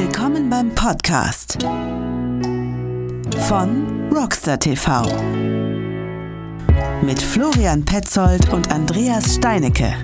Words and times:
Willkommen 0.00 0.48
beim 0.48 0.72
Podcast 0.76 1.58
von 3.48 4.08
Rockstar 4.14 4.56
TV 4.56 5.02
mit 7.02 7.20
Florian 7.20 7.84
Petzold 7.84 8.52
und 8.52 8.70
Andreas 8.70 9.34
Steinecke. 9.34 9.96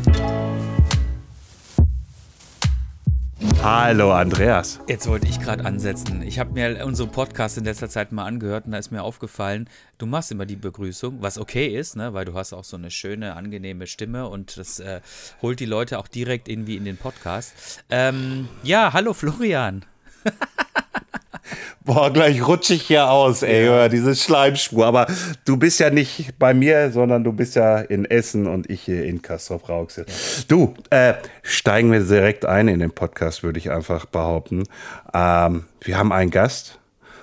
Hallo 3.64 4.12
Andreas. 4.12 4.78
Jetzt 4.88 5.08
wollte 5.08 5.26
ich 5.26 5.40
gerade 5.40 5.64
ansetzen. 5.64 6.20
Ich 6.20 6.38
habe 6.38 6.52
mir 6.52 6.84
unseren 6.84 7.10
Podcast 7.10 7.56
in 7.56 7.64
letzter 7.64 7.88
Zeit 7.88 8.12
mal 8.12 8.26
angehört 8.26 8.66
und 8.66 8.72
da 8.72 8.78
ist 8.78 8.90
mir 8.90 9.02
aufgefallen, 9.02 9.70
du 9.96 10.04
machst 10.04 10.30
immer 10.30 10.44
die 10.44 10.54
Begrüßung, 10.54 11.22
was 11.22 11.38
okay 11.38 11.68
ist, 11.68 11.96
ne, 11.96 12.12
weil 12.12 12.26
du 12.26 12.34
hast 12.34 12.52
auch 12.52 12.62
so 12.62 12.76
eine 12.76 12.90
schöne, 12.90 13.36
angenehme 13.36 13.86
Stimme 13.86 14.28
und 14.28 14.58
das 14.58 14.80
äh, 14.80 15.00
holt 15.40 15.60
die 15.60 15.64
Leute 15.64 15.98
auch 15.98 16.08
direkt 16.08 16.50
irgendwie 16.50 16.76
in 16.76 16.84
den 16.84 16.98
Podcast. 16.98 17.82
Ähm, 17.88 18.50
ja, 18.64 18.92
hallo 18.92 19.14
Florian. 19.14 19.86
Boah, 21.84 22.12
gleich 22.12 22.46
rutsche 22.46 22.74
ich 22.74 22.82
hier 22.82 23.10
aus, 23.10 23.42
ey, 23.42 23.66
ja. 23.66 23.88
diese 23.88 24.14
Schleimspur. 24.14 24.86
Aber 24.86 25.06
du 25.44 25.56
bist 25.56 25.80
ja 25.80 25.90
nicht 25.90 26.38
bei 26.38 26.54
mir, 26.54 26.90
sondern 26.90 27.24
du 27.24 27.32
bist 27.32 27.56
ja 27.56 27.78
in 27.78 28.04
Essen 28.04 28.46
und 28.46 28.70
ich 28.70 28.82
hier 28.82 29.04
in 29.04 29.22
Castrop 29.22 29.68
Rauxel. 29.68 30.06
Ja. 30.08 30.14
Du, 30.48 30.74
äh, 30.90 31.14
steigen 31.42 31.92
wir 31.92 32.00
direkt 32.00 32.44
ein 32.44 32.68
in 32.68 32.80
den 32.80 32.90
Podcast, 32.90 33.42
würde 33.42 33.58
ich 33.58 33.70
einfach 33.70 34.06
behaupten. 34.06 34.64
Ähm, 35.12 35.64
wir 35.80 35.98
haben 35.98 36.12
einen 36.12 36.30
Gast, 36.30 36.78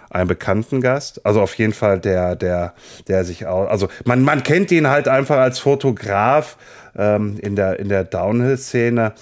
einen 0.10 0.28
bekannten 0.28 0.82
Gast. 0.82 1.26
Also 1.26 1.42
auf 1.42 1.56
jeden 1.56 1.74
Fall 1.74 2.00
der, 2.00 2.36
der, 2.36 2.74
der 3.08 3.26
sich 3.26 3.46
auch, 3.46 3.68
also 3.68 3.88
man, 4.06 4.22
man 4.24 4.44
kennt 4.44 4.72
ihn 4.72 4.88
halt 4.88 5.08
einfach 5.08 5.38
als 5.38 5.60
Fotograf 5.60 6.58
ähm, 6.96 7.38
in 7.42 7.56
der, 7.56 7.80
in 7.80 7.90
der 7.90 8.04
Downhill-Szene. 8.04 9.14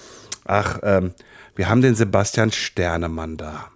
Ach, 0.46 0.80
ähm, 0.82 1.14
wir 1.54 1.68
haben 1.68 1.82
den 1.82 1.94
Sebastian 1.94 2.52
Sternemann 2.52 3.36
da. 3.36 3.70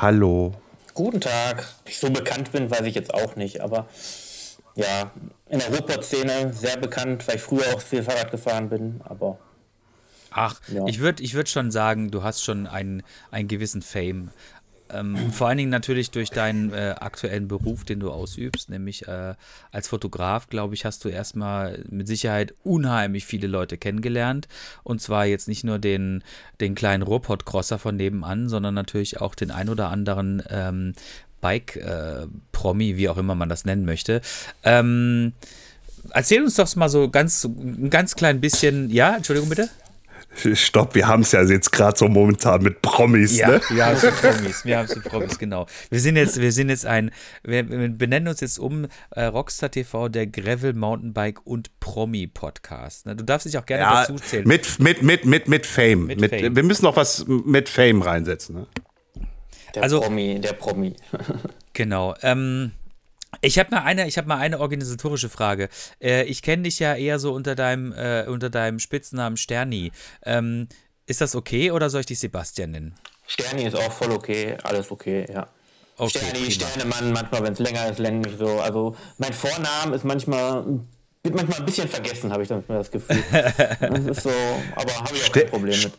Hallo. 0.00 0.54
Guten 0.94 1.20
Tag. 1.20 1.66
Ich 1.84 1.98
so 1.98 2.08
bekannt 2.08 2.52
bin, 2.52 2.70
weiß 2.70 2.86
ich 2.86 2.94
jetzt 2.94 3.12
auch 3.12 3.36
nicht, 3.36 3.60
aber 3.60 3.86
ja, 4.74 5.10
in 5.50 5.58
der 5.58 5.68
Ruhrpott-Szene 5.68 6.54
sehr 6.54 6.78
bekannt, 6.78 7.28
weil 7.28 7.36
ich 7.36 7.42
früher 7.42 7.66
auch 7.74 7.82
viel 7.82 8.02
Fahrrad 8.02 8.30
gefahren 8.30 8.70
bin, 8.70 9.02
aber. 9.04 9.38
Ach, 10.30 10.58
ja. 10.68 10.86
ich 10.86 11.00
würde 11.00 11.22
ich 11.22 11.34
würd 11.34 11.50
schon 11.50 11.70
sagen, 11.70 12.10
du 12.10 12.22
hast 12.22 12.42
schon 12.42 12.66
einen, 12.66 13.02
einen 13.30 13.46
gewissen 13.46 13.82
Fame. 13.82 14.30
Ähm, 14.92 15.32
vor 15.32 15.48
allen 15.48 15.58
Dingen 15.58 15.70
natürlich 15.70 16.10
durch 16.10 16.30
deinen 16.30 16.72
äh, 16.72 16.94
aktuellen 16.98 17.48
Beruf, 17.48 17.84
den 17.84 18.00
du 18.00 18.10
ausübst, 18.10 18.70
nämlich 18.70 19.08
äh, 19.08 19.34
als 19.70 19.88
Fotograf, 19.88 20.48
glaube 20.48 20.74
ich, 20.74 20.84
hast 20.84 21.04
du 21.04 21.08
erstmal 21.08 21.84
mit 21.88 22.08
Sicherheit 22.08 22.54
unheimlich 22.62 23.26
viele 23.26 23.46
Leute 23.46 23.78
kennengelernt. 23.78 24.48
Und 24.82 25.00
zwar 25.00 25.26
jetzt 25.26 25.48
nicht 25.48 25.64
nur 25.64 25.78
den, 25.78 26.22
den 26.60 26.74
kleinen 26.74 27.02
Ruhrpott-Crosser 27.02 27.78
von 27.78 27.96
nebenan, 27.96 28.48
sondern 28.48 28.74
natürlich 28.74 29.20
auch 29.20 29.34
den 29.34 29.50
ein 29.50 29.68
oder 29.68 29.90
anderen 29.90 30.42
ähm, 30.50 30.94
Bike-Promi, 31.40 32.90
äh, 32.90 32.96
wie 32.96 33.08
auch 33.08 33.16
immer 33.16 33.34
man 33.34 33.48
das 33.48 33.64
nennen 33.64 33.84
möchte. 33.84 34.20
Ähm, 34.62 35.32
erzähl 36.10 36.42
uns 36.42 36.54
doch 36.56 36.74
mal 36.76 36.88
so 36.88 37.08
ganz, 37.08 37.44
ein 37.44 37.90
ganz 37.90 38.14
klein 38.14 38.40
bisschen, 38.40 38.90
ja, 38.90 39.16
Entschuldigung 39.16 39.48
bitte. 39.48 39.68
Stopp, 40.54 40.94
wir 40.94 41.08
haben 41.08 41.22
es 41.22 41.32
ja 41.32 41.42
jetzt 41.42 41.72
gerade 41.72 41.98
so 41.98 42.08
momentan 42.08 42.62
mit 42.62 42.82
Promis, 42.82 43.36
ja, 43.36 43.48
ne? 43.48 43.60
Wir 43.68 43.86
haben 43.86 43.96
es 43.96 44.02
mit 44.04 44.14
Promis, 44.14 44.64
wir 44.64 44.78
haben 44.78 44.84
es 44.84 44.94
mit 44.94 45.04
Promis, 45.04 45.38
genau. 45.38 45.66
Wir 45.90 46.00
sind 46.00 46.16
jetzt, 46.16 46.40
wir 46.40 46.52
sind 46.52 46.68
jetzt 46.68 46.86
ein, 46.86 47.10
wir 47.42 47.64
benennen 47.64 48.28
uns 48.28 48.40
jetzt 48.40 48.58
um 48.58 48.86
äh, 49.10 49.24
Rockstar 49.24 49.70
TV, 49.70 50.08
der 50.08 50.28
Gravel 50.28 50.72
Mountainbike 50.72 51.44
und 51.44 51.78
Promi 51.80 52.28
Podcast. 52.28 53.06
Ne? 53.06 53.16
Du 53.16 53.24
darfst 53.24 53.46
dich 53.46 53.58
auch 53.58 53.66
gerne 53.66 53.82
ja, 53.82 54.00
dazu 54.02 54.14
zählen. 54.16 54.46
Mit, 54.46 54.78
mit, 54.78 55.02
mit, 55.02 55.24
mit, 55.24 55.48
mit 55.48 55.66
Fame. 55.66 56.06
Mit, 56.06 56.20
mit 56.20 56.30
Fame. 56.30 56.54
Wir 56.54 56.62
müssen 56.62 56.84
noch 56.84 56.96
was 56.96 57.26
mit 57.26 57.68
Fame 57.68 58.02
reinsetzen, 58.02 58.54
ne? 58.54 58.66
Der 59.74 59.82
also, 59.82 60.00
Promi, 60.00 60.40
der 60.40 60.52
Promi. 60.52 60.94
genau. 61.72 62.14
Ähm, 62.22 62.72
ich 63.40 63.58
habe 63.58 63.70
mal 63.70 63.82
eine, 63.82 64.06
ich 64.06 64.18
habe 64.18 64.28
mal 64.28 64.38
eine 64.38 64.60
organisatorische 64.60 65.28
Frage. 65.28 65.68
Äh, 66.00 66.24
ich 66.24 66.42
kenne 66.42 66.64
dich 66.64 66.78
ja 66.78 66.94
eher 66.94 67.18
so 67.18 67.32
unter 67.32 67.54
deinem, 67.54 67.92
äh, 67.92 68.24
unter 68.26 68.50
deinem 68.50 68.78
Spitznamen 68.78 69.36
Sterni. 69.36 69.92
Ähm, 70.24 70.68
ist 71.06 71.20
das 71.20 71.34
okay 71.34 71.70
oder 71.70 71.90
soll 71.90 72.00
ich 72.00 72.06
dich 72.06 72.18
Sebastian 72.18 72.72
nennen? 72.72 72.94
Sterni 73.26 73.64
ist 73.64 73.76
auch 73.76 73.92
voll 73.92 74.12
okay, 74.12 74.56
alles 74.62 74.90
okay, 74.90 75.26
ja. 75.32 75.48
Okay, 75.96 76.18
Sterni, 76.18 76.38
prima. 76.38 76.50
Sternemann, 76.50 77.12
manchmal, 77.12 77.42
wenn 77.44 77.52
es 77.52 77.58
länger 77.58 77.90
ist, 77.90 77.98
nennen 77.98 78.20
mich 78.20 78.36
so. 78.38 78.60
Also 78.60 78.96
mein 79.18 79.32
Vornamen 79.32 79.92
ist 79.92 80.04
manchmal 80.04 80.80
wird 81.22 81.34
manchmal 81.34 81.58
ein 81.58 81.66
bisschen 81.66 81.88
vergessen, 81.88 82.32
habe 82.32 82.42
ich 82.42 82.48
dann 82.48 82.64
das 82.66 82.90
Gefühl. 82.90 83.22
das 83.32 84.04
ist 84.06 84.22
so, 84.22 84.30
aber 84.74 84.94
habe 84.94 85.14
ich 85.14 85.28
auch 85.28 85.32
kein 85.32 85.46
Problem 85.48 85.78
mit. 85.82 85.92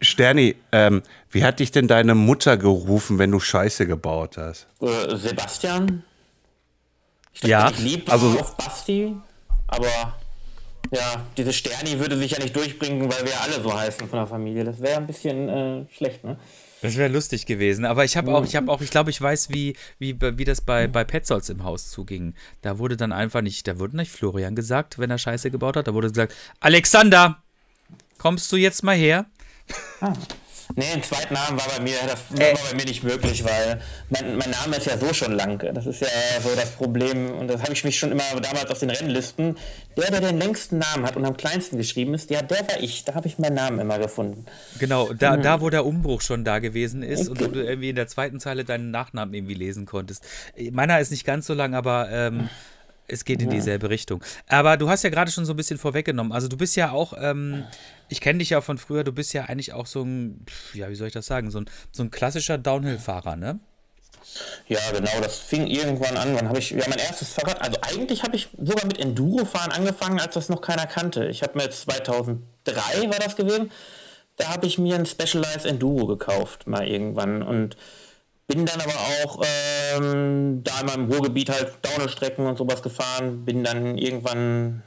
Sterni, 0.00 0.56
ähm, 0.72 1.02
wie 1.30 1.44
hat 1.44 1.60
dich 1.60 1.70
denn 1.70 1.86
deine 1.86 2.14
Mutter 2.14 2.56
gerufen, 2.56 3.18
wenn 3.18 3.30
du 3.30 3.38
Scheiße 3.38 3.86
gebaut 3.86 4.36
hast? 4.38 4.66
Äh, 4.80 5.16
Sebastian? 5.16 6.02
Ja, 7.42 7.70
ich 7.70 7.78
liebe 7.78 8.12
also 8.12 8.38
auf 8.38 8.56
Basti, 8.56 9.14
aber 9.66 10.14
ja, 10.90 11.24
diese 11.36 11.52
Sterni 11.52 11.98
würde 11.98 12.16
sich 12.16 12.32
ja 12.32 12.38
nicht 12.38 12.54
durchbringen, 12.54 13.02
weil 13.02 13.24
wir 13.24 13.40
alle 13.40 13.62
so 13.62 13.72
heißen 13.72 14.08
von 14.08 14.18
der 14.18 14.26
Familie. 14.26 14.64
Das 14.64 14.80
wäre 14.80 14.96
ein 14.96 15.06
bisschen 15.06 15.48
äh, 15.48 15.86
schlecht, 15.92 16.24
ne? 16.24 16.36
Das 16.82 16.96
wäre 16.96 17.12
lustig 17.12 17.46
gewesen. 17.46 17.84
Aber 17.84 18.04
ich 18.04 18.16
habe 18.16 18.34
auch, 18.34 18.44
ich 18.44 18.56
habe 18.56 18.72
auch, 18.72 18.80
ich 18.80 18.90
glaube, 18.90 19.10
ich 19.10 19.20
weiß, 19.20 19.50
wie, 19.50 19.76
wie, 19.98 20.16
wie 20.20 20.44
das 20.44 20.62
bei, 20.62 20.86
bei 20.88 21.04
Petzolds 21.04 21.50
im 21.50 21.62
Haus 21.62 21.90
zuging. 21.90 22.34
Da 22.62 22.78
wurde 22.78 22.96
dann 22.96 23.12
einfach 23.12 23.42
nicht, 23.42 23.68
da 23.68 23.78
wurde 23.78 23.96
nicht 23.96 24.10
Florian 24.10 24.56
gesagt, 24.56 24.98
wenn 24.98 25.10
er 25.10 25.18
Scheiße 25.18 25.50
gebaut 25.50 25.76
hat. 25.76 25.88
Da 25.88 25.94
wurde 25.94 26.08
gesagt, 26.08 26.34
Alexander, 26.58 27.42
kommst 28.18 28.50
du 28.50 28.56
jetzt 28.56 28.82
mal 28.82 28.96
her? 28.96 29.26
Ah. 30.00 30.14
Nee, 30.76 30.86
einen 30.92 31.02
zweiten 31.02 31.34
Namen 31.34 31.58
war 31.58 31.66
bei 31.76 31.82
mir, 31.82 31.96
das 32.06 32.38
äh. 32.38 32.54
war 32.54 32.70
bei 32.70 32.76
mir 32.76 32.84
nicht 32.84 33.02
möglich, 33.02 33.44
weil 33.44 33.80
mein, 34.08 34.36
mein, 34.36 34.50
Name 34.50 34.76
ist 34.76 34.86
ja 34.86 34.96
so 34.96 35.12
schon 35.12 35.32
lang. 35.32 35.58
Das 35.74 35.86
ist 35.86 36.00
ja 36.00 36.08
so 36.42 36.50
das 36.54 36.70
Problem. 36.72 37.32
Und 37.32 37.48
das 37.48 37.62
habe 37.62 37.72
ich 37.72 37.84
mich 37.84 37.98
schon 37.98 38.12
immer 38.12 38.22
damals 38.40 38.70
auf 38.70 38.78
den 38.78 38.90
Rennlisten. 38.90 39.56
Der, 39.96 40.10
der 40.10 40.20
den 40.20 40.38
längsten 40.38 40.78
Namen 40.78 41.04
hat 41.04 41.16
und 41.16 41.24
am 41.24 41.36
kleinsten 41.36 41.76
geschrieben 41.76 42.14
ist, 42.14 42.30
ja, 42.30 42.42
der 42.42 42.60
war 42.60 42.80
ich. 42.80 43.04
Da 43.04 43.14
habe 43.14 43.26
ich 43.26 43.38
meinen 43.38 43.54
Namen 43.54 43.80
immer 43.80 43.98
gefunden. 43.98 44.46
Genau, 44.78 45.12
da, 45.12 45.36
mhm. 45.36 45.42
da 45.42 45.60
wo 45.60 45.70
der 45.70 45.84
Umbruch 45.84 46.20
schon 46.20 46.44
da 46.44 46.58
gewesen 46.58 47.02
ist 47.02 47.28
okay. 47.28 47.44
und 47.44 47.56
du 47.56 47.64
irgendwie 47.64 47.90
in 47.90 47.96
der 47.96 48.06
zweiten 48.06 48.40
Zeile 48.40 48.64
deinen 48.64 48.90
Nachnamen 48.90 49.34
irgendwie 49.34 49.54
lesen 49.54 49.86
konntest. 49.86 50.24
Meiner 50.72 51.00
ist 51.00 51.10
nicht 51.10 51.24
ganz 51.24 51.46
so 51.46 51.54
lang, 51.54 51.74
aber 51.74 52.08
ähm, 52.10 52.48
es 53.10 53.24
geht 53.24 53.42
in 53.42 53.50
dieselbe 53.50 53.90
Richtung. 53.90 54.22
Aber 54.46 54.76
du 54.76 54.88
hast 54.88 55.02
ja 55.02 55.10
gerade 55.10 55.30
schon 55.30 55.44
so 55.44 55.52
ein 55.52 55.56
bisschen 55.56 55.78
vorweggenommen. 55.78 56.32
Also 56.32 56.48
du 56.48 56.56
bist 56.56 56.76
ja 56.76 56.90
auch, 56.90 57.14
ähm, 57.18 57.64
ich 58.08 58.20
kenne 58.20 58.38
dich 58.38 58.50
ja 58.50 58.60
von 58.60 58.78
früher, 58.78 59.04
du 59.04 59.12
bist 59.12 59.32
ja 59.32 59.44
eigentlich 59.44 59.72
auch 59.72 59.86
so 59.86 60.02
ein, 60.02 60.44
ja, 60.74 60.88
wie 60.90 60.94
soll 60.94 61.08
ich 61.08 61.12
das 61.12 61.26
sagen, 61.26 61.50
so 61.50 61.60
ein, 61.60 61.70
so 61.92 62.02
ein 62.02 62.10
klassischer 62.10 62.58
Downhill-Fahrer, 62.58 63.36
ne? 63.36 63.60
Ja, 64.68 64.78
genau, 64.92 65.20
das 65.22 65.38
fing 65.38 65.66
irgendwann 65.66 66.16
an. 66.16 66.34
Wann 66.34 66.48
habe 66.48 66.58
ich, 66.58 66.70
ja, 66.70 66.84
mein 66.88 66.98
erstes 66.98 67.32
Fahrrad, 67.32 67.60
also 67.60 67.78
eigentlich 67.80 68.22
habe 68.22 68.36
ich 68.36 68.48
sogar 68.58 68.84
mit 68.84 68.98
Enduro-Fahren 68.98 69.72
angefangen, 69.72 70.20
als 70.20 70.34
das 70.34 70.48
noch 70.48 70.60
keiner 70.60 70.86
kannte. 70.86 71.26
Ich 71.26 71.42
habe 71.42 71.56
mir 71.56 71.64
jetzt 71.64 71.82
2003 71.82 72.38
war 73.08 73.18
das 73.18 73.36
gewesen, 73.36 73.70
da 74.36 74.48
habe 74.48 74.66
ich 74.66 74.78
mir 74.78 74.96
ein 74.96 75.06
Specialized 75.06 75.66
Enduro 75.66 76.06
gekauft, 76.06 76.66
mal 76.66 76.86
irgendwann. 76.86 77.42
Und 77.42 77.76
bin 78.50 78.66
dann 78.66 78.80
aber 78.80 78.94
auch 79.22 79.40
ähm, 79.44 80.62
da 80.64 80.80
in 80.80 80.86
meinem 80.86 81.12
Ruhrgebiet 81.12 81.50
halt 81.50 81.72
Downhill-Strecken 81.82 82.46
und 82.46 82.58
sowas 82.58 82.82
gefahren. 82.82 83.44
Bin 83.44 83.62
dann 83.62 83.96
irgendwann 83.96 84.82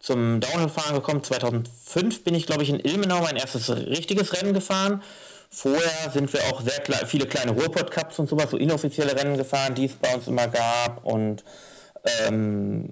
zum 0.00 0.40
Downhill-Fahren 0.40 0.94
gekommen. 0.94 1.24
2005 1.24 2.24
bin 2.24 2.34
ich, 2.34 2.44
glaube 2.44 2.62
ich, 2.62 2.68
in 2.68 2.78
Ilmenau 2.78 3.22
mein 3.22 3.36
erstes 3.36 3.74
richtiges 3.74 4.34
Rennen 4.34 4.52
gefahren. 4.52 5.02
Vorher 5.48 6.10
sind 6.12 6.30
wir 6.30 6.40
auch 6.50 6.60
sehr 6.60 6.78
kle 6.80 7.06
viele 7.06 7.24
kleine 7.24 7.52
Ruhrpott-Cups 7.52 8.18
und 8.18 8.28
sowas, 8.28 8.50
so 8.50 8.58
inoffizielle 8.58 9.16
Rennen 9.16 9.38
gefahren, 9.38 9.74
die 9.74 9.86
es 9.86 9.94
bei 9.94 10.14
uns 10.14 10.28
immer 10.28 10.48
gab. 10.48 11.02
Und 11.02 11.42
ähm, 12.28 12.90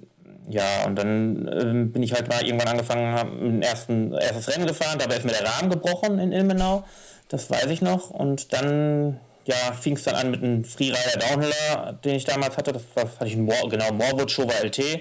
ja, 0.48 0.86
und 0.86 0.96
dann 0.96 1.50
ähm, 1.52 1.92
bin 1.92 2.02
ich 2.02 2.14
halt 2.14 2.30
mal 2.30 2.42
irgendwann 2.42 2.68
angefangen, 2.68 3.14
ein 3.58 3.62
ersten, 3.62 4.14
erstes 4.14 4.48
Rennen 4.48 4.66
gefahren. 4.66 4.98
Dabei 4.98 5.16
ist 5.16 5.26
mir 5.26 5.32
der 5.32 5.46
Rahmen 5.46 5.68
gebrochen 5.68 6.18
in 6.18 6.32
Ilmenau. 6.32 6.84
Das 7.28 7.50
weiß 7.50 7.66
ich 7.66 7.82
noch. 7.82 8.08
Und 8.08 8.54
dann 8.54 9.20
ja, 9.46 9.72
fing 9.72 9.96
es 9.96 10.04
dann 10.04 10.14
an 10.14 10.30
mit 10.30 10.42
einem 10.42 10.64
Freerider 10.64 11.18
Downhiller, 11.18 11.98
den 12.04 12.14
ich 12.14 12.24
damals 12.24 12.56
hatte. 12.56 12.72
Das 12.72 12.82
war, 12.94 13.04
hatte 13.04 13.26
ich 13.26 13.36
More, 13.36 13.68
genau, 13.68 13.92
Morwood 13.92 14.30
Showa 14.30 14.52
LT. 14.62 15.00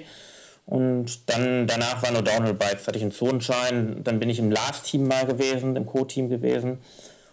Und 0.65 1.29
dann 1.29 1.67
danach 1.67 2.01
war 2.03 2.11
nur 2.11 2.21
Downhill 2.21 2.53
Bikes, 2.53 2.87
hatte 2.87 2.97
ich 2.97 3.03
einen 3.03 3.11
Zonenschein. 3.11 4.03
Dann 4.03 4.19
bin 4.19 4.29
ich 4.29 4.39
im 4.39 4.51
Last-Team 4.51 5.07
mal 5.07 5.25
gewesen, 5.25 5.75
im 5.75 5.85
Co-Team 5.85 6.29
gewesen. 6.29 6.79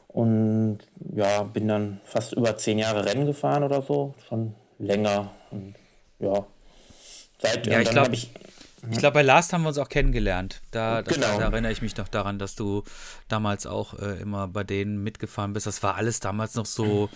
Und 0.08 0.80
ja, 1.14 1.44
bin 1.44 1.68
dann 1.68 2.00
fast 2.04 2.32
über 2.32 2.56
zehn 2.56 2.78
Jahre 2.78 3.04
Rennen 3.04 3.26
gefahren 3.26 3.62
oder 3.62 3.82
so. 3.82 4.14
Schon 4.28 4.54
länger. 4.78 5.30
Und 5.52 5.74
ja, 6.18 6.44
seit 7.38 7.66
ja, 7.66 7.82
dann 7.84 7.98
habe 8.00 8.14
ich 8.14 8.30
ich 8.90 8.98
glaube, 8.98 9.14
bei 9.14 9.22
Last 9.22 9.52
haben 9.52 9.62
wir 9.62 9.68
uns 9.68 9.78
auch 9.78 9.88
kennengelernt. 9.88 10.62
Da, 10.70 11.02
genau. 11.02 11.20
da, 11.20 11.38
da, 11.38 11.44
erinnere 11.50 11.72
ich 11.72 11.82
mich 11.82 11.96
noch 11.96 12.08
daran, 12.08 12.38
dass 12.38 12.54
du 12.54 12.84
damals 13.28 13.66
auch 13.66 13.98
äh, 13.98 14.20
immer 14.20 14.48
bei 14.48 14.64
denen 14.64 15.02
mitgefahren 15.02 15.52
bist. 15.52 15.66
Das 15.66 15.82
war 15.82 15.96
alles 15.96 16.20
damals 16.20 16.54
noch 16.54 16.66
so, 16.66 17.10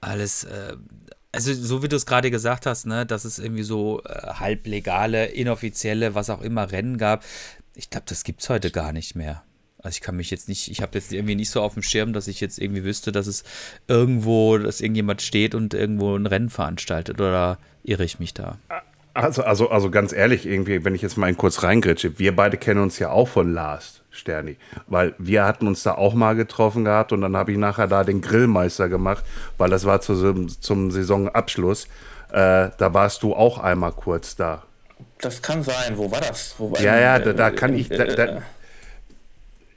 alles, 0.00 0.44
äh, 0.44 0.76
also 1.32 1.52
so 1.52 1.82
wie 1.82 1.88
du 1.88 1.96
es 1.96 2.06
gerade 2.06 2.30
gesagt 2.30 2.66
hast, 2.66 2.86
ne, 2.86 3.04
dass 3.04 3.24
es 3.24 3.38
irgendwie 3.38 3.62
so 3.62 4.02
äh, 4.04 4.08
halblegale, 4.08 5.26
inoffizielle, 5.26 6.14
was 6.14 6.30
auch 6.30 6.40
immer 6.40 6.70
Rennen 6.72 6.98
gab. 6.98 7.24
Ich 7.74 7.90
glaube, 7.90 8.06
das 8.08 8.24
gibt 8.24 8.42
es 8.42 8.48
heute 8.48 8.70
gar 8.70 8.92
nicht 8.92 9.16
mehr. 9.16 9.42
Also 9.78 9.96
ich 9.96 10.00
kann 10.00 10.16
mich 10.16 10.30
jetzt 10.30 10.48
nicht, 10.48 10.70
ich 10.70 10.80
habe 10.80 10.98
jetzt 10.98 11.12
irgendwie 11.12 11.34
nicht 11.34 11.50
so 11.50 11.60
auf 11.60 11.74
dem 11.74 11.82
Schirm, 11.82 12.12
dass 12.12 12.26
ich 12.26 12.40
jetzt 12.40 12.58
irgendwie 12.58 12.82
wüsste, 12.82 13.12
dass 13.12 13.26
es 13.26 13.44
irgendwo, 13.86 14.56
dass 14.58 14.80
irgendjemand 14.80 15.22
steht 15.22 15.54
und 15.54 15.74
irgendwo 15.74 16.16
ein 16.16 16.26
Rennen 16.26 16.48
veranstaltet 16.48 17.20
oder 17.20 17.58
irre 17.84 18.04
ich 18.04 18.18
mich 18.18 18.34
da? 18.34 18.58
Also, 19.16 19.44
also, 19.44 19.70
also 19.70 19.90
ganz 19.90 20.12
ehrlich, 20.12 20.44
irgendwie, 20.44 20.84
wenn 20.84 20.94
ich 20.94 21.00
jetzt 21.00 21.16
mal 21.16 21.32
kurz 21.34 21.62
reingritsche, 21.62 22.18
wir 22.18 22.36
beide 22.36 22.58
kennen 22.58 22.82
uns 22.82 22.98
ja 22.98 23.10
auch 23.10 23.28
von 23.28 23.50
Last, 23.54 24.02
Sterni. 24.10 24.56
Weil 24.88 25.14
wir 25.16 25.44
hatten 25.44 25.66
uns 25.66 25.82
da 25.82 25.94
auch 25.94 26.12
mal 26.12 26.34
getroffen 26.34 26.84
gehabt 26.84 27.12
und 27.12 27.22
dann 27.22 27.34
habe 27.34 27.50
ich 27.52 27.56
nachher 27.56 27.86
da 27.86 28.04
den 28.04 28.20
Grillmeister 28.20 28.90
gemacht, 28.90 29.24
weil 29.56 29.70
das 29.70 29.86
war 29.86 30.02
zu, 30.02 30.46
zum 30.46 30.90
Saisonabschluss. 30.90 31.84
Äh, 32.30 32.68
da 32.76 32.92
warst 32.92 33.22
du 33.22 33.34
auch 33.34 33.58
einmal 33.58 33.92
kurz 33.92 34.36
da. 34.36 34.64
Das 35.18 35.40
kann 35.40 35.62
sein. 35.62 35.96
Wo 35.96 36.10
war 36.10 36.20
das? 36.20 36.54
Wo 36.58 36.70
war 36.72 36.80
ja, 36.82 36.98
ja, 36.98 37.18
da, 37.18 37.32
da 37.32 37.50
kann 37.50 37.74
ich. 37.74 37.88
Da, 37.88 38.04
da, 38.04 38.42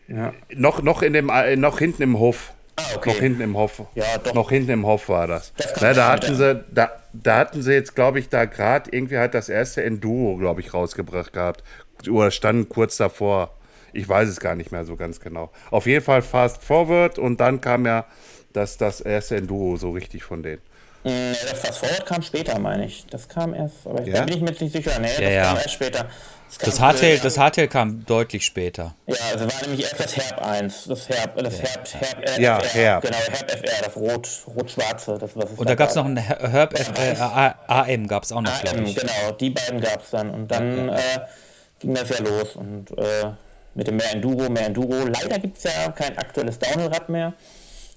ja. 0.09 0.33
Noch, 0.53 0.81
noch, 0.81 1.01
in 1.01 1.13
dem, 1.13 1.29
äh, 1.29 1.55
noch 1.55 1.79
hinten 1.79 2.01
im 2.01 2.19
Hof. 2.19 2.51
Ah, 2.79 2.95
okay. 2.95 3.09
Noch 3.09 3.19
hinten 3.19 3.41
im 3.41 3.57
Hof. 3.57 3.81
Ja, 3.95 4.17
doch. 4.23 4.33
Noch 4.33 4.49
hinten 4.49 4.71
im 4.71 4.85
Hof 4.85 5.09
war 5.09 5.27
das. 5.27 5.53
das 5.55 5.81
Na, 5.81 5.93
da, 5.93 6.11
hatten 6.11 6.35
sie, 6.35 6.63
da, 6.71 6.91
da 7.13 7.37
hatten 7.37 7.61
sie 7.61 7.73
jetzt, 7.73 7.95
glaube 7.95 8.19
ich, 8.19 8.29
da 8.29 8.45
gerade 8.45 8.89
irgendwie 8.91 9.17
halt 9.17 9.33
das 9.33 9.49
erste 9.49 9.83
Enduro, 9.83 10.37
glaube 10.37 10.61
ich, 10.61 10.73
rausgebracht 10.73 11.33
gehabt. 11.33 11.63
Oder 12.09 12.31
standen 12.31 12.69
kurz 12.69 12.97
davor. 12.97 13.55
Ich 13.91 14.07
weiß 14.07 14.29
es 14.29 14.39
gar 14.39 14.55
nicht 14.55 14.71
mehr 14.71 14.85
so 14.85 14.95
ganz 14.95 15.19
genau. 15.19 15.51
Auf 15.71 15.87
jeden 15.87 16.03
Fall 16.03 16.21
Fast 16.21 16.63
Forward 16.63 17.17
und 17.17 17.39
dann 17.39 17.59
kam 17.59 17.85
ja 17.85 18.05
das, 18.53 18.77
das 18.77 19.01
erste 19.01 19.37
Enduro 19.37 19.77
so 19.77 19.91
richtig 19.91 20.23
von 20.23 20.43
denen. 20.43 20.61
Nee, 21.03 21.31
das 21.31 21.59
Fast 21.59 21.79
Forward 21.79 22.05
kam 22.05 22.21
später, 22.21 22.59
meine 22.59 22.85
ich. 22.85 23.05
Das 23.09 23.27
kam 23.27 23.53
erst, 23.53 23.85
aber 23.85 24.03
ja? 24.03 24.15
da 24.15 24.25
bin 24.25 24.35
ich 24.35 24.41
mir 24.41 24.51
nicht 24.51 24.73
sicher. 24.73 24.99
Nee, 24.99 25.07
das 25.07 25.19
ja, 25.19 25.29
ja. 25.29 25.43
kam 25.43 25.57
erst 25.57 25.71
später. 25.71 26.05
Das 26.61 26.79
Hardtail, 26.79 27.19
das 27.19 27.37
Hardtail 27.37 27.67
kam 27.67 28.05
deutlich 28.05 28.43
später. 28.43 28.95
Ja, 29.05 29.15
also 29.31 29.45
war 29.45 29.61
nämlich 29.61 29.83
erst 29.83 29.99
das 29.99 30.17
Herb 30.17 30.41
1, 30.41 30.85
das 30.85 31.07
Herb, 31.07 31.37
das 31.37 31.61
Herb, 31.61 31.87
Herb, 31.93 32.39
ja, 32.39 32.57
FR, 32.59 32.81
Herb. 32.81 33.03
genau, 33.03 33.17
Herb 33.17 33.51
FR, 33.51 33.85
das 33.85 33.95
rot, 33.95 34.29
rot-schwarze, 34.47 35.17
das 35.19 35.35
was 35.35 35.45
Und 35.55 35.69
da 35.69 35.75
gab 35.75 35.89
es 35.89 35.95
noch 35.95 36.05
ein 36.05 36.17
Herb 36.17 36.77
FR, 36.77 37.55
AM 37.67 38.07
gab 38.07 38.23
es 38.23 38.31
auch 38.31 38.41
noch, 38.41 38.51
AM, 38.51 38.83
genau, 38.83 39.31
die 39.39 39.51
beiden 39.51 39.79
gab 39.79 40.01
es 40.01 40.09
dann 40.09 40.31
und 40.31 40.47
dann 40.47 40.89
äh, 40.89 40.99
ging 41.79 41.93
das 41.93 42.09
ja 42.09 42.19
los 42.19 42.55
und 42.55 42.97
äh, 42.97 43.31
mit 43.75 43.87
dem 43.87 43.97
mehr 43.97 44.11
Enduro, 44.11 44.49
mehr 44.49 44.65
Enduro. 44.65 45.05
Leider 45.05 45.37
gibt 45.37 45.57
es 45.57 45.65
ja 45.65 45.91
kein 45.91 46.17
aktuelles 46.17 46.57
Downhill-Rad 46.57 47.09
mehr 47.09 47.33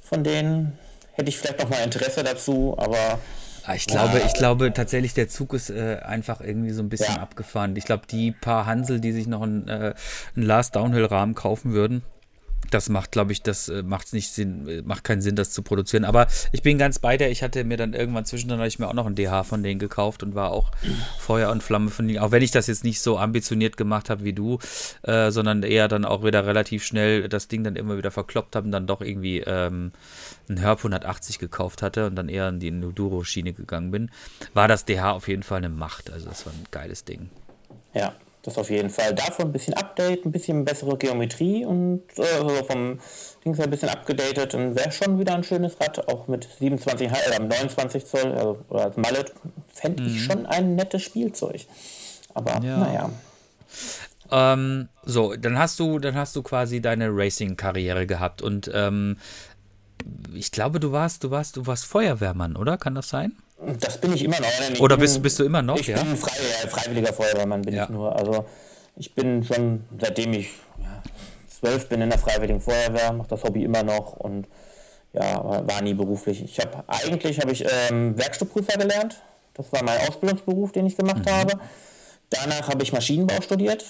von 0.02 0.22
denen. 0.22 0.78
Hätte 1.12 1.28
ich 1.28 1.38
vielleicht 1.38 1.60
noch 1.60 1.68
mal 1.68 1.82
Interesse 1.82 2.22
dazu, 2.22 2.74
aber 2.78 3.18
Ah, 3.64 3.74
ich 3.74 3.86
glaube, 3.86 4.18
ja. 4.18 4.26
ich 4.26 4.34
glaube 4.34 4.72
tatsächlich, 4.72 5.14
der 5.14 5.28
Zug 5.28 5.54
ist 5.54 5.70
äh, 5.70 5.98
einfach 6.02 6.40
irgendwie 6.40 6.70
so 6.70 6.82
ein 6.82 6.88
bisschen 6.88 7.14
ja. 7.14 7.22
abgefahren. 7.22 7.76
Ich 7.76 7.84
glaube, 7.84 8.06
die 8.10 8.32
paar 8.32 8.66
Hansel, 8.66 9.00
die 9.00 9.12
sich 9.12 9.28
noch 9.28 9.42
einen, 9.42 9.68
äh, 9.68 9.94
einen 10.34 10.46
Last 10.46 10.74
Downhill-Rahmen 10.74 11.34
kaufen 11.34 11.72
würden, 11.72 12.02
das 12.74 12.88
macht, 12.88 13.12
glaube 13.12 13.32
ich, 13.32 13.42
das 13.42 13.68
äh, 13.68 13.82
macht 13.82 14.12
nicht 14.12 14.32
Sinn, 14.32 14.68
äh, 14.68 14.82
macht 14.82 15.04
keinen 15.04 15.20
Sinn, 15.20 15.36
das 15.36 15.50
zu 15.50 15.62
produzieren. 15.62 16.04
Aber 16.04 16.26
ich 16.52 16.62
bin 16.62 16.78
ganz 16.78 16.98
bei 16.98 17.16
dir. 17.16 17.28
Ich 17.28 17.42
hatte 17.42 17.64
mir 17.64 17.76
dann 17.76 17.94
irgendwann 17.94 18.24
zwischendurch 18.24 18.62
ich 18.66 18.78
mir 18.78 18.88
auch 18.88 18.94
noch 18.94 19.06
ein 19.06 19.14
DH 19.14 19.44
von 19.44 19.62
denen 19.62 19.78
gekauft 19.78 20.22
und 20.22 20.34
war 20.34 20.50
auch 20.50 20.70
Feuer 21.18 21.50
und 21.50 21.62
Flamme 21.62 21.90
von 21.90 22.06
denen. 22.06 22.20
Auch 22.20 22.30
wenn 22.30 22.42
ich 22.42 22.50
das 22.50 22.66
jetzt 22.66 22.84
nicht 22.84 23.00
so 23.00 23.18
ambitioniert 23.18 23.76
gemacht 23.76 24.10
habe 24.10 24.24
wie 24.24 24.32
du, 24.32 24.58
äh, 25.02 25.30
sondern 25.30 25.62
eher 25.62 25.88
dann 25.88 26.04
auch 26.04 26.24
wieder 26.24 26.46
relativ 26.46 26.84
schnell 26.84 27.28
das 27.28 27.48
Ding 27.48 27.64
dann 27.64 27.76
immer 27.76 27.96
wieder 27.96 28.10
verkloppt 28.10 28.56
habe 28.56 28.66
und 28.66 28.72
dann 28.72 28.86
doch 28.86 29.00
irgendwie 29.00 29.40
ähm, 29.40 29.92
einen 30.48 30.58
Herb 30.58 30.78
180 30.78 31.38
gekauft 31.38 31.82
hatte 31.82 32.06
und 32.06 32.16
dann 32.16 32.28
eher 32.28 32.48
in 32.48 32.60
die 32.60 32.68
Enduro-Schiene 32.68 33.52
gegangen 33.52 33.90
bin, 33.90 34.10
war 34.54 34.68
das 34.68 34.84
DH 34.84 35.12
auf 35.12 35.28
jeden 35.28 35.42
Fall 35.42 35.58
eine 35.58 35.68
Macht. 35.68 36.10
Also 36.10 36.28
das 36.28 36.46
war 36.46 36.52
ein 36.52 36.66
geiles 36.70 37.04
Ding. 37.04 37.30
Ja, 37.94 38.14
das 38.42 38.58
auf 38.58 38.70
jeden 38.70 38.90
Fall. 38.90 39.14
Davon 39.14 39.46
ein 39.46 39.52
bisschen 39.52 39.74
Update, 39.74 40.26
ein 40.26 40.32
bisschen 40.32 40.64
bessere 40.64 40.96
Geometrie 40.98 41.64
und 41.64 42.02
äh, 42.18 42.64
vom 42.64 42.98
Ding 43.44 43.58
ein 43.58 43.70
bisschen 43.70 43.88
abgedatet 43.88 44.54
und 44.54 44.74
wäre 44.74 44.90
schon 44.90 45.18
wieder 45.18 45.34
ein 45.34 45.44
schönes 45.44 45.80
Rad, 45.80 46.08
auch 46.08 46.26
mit 46.28 46.48
27 46.58 47.08
oder 47.08 47.38
29 47.38 48.04
Zoll 48.04 48.32
also, 48.32 48.58
oder 48.68 48.84
als 48.84 48.96
Mallet, 48.96 49.32
fände 49.72 50.02
ich 50.02 50.14
mhm. 50.14 50.18
schon 50.18 50.46
ein 50.46 50.74
nettes 50.74 51.02
Spielzeug. 51.02 51.62
Aber 52.34 52.60
ja. 52.64 52.76
naja. 52.78 53.10
Ähm, 54.30 54.88
so, 55.04 55.34
dann 55.34 55.58
hast 55.58 55.78
du, 55.78 55.98
dann 55.98 56.14
hast 56.14 56.34
du 56.34 56.42
quasi 56.42 56.80
deine 56.80 57.08
Racing-Karriere 57.10 58.06
gehabt 58.06 58.42
und 58.42 58.70
ähm, 58.74 59.18
ich 60.34 60.50
glaube, 60.50 60.80
du 60.80 60.90
warst, 60.90 61.22
du 61.22 61.30
warst, 61.30 61.56
du 61.56 61.66
warst 61.66 61.84
Feuerwehrmann, 61.84 62.56
oder? 62.56 62.76
Kann 62.76 62.94
das 62.94 63.08
sein? 63.08 63.36
Das 63.80 64.00
bin 64.00 64.12
ich 64.14 64.24
immer 64.24 64.40
noch. 64.40 64.70
Ich 64.72 64.80
oder 64.80 64.96
bin, 64.96 65.02
bist, 65.02 65.22
bist 65.22 65.38
du 65.38 65.44
immer 65.44 65.62
noch? 65.62 65.78
Ich 65.78 65.88
ja? 65.88 66.02
bin 66.02 66.16
frei, 66.16 66.30
freiwilliger 66.68 67.12
Feuerwehrmann, 67.12 67.62
bin 67.62 67.74
ja. 67.74 67.84
ich 67.84 67.90
nur. 67.90 68.14
Also 68.14 68.44
ich 68.96 69.14
bin 69.14 69.44
schon, 69.44 69.84
seitdem 69.98 70.32
ich 70.32 70.50
zwölf 71.48 71.88
bin 71.88 72.00
in 72.00 72.10
der 72.10 72.18
Freiwilligen 72.18 72.60
Feuerwehr, 72.60 73.12
mache 73.12 73.28
das 73.28 73.44
Hobby 73.44 73.64
immer 73.64 73.82
noch 73.82 74.14
und 74.14 74.48
ja, 75.12 75.44
war 75.44 75.82
nie 75.82 75.94
beruflich. 75.94 76.42
Ich 76.42 76.58
habe 76.58 76.82
eigentlich 76.86 77.40
habe 77.40 77.52
ich 77.52 77.64
ähm, 77.90 78.18
Werkstattprüfer 78.18 78.78
gelernt. 78.78 79.20
Das 79.54 79.70
war 79.72 79.82
mein 79.84 79.98
Ausbildungsberuf, 80.08 80.72
den 80.72 80.86
ich 80.86 80.96
gemacht 80.96 81.26
mhm. 81.26 81.30
habe. 81.30 81.52
Danach 82.30 82.68
habe 82.68 82.82
ich 82.82 82.92
Maschinenbau 82.92 83.40
studiert 83.42 83.84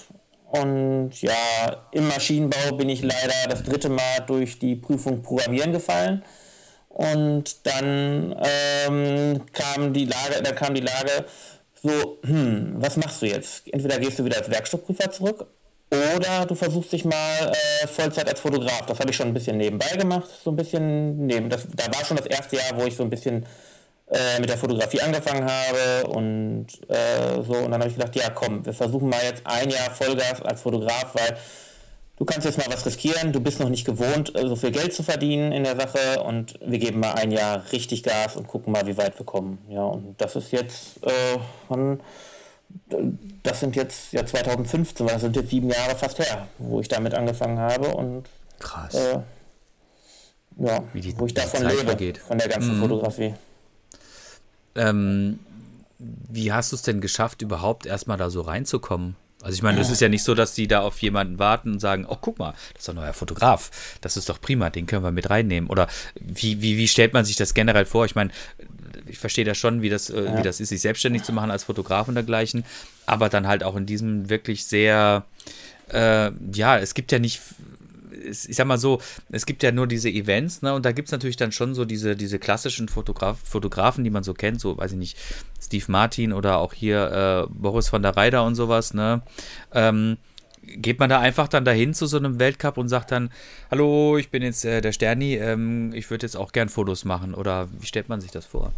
und 0.53 1.13
ja, 1.23 1.87
im 1.93 2.09
Maschinenbau 2.09 2.77
bin 2.77 2.89
ich 2.89 3.03
leider 3.03 3.49
das 3.49 3.63
dritte 3.63 3.89
Mal 3.89 4.21
durch 4.27 4.59
die 4.59 4.77
Prüfung 4.77 5.23
Programmieren 5.23 5.73
gefallen. 5.73 6.23
Und 6.95 7.67
dann 7.67 8.37
ähm, 8.43 9.41
kam 9.53 9.93
die 9.93 10.05
Lage, 10.05 10.43
dann 10.43 10.55
kam 10.55 10.75
die 10.75 10.83
Lage 10.83 11.25
so, 11.83 12.19
hm, 12.25 12.75
was 12.77 12.97
machst 12.97 13.23
du 13.23 13.27
jetzt? 13.27 13.73
Entweder 13.73 13.99
gehst 13.99 14.19
du 14.19 14.25
wieder 14.25 14.37
als 14.39 14.51
Werkstattprüfer 14.51 15.11
zurück 15.11 15.47
oder 15.91 16.47
du 16.47 16.55
versuchst 16.55 16.93
dich 16.93 17.05
mal 17.05 17.53
äh, 17.53 17.87
Vollzeit 17.87 18.29
als 18.29 18.41
Fotograf. 18.41 18.87
Das 18.87 18.99
habe 19.01 19.11
ich 19.11 19.17
schon 19.17 19.29
ein 19.29 19.35
bisschen 19.35 19.57
nebenbei 19.57 19.95
gemacht, 19.97 20.29
so 20.43 20.51
ein 20.51 20.57
bisschen 20.57 21.27
neben. 21.27 21.51
Das, 21.51 21.67
da 21.75 21.87
war 21.93 22.05
schon 22.05 22.17
das 22.17 22.27
erste 22.27 22.57
Jahr, 22.57 22.77
wo 22.77 22.85
ich 22.85 22.97
so 22.97 23.03
ein 23.03 23.11
bisschen 23.11 23.45
äh, 24.11 24.41
mit 24.41 24.49
der 24.49 24.59
Fotografie 24.59 25.01
angefangen 25.01 25.45
habe 25.45 26.07
und 26.09 26.67
äh, 26.89 27.43
so. 27.43 27.55
Und 27.55 27.73
dann 27.73 27.81
habe 27.81 27.89
ich 27.89 27.97
gedacht, 27.97 28.15
ja 28.17 28.31
komm, 28.31 28.65
wir 28.65 28.73
versuchen 28.73 29.09
mal 29.09 29.23
jetzt 29.23 29.43
ein 29.45 29.69
Jahr 29.69 29.91
Vollgas 29.91 30.41
als 30.43 30.63
Fotograf, 30.63 31.15
weil 31.15 31.37
du 32.23 32.27
kannst 32.27 32.45
jetzt 32.45 32.57
mal 32.57 32.73
was 32.73 32.87
riskieren, 32.87 33.33
du 33.33 33.41
bist 33.41 33.59
noch 33.59 33.69
nicht 33.69 33.85
gewohnt, 33.85 34.33
äh, 34.37 34.47
so 34.47 34.55
viel 34.55 34.71
Geld 34.71 34.95
zu 34.95 35.03
verdienen 35.03 35.51
in 35.51 35.65
der 35.65 35.75
Sache 35.75 36.23
und 36.23 36.57
wir 36.65 36.79
geben 36.79 37.01
mal 37.01 37.15
ein 37.15 37.33
Jahr 37.33 37.65
richtig 37.73 38.05
Gas 38.05 38.37
und 38.37 38.47
gucken 38.47 38.73
mal, 38.73 38.87
wie 38.87 38.97
weit 38.97 39.19
wir 39.19 39.27
kommen. 39.27 39.59
Ja, 39.69 39.83
und 39.83 40.15
das 40.21 40.37
ist 40.37 40.53
jetzt, 40.53 41.05
äh, 41.05 41.97
das 43.43 43.59
sind 43.59 43.75
jetzt 43.75 44.13
ja 44.13 44.25
2015, 44.25 45.05
das 45.05 45.21
sind 45.21 45.35
jetzt 45.35 45.51
sieben 45.51 45.69
Jahre 45.69 45.97
fast 45.97 46.21
her, 46.21 46.47
wo 46.59 46.79
ich 46.79 46.87
damit 46.87 47.13
angefangen 47.13 47.59
habe 47.59 47.89
und 47.89 48.29
krass. 48.61 48.95
Äh, 48.95 49.19
ja, 50.59 50.85
die, 50.95 51.19
wo 51.19 51.27
ich 51.27 51.35
davon 51.35 51.67
lebe, 51.67 51.87
vergeht. 51.87 52.19
von 52.19 52.39
der 52.39 52.47
ganzen 52.47 52.77
mhm. 52.77 52.83
Fotografie. 52.83 53.35
Ähm, 54.77 55.41
wie 55.99 56.53
hast 56.53 56.71
du 56.71 56.77
es 56.77 56.83
denn 56.83 57.01
geschafft, 57.01 57.43
überhaupt 57.43 57.85
erstmal 57.85 58.17
da 58.17 58.31
so 58.31 58.43
reinzukommen? 58.43 59.17
Also 59.43 59.57
ich 59.57 59.63
meine, 59.63 59.81
es 59.81 59.91
ist 59.91 60.01
ja 60.01 60.09
nicht 60.09 60.23
so, 60.23 60.35
dass 60.35 60.55
die 60.55 60.69
da 60.69 60.81
auf 60.81 61.01
jemanden 61.03 61.39
warten 61.39 61.73
und 61.73 61.81
sagen, 61.81 62.07
oh, 62.09 62.17
guck 62.21 62.39
mal, 62.39 62.53
das 62.75 62.83
ist 62.83 62.89
doch 62.89 62.95
ein 62.95 62.97
neuer 62.97 63.13
Fotograf. 63.13 63.71
Das 64.01 64.17
ist 64.17 64.29
doch 64.29 64.41
prima, 64.41 64.71
den 64.71 64.87
können 64.87 65.03
wir 65.03 65.11
mit 65.11 65.31
reinnehmen. 65.31 65.69
Oder 65.69 65.89
wie, 66.15 66.63
wie, 66.63 66.77
wie 66.77 66.89
stellt 66.89 67.13
man 67.13 67.25
sich 67.25 67.37
das 67.37 67.53
generell 67.53 67.85
vor? 67.85 68.05
Ich 68.05 68.15
meine, 68.15 68.31
ich 69.07 69.19
verstehe 69.19 69.45
da 69.45 69.55
schon, 69.55 69.83
wie 69.83 69.89
das, 69.89 70.11
äh, 70.11 70.25
ja. 70.25 70.39
wie 70.39 70.43
das 70.43 70.61
ist, 70.61 70.69
sich 70.69 70.81
selbstständig 70.81 71.25
zu 71.25 71.33
machen 71.33 71.51
als 71.51 71.65
Fotograf 71.65 72.09
und 72.09 72.15
dergleichen. 72.15 72.65
Aber 73.05 73.29
dann 73.29 73.49
halt 73.49 73.65
auch 73.65 73.75
in 73.75 73.85
diesem 73.85 74.31
wirklich 74.31 74.65
sehr, 74.65 75.25
äh, 75.89 76.31
ja, 76.53 76.79
es 76.79 76.95
gibt 76.95 77.11
ja 77.11 77.19
nicht 77.19 77.41
ich 78.13 78.57
sag 78.57 78.67
mal 78.67 78.79
so, 78.79 79.01
es 79.31 79.47
gibt 79.47 79.63
ja 79.63 79.73
nur 79.73 79.87
diese 79.87 80.11
Events, 80.11 80.63
ne? 80.63 80.75
Und 80.75 80.85
da 80.85 80.93
gibt 80.93 81.09
es 81.09 81.13
natürlich 81.13 81.37
dann 81.37 81.53
schon 81.53 81.75
so 81.75 81.85
diese, 81.85 82.17
diese 82.17 82.39
klassischen 82.39 82.89
Fotograf 82.89 83.39
Fotografen, 83.45 84.05
die 84.05 84.11
man 84.11 84.23
so 84.23 84.35
kennt, 84.35 84.61
so 84.61 84.77
weiß 84.77 84.93
ich 84.93 84.99
nicht, 84.99 85.19
Steve 85.61 85.85
Martin 85.89 86.33
oder 86.33 86.59
auch 86.59 86.73
hier 86.73 87.47
äh, 87.49 87.53
Boris 87.53 87.89
von 87.89 88.03
der 88.03 88.17
Reider 88.17 88.45
und 88.45 88.55
sowas, 88.55 88.95
ne? 88.95 89.23
Ähm, 89.73 90.19
geht 90.63 90.99
man 91.01 91.11
da 91.11 91.19
einfach 91.19 91.49
dann 91.49 91.65
dahin 91.65 91.93
zu 91.95 92.07
so 92.07 92.17
einem 92.17 92.39
Weltcup 92.39 92.79
und 92.79 92.89
sagt 92.89 93.11
dann, 93.11 93.31
hallo, 93.71 94.17
ich 94.17 94.31
bin 94.31 94.43
jetzt 94.43 94.65
äh, 94.65 94.81
der 94.81 94.93
Sterni, 94.93 95.35
ähm, 95.35 95.93
ich 95.93 96.11
würde 96.11 96.27
jetzt 96.27 96.37
auch 96.37 96.53
gern 96.53 96.69
Fotos 96.69 97.05
machen 97.05 97.35
oder 97.35 97.69
wie 97.79 97.87
stellt 97.87 98.09
man 98.09 98.21
sich 98.21 98.31
das 98.31 98.47
vor? 98.47 98.73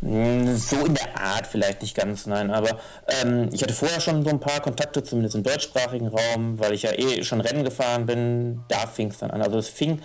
Hm, 0.00 0.56
so 0.56 0.84
in 0.84 0.94
der 0.94 1.20
Art 1.20 1.46
vielleicht 1.46 1.82
nicht 1.82 1.96
ganz, 1.96 2.26
nein, 2.26 2.50
aber 2.50 2.78
ähm, 3.22 3.48
ich 3.52 3.62
hatte 3.62 3.74
vorher 3.74 4.00
schon 4.00 4.22
so 4.22 4.30
ein 4.30 4.40
paar 4.40 4.60
Kontakte, 4.60 5.02
zumindest 5.02 5.34
im 5.34 5.42
deutschsprachigen 5.42 6.08
Raum, 6.08 6.58
weil 6.58 6.72
ich 6.72 6.82
ja 6.82 6.92
eh 6.92 7.24
schon 7.24 7.40
Rennen 7.40 7.64
gefahren 7.64 8.06
bin, 8.06 8.60
da 8.68 8.86
fing 8.86 9.08
es 9.08 9.18
dann 9.18 9.30
an. 9.30 9.42
Also 9.42 9.58
es 9.58 9.68
fing, 9.68 10.00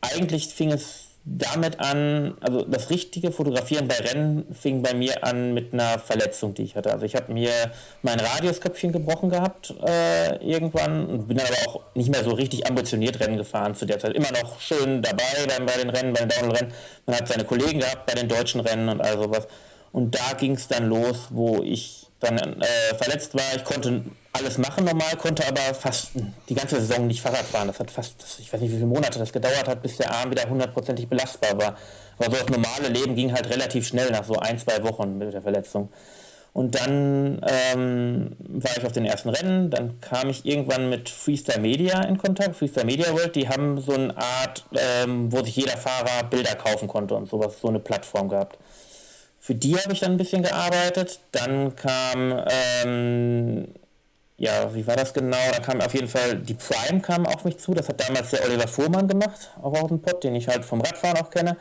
eigentlich 0.00 0.48
fing 0.48 0.72
es 0.72 1.09
damit 1.24 1.80
an, 1.80 2.34
also 2.40 2.64
das 2.64 2.88
richtige 2.90 3.30
Fotografieren 3.30 3.88
bei 3.88 3.96
Rennen 3.96 4.46
fing 4.54 4.82
bei 4.82 4.94
mir 4.94 5.22
an 5.22 5.52
mit 5.52 5.74
einer 5.74 5.98
Verletzung, 5.98 6.54
die 6.54 6.62
ich 6.62 6.76
hatte. 6.76 6.90
Also 6.90 7.04
ich 7.04 7.14
habe 7.14 7.32
mir 7.32 7.50
mein 8.02 8.18
Radiusköpfchen 8.18 8.90
gebrochen 8.90 9.28
gehabt 9.28 9.74
äh, 9.86 10.36
irgendwann 10.36 11.06
und 11.06 11.28
bin 11.28 11.36
dann 11.36 11.46
aber 11.46 11.70
auch 11.70 11.80
nicht 11.94 12.10
mehr 12.10 12.24
so 12.24 12.30
richtig 12.30 12.66
ambitioniert 12.66 13.20
Rennen 13.20 13.36
gefahren 13.36 13.74
zu 13.74 13.84
der 13.84 13.98
Zeit. 13.98 14.14
Immer 14.14 14.32
noch 14.32 14.60
schön 14.60 15.02
dabei 15.02 15.24
bei, 15.46 15.64
bei 15.64 15.76
den 15.76 15.90
Rennen, 15.90 16.14
bei 16.14 16.20
den 16.20 16.30
Downhill-Rennen. 16.30 16.72
Man 17.06 17.16
hat 17.16 17.28
seine 17.28 17.44
Kollegen 17.44 17.80
gehabt 17.80 18.06
bei 18.06 18.14
den 18.14 18.28
deutschen 18.28 18.60
Rennen 18.60 18.88
und 18.88 19.00
all 19.02 19.18
sowas. 19.18 19.46
Und 19.92 20.14
da 20.14 20.32
ging 20.38 20.52
es 20.52 20.68
dann 20.68 20.88
los, 20.88 21.28
wo 21.30 21.62
ich 21.62 21.99
dann 22.20 22.36
äh, 22.38 22.94
verletzt 22.96 23.34
war. 23.34 23.56
Ich 23.56 23.64
konnte 23.64 24.04
alles 24.32 24.58
machen 24.58 24.84
normal, 24.84 25.16
konnte 25.16 25.46
aber 25.46 25.74
fast 25.74 26.12
die 26.48 26.54
ganze 26.54 26.80
Saison 26.80 27.06
nicht 27.06 27.20
Fahrrad 27.20 27.46
fahren. 27.46 27.68
Das 27.68 27.80
hat 27.80 27.90
fast, 27.90 28.38
ich 28.38 28.52
weiß 28.52 28.60
nicht, 28.60 28.70
wie 28.70 28.76
viele 28.76 28.86
Monate 28.86 29.18
das 29.18 29.32
gedauert 29.32 29.66
hat, 29.66 29.82
bis 29.82 29.96
der 29.96 30.12
Arm 30.12 30.30
wieder 30.30 30.48
hundertprozentig 30.48 31.08
belastbar 31.08 31.58
war. 31.58 31.76
Aber 32.18 32.36
so 32.36 32.42
das 32.42 32.48
normale 32.48 32.88
Leben 32.88 33.14
ging 33.14 33.32
halt 33.32 33.48
relativ 33.48 33.86
schnell 33.86 34.10
nach 34.10 34.24
so 34.24 34.34
ein, 34.36 34.58
zwei 34.58 34.82
Wochen 34.84 35.18
mit 35.18 35.32
der 35.32 35.42
Verletzung. 35.42 35.90
Und 36.52 36.74
dann 36.74 37.40
ähm, 37.48 38.36
war 38.40 38.76
ich 38.76 38.84
auf 38.84 38.92
den 38.92 39.04
ersten 39.04 39.28
Rennen, 39.28 39.70
dann 39.70 40.00
kam 40.00 40.28
ich 40.28 40.44
irgendwann 40.44 40.90
mit 40.90 41.08
Freestyle 41.08 41.60
Media 41.60 42.02
in 42.02 42.18
Kontakt, 42.18 42.56
Freestyle 42.56 42.86
Media 42.86 43.12
World, 43.12 43.36
die 43.36 43.48
haben 43.48 43.80
so 43.80 43.92
eine 43.92 44.16
Art, 44.16 44.64
ähm, 44.74 45.30
wo 45.30 45.44
sich 45.44 45.54
jeder 45.54 45.76
Fahrer 45.76 46.24
Bilder 46.28 46.56
kaufen 46.56 46.88
konnte 46.88 47.14
und 47.14 47.28
sowas, 47.28 47.60
so 47.60 47.68
eine 47.68 47.78
Plattform 47.78 48.28
gehabt. 48.28 48.58
Für 49.50 49.56
die 49.56 49.76
habe 49.76 49.92
ich 49.92 49.98
dann 49.98 50.12
ein 50.12 50.16
bisschen 50.16 50.44
gearbeitet. 50.44 51.18
Dann 51.32 51.74
kam, 51.74 52.40
ähm, 52.84 53.66
ja, 54.36 54.72
wie 54.72 54.86
war 54.86 54.94
das 54.94 55.12
genau? 55.12 55.36
Da 55.52 55.58
kam 55.58 55.80
auf 55.80 55.92
jeden 55.92 56.06
Fall, 56.06 56.36
die 56.36 56.54
Prime 56.54 57.00
kam 57.00 57.26
auf 57.26 57.44
mich 57.44 57.58
zu. 57.58 57.74
Das 57.74 57.88
hat 57.88 58.00
damals 58.00 58.30
der 58.30 58.44
Oliver 58.44 58.68
Fuhrmann 58.68 59.08
gemacht, 59.08 59.50
auch 59.60 59.72
aus 59.72 59.88
dem 59.88 60.00
Pott, 60.02 60.22
den 60.22 60.36
ich 60.36 60.46
halt 60.46 60.64
vom 60.64 60.80
Radfahren 60.80 61.16
auch 61.16 61.30
kenne. 61.30 61.56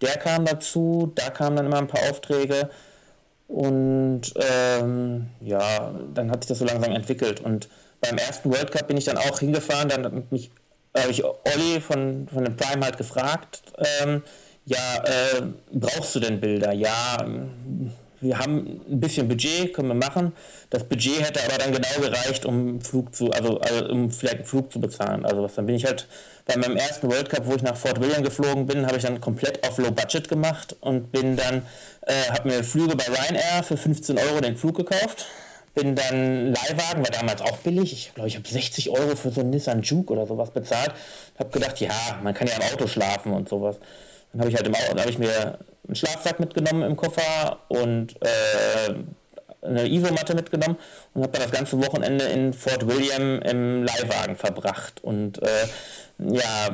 Der 0.00 0.16
kam 0.16 0.44
dazu, 0.44 1.12
da 1.14 1.30
kamen 1.30 1.54
dann 1.54 1.66
immer 1.66 1.78
ein 1.78 1.86
paar 1.86 2.02
Aufträge. 2.10 2.68
Und 3.46 4.22
ähm, 4.34 5.28
ja, 5.40 5.94
dann 6.12 6.32
hat 6.32 6.42
sich 6.42 6.48
das 6.48 6.58
so 6.58 6.64
langsam 6.64 6.90
entwickelt. 6.90 7.38
Und 7.38 7.68
beim 8.00 8.18
ersten 8.18 8.50
World 8.50 8.72
Cup 8.72 8.88
bin 8.88 8.96
ich 8.96 9.04
dann 9.04 9.18
auch 9.18 9.38
hingefahren. 9.38 9.88
Dann 9.88 10.04
habe 10.04 11.10
ich 11.12 11.24
Olli 11.24 11.80
von, 11.80 12.26
von 12.26 12.44
dem 12.44 12.56
Prime 12.56 12.84
halt 12.84 12.98
gefragt, 12.98 13.62
ähm, 14.02 14.24
ja, 14.70 15.02
äh, 15.02 15.42
brauchst 15.72 16.14
du 16.14 16.20
denn 16.20 16.40
Bilder? 16.40 16.72
Ja, 16.72 17.26
wir 18.20 18.38
haben 18.38 18.80
ein 18.88 19.00
bisschen 19.00 19.26
Budget, 19.26 19.74
können 19.74 19.88
wir 19.88 19.94
machen. 19.94 20.32
Das 20.68 20.84
Budget 20.84 21.20
hätte 21.20 21.40
aber 21.42 21.58
dann 21.58 21.72
genau 21.72 22.08
gereicht, 22.08 22.44
um 22.44 22.80
Flug 22.80 23.12
zu, 23.14 23.32
also, 23.32 23.58
also 23.58 23.88
um 23.88 24.12
vielleicht 24.12 24.36
einen 24.36 24.44
Flug 24.44 24.70
zu 24.70 24.80
bezahlen. 24.80 25.26
Also 25.26 25.42
was, 25.42 25.56
dann 25.56 25.66
bin 25.66 25.74
ich 25.74 25.86
halt 25.86 26.06
bei 26.46 26.56
meinem 26.56 26.76
ersten 26.76 27.10
World 27.10 27.30
Cup, 27.30 27.46
wo 27.46 27.54
ich 27.54 27.62
nach 27.62 27.76
Fort 27.76 28.00
William 28.00 28.22
geflogen 28.22 28.66
bin, 28.66 28.86
habe 28.86 28.96
ich 28.98 29.02
dann 29.02 29.20
komplett 29.20 29.66
auf 29.66 29.78
Low 29.78 29.90
Budget 29.90 30.28
gemacht 30.28 30.76
und 30.80 31.10
bin 31.10 31.36
dann, 31.36 31.62
äh, 32.02 32.30
habe 32.30 32.48
mir 32.48 32.62
Flüge 32.62 32.94
bei 32.94 33.04
Ryanair 33.04 33.64
für 33.64 33.76
15 33.76 34.18
Euro 34.18 34.40
den 34.40 34.56
Flug 34.56 34.76
gekauft. 34.76 35.26
Bin 35.74 35.96
dann 35.96 36.52
Leihwagen, 36.52 37.02
war 37.02 37.10
damals 37.10 37.42
auch 37.42 37.58
billig. 37.58 37.92
Ich 37.92 38.14
glaube, 38.14 38.28
ich 38.28 38.36
habe 38.36 38.46
60 38.48 38.90
Euro 38.90 39.16
für 39.16 39.30
so 39.30 39.40
einen 39.40 39.50
Nissan 39.50 39.82
Juke 39.82 40.12
oder 40.12 40.28
sowas 40.28 40.50
bezahlt. 40.50 40.92
Habe 41.38 41.50
gedacht, 41.50 41.80
ja, 41.80 41.90
man 42.22 42.34
kann 42.34 42.46
ja 42.46 42.54
im 42.54 42.72
Auto 42.72 42.86
schlafen 42.86 43.32
und 43.32 43.48
sowas. 43.48 43.76
Dann 44.32 44.40
habe 44.40 44.50
ich 44.50 44.56
halt 44.56 44.66
im 44.66 44.74
Auto, 44.74 44.98
habe 44.98 45.10
ich 45.10 45.18
mir 45.18 45.58
einen 45.86 45.96
Schlafsack 45.96 46.40
mitgenommen 46.40 46.82
im 46.82 46.96
Koffer 46.96 47.58
und 47.68 48.14
äh, 48.22 48.94
eine 49.62 49.88
Isomatte 49.88 50.34
mitgenommen 50.34 50.76
und 51.14 51.22
habe 51.22 51.32
dann 51.32 51.42
das 51.42 51.52
ganze 51.52 51.78
Wochenende 51.78 52.24
in 52.26 52.52
Fort 52.52 52.86
William 52.86 53.40
im 53.42 53.84
Leihwagen 53.84 54.36
verbracht. 54.36 55.02
Und 55.02 55.42
äh, 55.42 55.66
ja, 56.18 56.70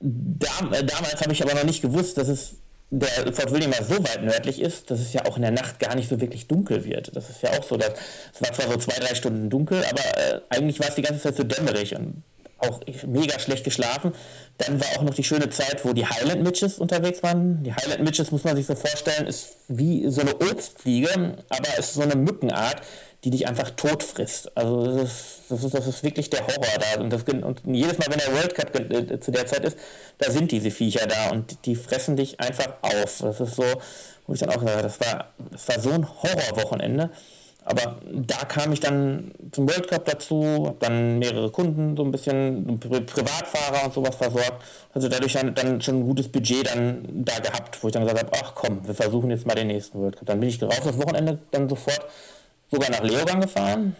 da, 0.00 0.76
äh, 0.76 0.84
damals 0.84 1.20
habe 1.20 1.32
ich 1.32 1.42
aber 1.42 1.54
noch 1.54 1.64
nicht 1.64 1.82
gewusst, 1.82 2.18
dass 2.18 2.28
es 2.28 2.56
der 2.90 3.32
Fort 3.32 3.50
William 3.52 3.72
ja 3.72 3.82
so 3.82 3.98
weit 4.04 4.22
nördlich 4.22 4.60
ist, 4.60 4.90
dass 4.90 5.00
es 5.00 5.12
ja 5.12 5.24
auch 5.26 5.36
in 5.36 5.42
der 5.42 5.50
Nacht 5.50 5.80
gar 5.80 5.94
nicht 5.94 6.08
so 6.08 6.20
wirklich 6.20 6.46
dunkel 6.46 6.84
wird. 6.84 7.14
Das 7.16 7.28
ist 7.28 7.42
ja 7.42 7.50
auch 7.50 7.64
so, 7.64 7.76
dass 7.76 7.92
es 8.32 8.40
war 8.40 8.52
zwar 8.52 8.70
so 8.70 8.78
zwei, 8.78 8.98
drei 9.00 9.14
Stunden 9.14 9.50
dunkel, 9.50 9.84
aber 9.84 10.00
äh, 10.00 10.40
eigentlich 10.50 10.78
war 10.78 10.88
es 10.88 10.94
die 10.94 11.02
ganze 11.02 11.20
Zeit 11.20 11.36
so 11.36 11.42
dämmerig 11.42 11.96
und 11.96 12.22
auch 12.68 12.80
mega 13.06 13.38
schlecht 13.38 13.64
geschlafen. 13.64 14.12
Dann 14.58 14.80
war 14.80 14.86
auch 14.96 15.02
noch 15.02 15.14
die 15.14 15.24
schöne 15.24 15.50
Zeit, 15.50 15.84
wo 15.84 15.92
die 15.92 16.06
Highland 16.06 16.42
Mitches 16.42 16.78
unterwegs 16.78 17.22
waren. 17.22 17.62
Die 17.62 17.74
Highland 17.74 18.02
Mitches 18.02 18.30
muss 18.30 18.44
man 18.44 18.56
sich 18.56 18.66
so 18.66 18.74
vorstellen, 18.74 19.26
ist 19.26 19.56
wie 19.68 20.08
so 20.08 20.20
eine 20.20 20.34
Obstfliege, 20.36 21.36
aber 21.48 21.78
ist 21.78 21.94
so 21.94 22.02
eine 22.02 22.16
Mückenart, 22.16 22.82
die 23.24 23.30
dich 23.30 23.48
einfach 23.48 23.70
tot 23.70 24.02
frisst. 24.02 24.56
Also 24.56 24.84
das 24.84 25.02
ist, 25.02 25.42
das 25.48 25.64
ist, 25.64 25.74
das 25.74 25.86
ist 25.86 26.02
wirklich 26.02 26.30
der 26.30 26.46
Horror 26.46 26.78
da. 26.78 27.00
Und, 27.00 27.10
das, 27.10 27.22
und 27.22 27.62
jedes 27.64 27.98
Mal, 27.98 28.06
wenn 28.10 28.18
der 28.18 28.32
World 28.32 28.54
Cup 28.54 28.74
äh, 28.78 29.18
zu 29.18 29.30
der 29.30 29.46
Zeit 29.46 29.64
ist, 29.64 29.78
da 30.18 30.30
sind 30.30 30.52
diese 30.52 30.70
Viecher 30.70 31.06
da 31.06 31.30
und 31.30 31.64
die 31.64 31.74
fressen 31.74 32.16
dich 32.16 32.38
einfach 32.38 32.74
auf. 32.82 33.18
Das 33.20 33.40
ist 33.40 33.56
so, 33.56 33.64
wo 34.26 34.34
ich 34.34 34.40
dann 34.40 34.50
auch 34.50 34.60
gesagt 34.60 34.76
habe, 34.76 34.82
das 34.82 35.00
war, 35.00 35.28
das 35.50 35.68
war 35.68 35.80
so 35.80 35.90
ein 35.90 36.06
Horrorwochenende. 36.06 37.10
Aber 37.66 37.96
da 38.12 38.44
kam 38.44 38.72
ich 38.72 38.80
dann 38.80 39.32
zum 39.50 39.66
World 39.66 39.88
Cup 39.88 40.04
dazu, 40.04 40.66
habe 40.66 40.76
dann 40.80 41.18
mehrere 41.18 41.50
Kunden, 41.50 41.96
so 41.96 42.04
ein 42.04 42.10
bisschen 42.10 42.78
Pri 42.78 43.00
Privatfahrer 43.00 43.86
und 43.86 43.94
sowas 43.94 44.14
versorgt. 44.16 44.62
Also 44.92 45.08
dadurch 45.08 45.32
dann, 45.32 45.54
dann 45.54 45.80
schon 45.80 46.00
ein 46.00 46.06
gutes 46.06 46.28
Budget 46.28 46.68
dann 46.68 47.24
da 47.24 47.38
gehabt, 47.38 47.82
wo 47.82 47.88
ich 47.88 47.94
dann 47.94 48.06
gesagt 48.06 48.22
habe, 48.22 48.38
ach 48.42 48.54
komm, 48.54 48.86
wir 48.86 48.94
versuchen 48.94 49.30
jetzt 49.30 49.46
mal 49.46 49.54
den 49.54 49.68
nächsten 49.68 49.98
World 49.98 50.16
Cup. 50.16 50.26
Dann 50.26 50.40
bin 50.40 50.50
ich 50.50 50.62
raus 50.62 50.80
das 50.84 50.98
Wochenende 50.98 51.38
dann 51.50 51.68
sofort 51.68 52.04
sogar 52.70 52.90
nach 52.90 53.02
Leogang 53.02 53.40
gefahren 53.40 53.96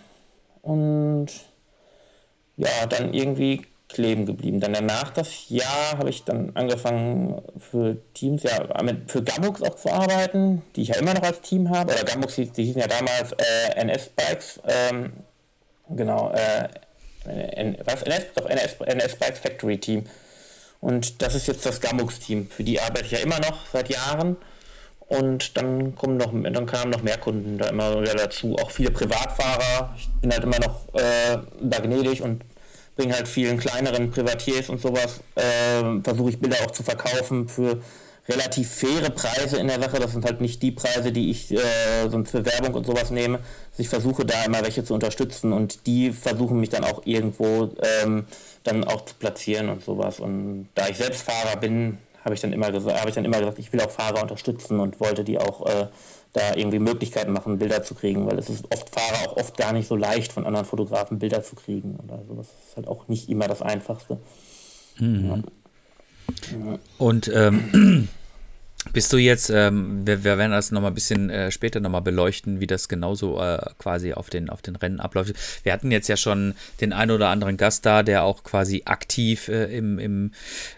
und 0.60 1.28
ja, 2.56 2.86
dann 2.88 3.14
irgendwie 3.14 3.62
kleben 3.88 4.26
geblieben. 4.26 4.60
Dann 4.60 4.72
danach 4.72 5.10
das 5.10 5.48
Jahr 5.48 5.98
habe 5.98 6.10
ich 6.10 6.24
dann 6.24 6.52
angefangen 6.54 7.42
für 7.58 7.96
Teams, 8.14 8.42
ja, 8.42 8.66
für 9.06 9.22
Gamux 9.22 9.62
auch 9.62 9.74
zu 9.74 9.90
arbeiten, 9.90 10.62
die 10.74 10.82
ich 10.82 10.88
ja 10.88 10.96
immer 10.96 11.14
noch 11.14 11.22
als 11.22 11.40
Team 11.40 11.70
habe. 11.70 11.92
Oder 11.92 12.04
Gamux, 12.04 12.34
die, 12.36 12.46
die 12.46 12.64
hießen 12.64 12.80
ja 12.80 12.88
damals 12.88 13.32
äh, 13.32 13.74
NS-Bikes, 13.76 14.60
ähm, 14.66 15.12
genau, 15.90 16.32
äh, 16.32 16.68
was? 17.84 18.02
NS, 18.02 18.26
doch, 18.34 18.46
NS, 18.46 18.76
NS 18.80 19.16
Bikes 19.16 19.38
Factory 19.38 19.78
Team. 19.78 20.04
Und 20.80 21.22
das 21.22 21.34
ist 21.34 21.46
jetzt 21.46 21.64
das 21.64 21.80
Gamux-Team. 21.80 22.48
Für 22.50 22.62
die 22.62 22.78
arbeite 22.78 23.06
ich 23.06 23.12
ja 23.12 23.18
immer 23.18 23.40
noch 23.40 23.66
seit 23.72 23.88
Jahren. 23.88 24.36
Und 25.06 25.56
dann 25.56 25.94
kommen 25.94 26.16
noch, 26.16 26.32
dann 26.32 26.66
kamen 26.66 26.90
noch 26.90 27.02
mehr 27.02 27.18
Kunden 27.18 27.58
da 27.58 27.68
immer 27.68 28.00
wieder 28.00 28.14
dazu, 28.14 28.56
auch 28.56 28.70
viele 28.70 28.90
Privatfahrer. 28.90 29.94
Ich 29.96 30.08
bin 30.20 30.32
halt 30.32 30.42
immer 30.42 30.58
noch 30.58 30.94
äh, 30.94 31.38
da 31.60 31.78
gnädig 31.78 32.22
und 32.22 32.42
bringe 32.96 33.14
halt 33.14 33.28
vielen 33.28 33.58
kleineren 33.58 34.10
Privatiers 34.10 34.68
und 34.68 34.80
sowas, 34.80 35.20
äh, 35.34 36.00
versuche 36.02 36.30
ich 36.30 36.38
Bilder 36.38 36.58
auch 36.64 36.70
zu 36.70 36.82
verkaufen 36.82 37.48
für 37.48 37.80
relativ 38.28 38.70
faire 38.70 39.10
Preise 39.10 39.58
in 39.58 39.68
der 39.68 39.80
Sache. 39.80 39.98
Das 39.98 40.12
sind 40.12 40.24
halt 40.24 40.40
nicht 40.40 40.62
die 40.62 40.72
Preise, 40.72 41.12
die 41.12 41.30
ich 41.30 41.52
äh, 41.52 42.08
sonst 42.10 42.30
für 42.30 42.44
Werbung 42.44 42.74
und 42.74 42.86
sowas 42.86 43.10
nehme. 43.10 43.38
Also 43.38 43.82
ich 43.82 43.88
versuche 43.88 44.24
da 44.24 44.44
immer 44.44 44.62
welche 44.62 44.84
zu 44.84 44.94
unterstützen 44.94 45.52
und 45.52 45.86
die 45.86 46.12
versuchen 46.12 46.60
mich 46.60 46.70
dann 46.70 46.84
auch 46.84 47.02
irgendwo 47.04 47.70
ähm, 48.02 48.26
dann 48.62 48.84
auch 48.84 49.04
zu 49.04 49.14
platzieren 49.16 49.68
und 49.68 49.84
sowas. 49.84 50.20
Und 50.20 50.68
da 50.74 50.88
ich 50.88 50.96
selbst 50.96 51.22
Fahrer 51.22 51.56
bin, 51.56 51.98
habe 52.24 52.34
ich 52.34 52.40
dann 52.40 52.54
immer 52.54 52.72
gesagt, 52.72 53.06
ich 53.06 53.14
dann 53.14 53.26
immer 53.26 53.38
gesagt, 53.38 53.58
ich 53.58 53.72
will 53.72 53.80
auch 53.82 53.90
Fahrer 53.90 54.22
unterstützen 54.22 54.80
und 54.80 54.98
wollte 55.00 55.24
die 55.24 55.38
auch 55.38 55.66
äh, 55.66 55.88
da 56.34 56.56
irgendwie 56.56 56.80
Möglichkeiten 56.80 57.32
machen, 57.32 57.58
Bilder 57.58 57.82
zu 57.84 57.94
kriegen, 57.94 58.26
weil 58.26 58.38
es 58.38 58.50
ist 58.50 58.64
oft 58.72 58.90
Fahrer 58.90 59.28
auch 59.30 59.36
oft 59.36 59.56
gar 59.56 59.72
nicht 59.72 59.86
so 59.86 59.94
leicht 59.94 60.32
von 60.32 60.44
anderen 60.44 60.66
Fotografen 60.66 61.18
Bilder 61.20 61.42
zu 61.42 61.54
kriegen. 61.54 61.94
Und 61.94 62.10
also 62.10 62.34
das 62.34 62.48
ist 62.48 62.76
halt 62.76 62.88
auch 62.88 63.08
nicht 63.08 63.30
immer 63.30 63.46
das 63.46 63.62
Einfachste. 63.62 64.18
Mhm. 64.98 65.44
Ja. 66.52 66.78
Und 66.98 67.30
ähm, 67.32 68.08
Bist 68.94 69.12
du 69.12 69.16
jetzt, 69.16 69.50
ähm, 69.50 70.06
wir, 70.06 70.22
wir, 70.22 70.38
werden 70.38 70.52
das 70.52 70.70
nochmal 70.70 70.92
ein 70.92 70.94
bisschen 70.94 71.28
äh, 71.28 71.50
später 71.50 71.80
nochmal 71.80 72.00
beleuchten, 72.00 72.60
wie 72.60 72.68
das 72.68 72.88
genauso 72.88 73.42
äh, 73.42 73.58
quasi 73.76 74.12
auf 74.12 74.30
den, 74.30 74.48
auf 74.48 74.62
den 74.62 74.76
Rennen 74.76 75.00
abläuft. 75.00 75.34
Wir 75.64 75.72
hatten 75.72 75.90
jetzt 75.90 76.06
ja 76.06 76.16
schon 76.16 76.54
den 76.80 76.92
einen 76.92 77.10
oder 77.10 77.28
anderen 77.28 77.56
Gast 77.56 77.84
da, 77.84 78.04
der 78.04 78.22
auch 78.22 78.44
quasi 78.44 78.82
aktiv 78.84 79.48
äh, 79.48 79.64
im, 79.76 79.98
im, 79.98 80.30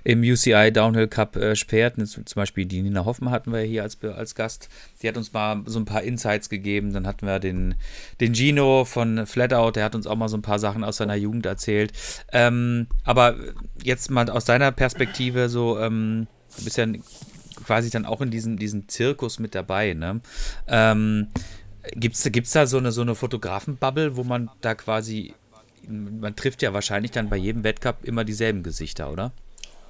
im 0.03 0.23
UCI 0.23 0.73
Downhill 0.73 1.09
Cup 1.09 1.37
äh, 1.37 1.55
sperrt. 1.57 1.97
Zum 2.09 2.25
Beispiel 2.35 2.65
die 2.65 2.81
Nina 2.81 3.05
Hoffmann 3.05 3.35
hatten 3.35 3.53
wir 3.53 3.61
hier 3.61 3.83
als, 3.83 4.03
als 4.03 4.35
Gast. 4.35 4.71
Die 5.03 5.09
hat 5.09 5.19
uns 5.19 5.35
mal 5.35 5.63
so 5.67 5.79
ein 5.79 5.85
paar 5.85 6.03
Insights 6.03 6.49
gegeben. 6.49 6.95
Dann 6.95 7.07
hatten 7.07 7.27
wir 7.27 7.39
den, 7.39 7.75
den 8.21 8.35
Gino 8.35 8.87
von 8.87 9.27
Flatout, 9.27 9.73
der 9.73 9.85
hat 9.85 9.95
uns 9.95 10.07
auch 10.07 10.17
mal 10.17 10.31
so 10.31 10.39
ein 10.39 10.43
paar 10.43 10.59
Sachen 10.59 10.85
aus 10.85 10.97
seiner 10.97 11.17
Jugend 11.17 11.45
erzählt. 11.45 11.93
Ähm, 12.33 12.87
aber 13.05 13.35
jetzt 13.83 14.11
mal 14.11 14.31
aus 14.31 14.47
deiner 14.47 14.73
Perspektive 14.73 15.51
so, 15.51 15.79
ähm, 15.79 16.29
du 16.57 16.65
bist 16.65 16.79
ja 16.79 16.87
quasi 17.67 17.91
dann 17.91 18.07
auch 18.07 18.21
in 18.21 18.31
diesem, 18.31 18.59
diesem 18.59 18.89
Zirkus 18.89 19.39
mit 19.39 19.55
dabei. 19.55 19.93
Ne? 19.93 20.21
Ähm, 20.69 21.29
Gibt 21.95 22.17
es 22.17 22.53
da 22.53 22.67
so 22.67 22.79
eine, 22.79 22.93
so 22.93 23.03
eine 23.03 23.15
Fotografenbubble, 23.15 24.17
wo 24.17 24.25
man 24.25 24.51
da 24.61 24.75
quasi, 24.75 25.35
man 25.89 26.35
trifft 26.35 26.63
ja 26.63 26.73
wahrscheinlich 26.73 27.13
dann 27.13 27.29
bei 27.29 27.37
jedem 27.37 27.65
Wettcup 27.65 28.05
immer 28.05 28.25
dieselben 28.25 28.63
Gesichter, 28.63 29.13
oder? 29.13 29.33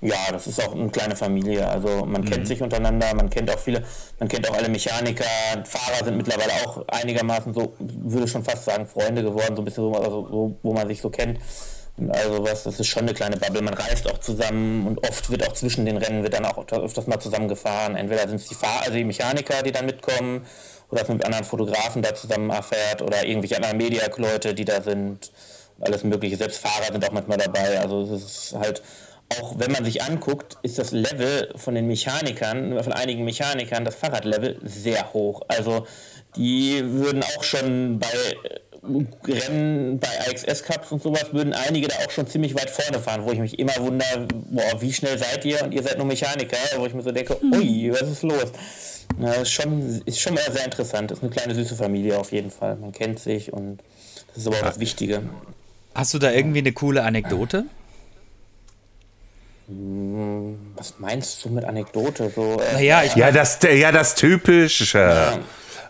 Ja, 0.02 0.16
das 0.30 0.47
ist 0.47 0.62
auch 0.62 0.75
eine 0.75 0.90
kleine 0.90 1.16
Familie. 1.16 1.66
Also 1.66 2.04
man 2.04 2.21
mhm. 2.21 2.26
kennt 2.26 2.47
sich 2.47 2.61
untereinander, 2.61 3.14
man 3.14 3.30
kennt 3.30 3.50
auch 3.50 3.59
viele, 3.59 3.83
man 4.18 4.28
kennt 4.28 4.49
auch 4.50 4.56
alle 4.56 4.68
Mechaniker, 4.68 5.25
Fahrer 5.64 6.04
sind 6.04 6.18
mittlerweile 6.18 6.52
auch 6.64 6.87
einigermaßen 6.88 7.54
so, 7.54 7.75
würde 7.78 8.28
schon 8.28 8.45
fast 8.45 8.66
sagen, 8.66 8.87
Freunde 8.87 9.23
geworden, 9.23 9.56
so 9.56 9.62
ein 9.62 9.64
bisschen 9.64 9.85
so, 9.85 9.95
also 9.95 10.28
so 10.28 10.59
wo 10.62 10.73
man 10.75 10.87
sich 10.88 11.00
so 11.00 11.09
kennt. 11.09 11.38
Also 12.08 12.44
was, 12.44 12.64
das 12.64 12.78
ist 12.78 12.88
schon 12.88 13.04
eine 13.04 13.14
kleine 13.14 13.36
Bubble. 13.36 13.62
Man 13.62 13.74
reist 13.74 14.10
auch 14.10 14.18
zusammen 14.18 14.86
und 14.86 15.08
oft 15.08 15.30
wird 15.30 15.48
auch 15.48 15.54
zwischen 15.54 15.86
den 15.86 15.96
Rennen 15.96 16.22
wird 16.22 16.34
dann 16.34 16.44
auch 16.44 16.58
öfters 16.70 17.06
mal 17.06 17.18
zusammengefahren. 17.18 17.96
Entweder 17.96 18.28
sind 18.28 18.40
es 18.40 18.48
die 18.48 18.54
Fahr 18.54 18.82
also 18.82 18.92
die 18.92 19.04
Mechaniker, 19.04 19.62
die 19.62 19.72
dann 19.72 19.86
mitkommen, 19.86 20.46
oder 20.90 21.04
man 21.08 21.16
mit 21.16 21.26
anderen 21.26 21.44
Fotografen 21.44 22.02
da 22.02 22.14
zusammen 22.14 22.50
erfährt 22.50 23.02
oder 23.02 23.26
irgendwelche 23.26 23.56
anderen 23.56 23.78
Mediak-Leute, 23.78 24.54
die 24.54 24.64
da 24.64 24.82
sind. 24.82 25.32
Alles 25.80 26.04
mögliche. 26.04 26.36
Selbst 26.36 26.58
Fahrer 26.58 26.92
sind 26.92 27.06
auch 27.06 27.12
manchmal 27.12 27.38
dabei. 27.38 27.80
Also 27.80 28.02
es 28.02 28.22
ist 28.22 28.54
halt 28.58 28.82
auch 29.40 29.58
wenn 29.58 29.72
man 29.72 29.84
sich 29.84 30.02
anguckt, 30.02 30.56
ist 30.62 30.78
das 30.78 30.92
Level 30.92 31.52
von 31.56 31.74
den 31.74 31.86
Mechanikern, 31.86 32.82
von 32.82 32.92
einigen 32.92 33.24
Mechanikern, 33.24 33.84
das 33.84 33.96
Fahrradlevel 33.96 34.60
sehr 34.62 35.12
hoch. 35.12 35.42
Also 35.48 35.86
die 36.36 36.80
würden 36.84 37.22
auch 37.22 37.42
schon 37.42 37.98
bei 37.98 38.08
Rennen, 39.26 39.99
bei 39.99 40.09
AXS 40.28 40.62
Cups 40.62 40.93
und 40.93 41.02
sowas, 41.02 41.33
würden 41.33 41.52
einige 41.52 41.88
da 41.88 41.97
auch 41.97 42.11
schon 42.11 42.26
ziemlich 42.26 42.55
weit 42.55 42.71
vorne 42.71 43.00
fahren, 43.00 43.25
wo 43.25 43.33
ich 43.33 43.38
mich 43.38 43.59
immer 43.59 43.76
wundere, 43.78 44.26
boah, 44.50 44.81
wie 44.81 44.93
schnell 44.93 45.19
seid 45.19 45.45
ihr 45.45 45.62
und 45.62 45.73
ihr 45.73 45.83
seid 45.83 45.99
nur 45.99 46.07
Mechaniker, 46.07 46.57
wo 46.76 46.87
ich 46.87 46.95
mir 46.95 47.02
so 47.02 47.12
denke, 47.12 47.37
mhm. 47.43 47.52
ui, 47.55 47.93
was 47.93 48.02
ist 48.02 48.23
los? 48.23 48.52
Na, 49.19 49.33
ist 49.35 49.50
schon, 49.50 50.02
ist 50.05 50.21
schon 50.21 50.35
mal 50.35 50.43
sehr 50.50 50.64
interessant. 50.64 51.11
Ist 51.11 51.23
eine 51.23 51.31
kleine 51.31 51.55
süße 51.55 51.76
Familie 51.76 52.19
auf 52.19 52.33
jeden 52.33 52.50
Fall. 52.50 52.76
Man 52.76 52.93
kennt 52.93 53.19
sich 53.19 53.52
und 53.52 53.78
das 54.28 54.38
ist 54.38 54.47
aber 54.47 54.57
auch 54.57 54.62
das 54.62 54.81
Wichtige. 54.81 55.23
Hast 55.95 56.12
du 56.12 56.19
da 56.19 56.31
irgendwie 56.31 56.59
eine 56.59 56.73
coole 56.73 57.02
Anekdote? 57.02 57.64
Hm, 59.69 60.59
was 60.76 60.95
meinst 60.99 61.45
du 61.45 61.49
mit 61.49 61.64
Anekdote? 61.64 62.31
So, 62.35 62.61
äh, 62.61 62.75
naja, 62.75 63.02
ich 63.05 63.16
ja, 63.16 63.33
das, 63.33 63.59
ja, 63.62 63.90
das 63.90 64.14
Typische. 64.14 64.99
Ja. 64.99 65.38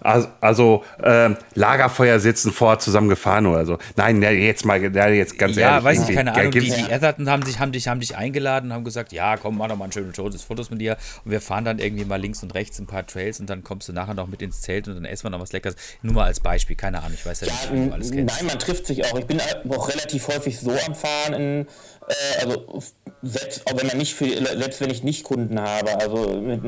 Also, 0.00 0.29
also 0.41 0.85
äh, 1.03 1.31
Lagerfeuer 1.55 2.19
sitzen 2.19 2.53
vor 2.53 2.79
zusammen 2.79 3.09
gefahren 3.09 3.47
oder 3.47 3.67
so. 3.67 3.79
Nein, 3.97 4.23
ja, 4.23 4.31
jetzt 4.31 4.65
mal, 4.65 4.83
ja, 4.83 5.09
jetzt 5.09 5.38
ganz 5.38 5.57
ja, 5.57 5.62
ehrlich. 5.62 5.79
Ja, 5.79 5.85
weiß 5.85 6.09
ich, 6.09 6.15
keine 6.15 6.35
Ahnung. 6.35 6.50
Die, 6.53 6.61
die 6.61 6.91
Etherton 6.91 7.29
haben 7.29 7.45
dich, 7.45 7.59
haben, 7.59 7.73
dich, 7.73 7.88
haben 7.88 8.00
dich 8.00 8.17
eingeladen 8.17 8.71
und 8.71 8.75
haben 8.75 8.85
gesagt, 8.85 9.12
ja, 9.12 9.37
komm, 9.37 9.59
mach 9.59 9.69
doch 9.69 9.76
mal 9.76 9.87
ein 9.87 9.93
schönes 9.93 10.43
Fotos 10.43 10.71
mit 10.71 10.81
dir. 10.81 10.97
Und 11.25 11.31
wir 11.31 11.41
fahren 11.41 11.65
dann 11.65 11.79
irgendwie 11.79 12.05
mal 12.05 12.21
links 12.21 12.43
und 12.43 12.55
rechts 12.55 12.79
ein 12.79 12.87
paar 12.87 13.07
Trails 13.07 13.41
und 13.41 13.50
dann 13.50 13.65
kommst 13.65 13.88
du 13.88 13.93
nachher 13.93 14.15
noch 14.15 14.26
mit 14.26 14.43
ins 14.43 14.61
Zelt 14.62 14.88
und 14.88 14.95
dann 14.95 15.05
essen 15.05 15.25
wir 15.25 15.31
noch 15.31 15.41
was 15.41 15.53
Leckeres. 15.53 15.76
Nur 16.03 16.15
mal 16.15 16.25
als 16.25 16.41
Beispiel, 16.41 16.76
keine 16.76 16.99
Ahnung, 16.99 17.15
ich 17.15 17.26
weiß 17.26 17.41
ja, 17.41 17.47
ja 17.49 17.53
nicht, 17.53 17.73
wie 17.73 17.88
du 17.88 17.95
alles 17.95 18.11
kennst. 18.11 18.37
Nein, 18.37 18.47
man 18.47 18.59
trifft 18.59 18.87
sich 18.87 19.05
auch. 19.05 19.19
Ich 19.19 19.26
bin 19.26 19.41
auch 19.69 19.88
relativ 19.88 20.29
häufig 20.29 20.59
so 20.59 20.73
am 20.87 20.95
Fahren 20.95 21.35
in 21.35 21.67
äh, 22.09 22.45
also 22.45 22.83
selbst 23.23 23.67
auch 23.67 23.76
wenn 23.79 23.88
man 23.88 23.99
nicht 23.99 24.15
für, 24.15 24.26
selbst 24.26 24.81
wenn 24.81 24.91
ich 24.91 25.03
nicht 25.03 25.25
Kunden 25.25 25.59
habe, 25.59 25.99
also 25.99 26.41
mit, 26.41 26.62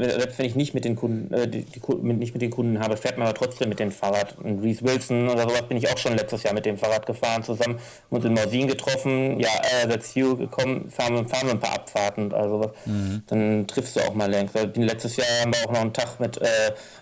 selbst 0.00 0.38
wenn 0.38 0.46
ich 0.46 0.54
nicht 0.56 0.74
mit 0.74 0.84
den 0.84 0.96
Kunden, 0.96 1.32
äh, 1.32 1.46
die, 1.46 1.64
die, 1.64 1.80
nicht 2.02 2.34
mit 2.34 2.42
den 2.42 2.50
Kunden 2.50 2.61
habe, 2.78 2.96
fährt 2.96 3.18
man 3.18 3.28
aber 3.28 3.36
trotzdem 3.36 3.68
mit 3.68 3.78
dem 3.78 3.90
Fahrrad. 3.90 4.38
Und 4.38 4.62
Reese 4.62 4.82
Wilson 4.84 5.28
oder 5.28 5.42
sowas 5.42 5.62
bin 5.68 5.76
ich 5.76 5.88
auch 5.90 5.98
schon 5.98 6.16
letztes 6.16 6.42
Jahr 6.42 6.54
mit 6.54 6.66
dem 6.66 6.78
Fahrrad 6.78 7.06
gefahren, 7.06 7.42
zusammen 7.42 7.78
uns 8.10 8.24
in 8.24 8.34
Morsin 8.34 8.68
getroffen, 8.68 9.38
ja, 9.40 9.50
äh, 9.82 9.88
that's 9.88 10.14
you 10.14 10.36
gekommen, 10.36 10.90
fahren, 10.90 11.28
fahren 11.28 11.46
wir 11.46 11.52
ein 11.52 11.60
paar 11.60 11.74
Abfahrten, 11.74 12.32
also 12.32 12.60
was. 12.60 12.70
Mhm. 12.86 13.22
Dann 13.26 13.66
triffst 13.66 13.96
du 13.96 14.00
auch 14.00 14.14
mal 14.14 14.30
längst. 14.30 14.56
Also 14.56 14.68
letztes 14.76 15.16
Jahr 15.16 15.26
haben 15.42 15.52
wir 15.52 15.68
auch 15.68 15.72
noch 15.72 15.80
einen 15.80 15.92
Tag 15.92 16.20
mit 16.20 16.38
äh, 16.38 16.46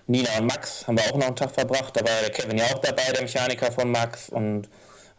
Nina 0.07 0.29
und 0.39 0.47
Max, 0.47 0.87
haben 0.87 0.97
wir 0.97 1.05
auch 1.05 1.17
noch 1.17 1.27
einen 1.27 1.37
Tag 1.37 1.51
verbracht, 1.51 1.97
da 1.97 2.01
war 2.01 2.21
der 2.23 2.31
Kevin 2.31 2.59
ja 2.59 2.65
auch 2.65 2.79
dabei, 2.79 3.13
der 3.13 3.23
Mechaniker 3.23 3.71
von 3.73 3.91
Max 3.91 4.29
und 4.29 4.69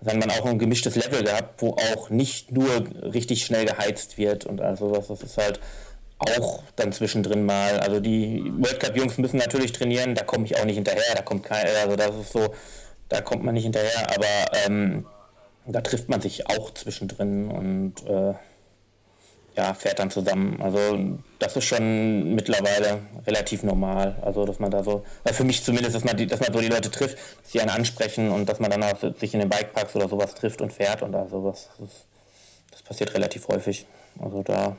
dann 0.01 0.17
man 0.19 0.31
auch 0.31 0.45
ein 0.45 0.57
gemischtes 0.57 0.95
Level 0.95 1.23
gehabt, 1.23 1.61
wo 1.61 1.75
auch 1.75 2.09
nicht 2.09 2.51
nur 2.51 2.83
richtig 3.13 3.45
schnell 3.45 3.65
geheizt 3.65 4.17
wird 4.17 4.45
und 4.45 4.59
also 4.61 4.91
was. 4.91 5.07
Das 5.07 5.21
ist 5.21 5.37
halt 5.37 5.59
auch 6.21 6.63
dann 6.75 6.91
zwischendrin 6.91 7.45
mal. 7.45 7.79
Also 7.79 7.99
die 7.99 8.51
World 8.57 8.79
Cup 8.79 8.95
Jungs 8.95 9.17
müssen 9.17 9.37
natürlich 9.37 9.71
trainieren, 9.71 10.15
da 10.15 10.23
komme 10.23 10.45
ich 10.45 10.57
auch 10.57 10.65
nicht 10.65 10.75
hinterher, 10.75 11.15
da 11.15 11.21
kommt 11.21 11.43
kein, 11.43 11.65
also 11.83 11.95
das 11.95 12.15
ist 12.15 12.31
so, 12.31 12.53
da 13.09 13.21
kommt 13.21 13.43
man 13.43 13.53
nicht 13.53 13.63
hinterher, 13.63 14.09
aber 14.15 14.57
ähm, 14.65 15.05
da 15.65 15.81
trifft 15.81 16.09
man 16.09 16.21
sich 16.21 16.47
auch 16.47 16.73
zwischendrin 16.73 17.49
und 17.49 18.07
äh, 18.07 18.33
ja, 19.55 19.73
fährt 19.73 19.99
dann 19.99 20.09
zusammen. 20.09 20.61
Also 20.61 20.79
das 21.39 21.55
ist 21.57 21.65
schon 21.65 22.35
mittlerweile 22.35 22.99
relativ 23.27 23.63
normal. 23.63 24.15
Also 24.21 24.45
dass 24.45 24.59
man 24.59 24.71
da 24.71 24.83
so, 24.83 25.05
weil 25.23 25.33
für 25.33 25.43
mich 25.43 25.63
zumindest, 25.63 25.95
dass 25.95 26.03
man, 26.03 26.15
die, 26.15 26.27
dass 26.27 26.39
man 26.39 26.53
so 26.53 26.59
die 26.59 26.67
Leute 26.67 26.89
trifft, 26.89 27.17
dass 27.41 27.51
sie 27.51 27.59
einen 27.59 27.69
ansprechen 27.69 28.31
und 28.31 28.47
dass 28.47 28.59
man 28.59 28.71
dann 28.71 28.83
auch 28.83 28.97
sich 29.19 29.33
in 29.33 29.39
den 29.41 29.49
Bikeparks 29.49 29.95
oder 29.95 30.07
sowas 30.07 30.35
trifft 30.35 30.61
und 30.61 30.71
fährt 30.71 31.01
und 31.01 31.11
da 31.11 31.27
sowas. 31.27 31.69
Das, 31.79 31.89
das 32.71 32.81
passiert 32.81 33.13
relativ 33.13 33.47
häufig. 33.47 33.85
Also 34.19 34.43
da. 34.43 34.77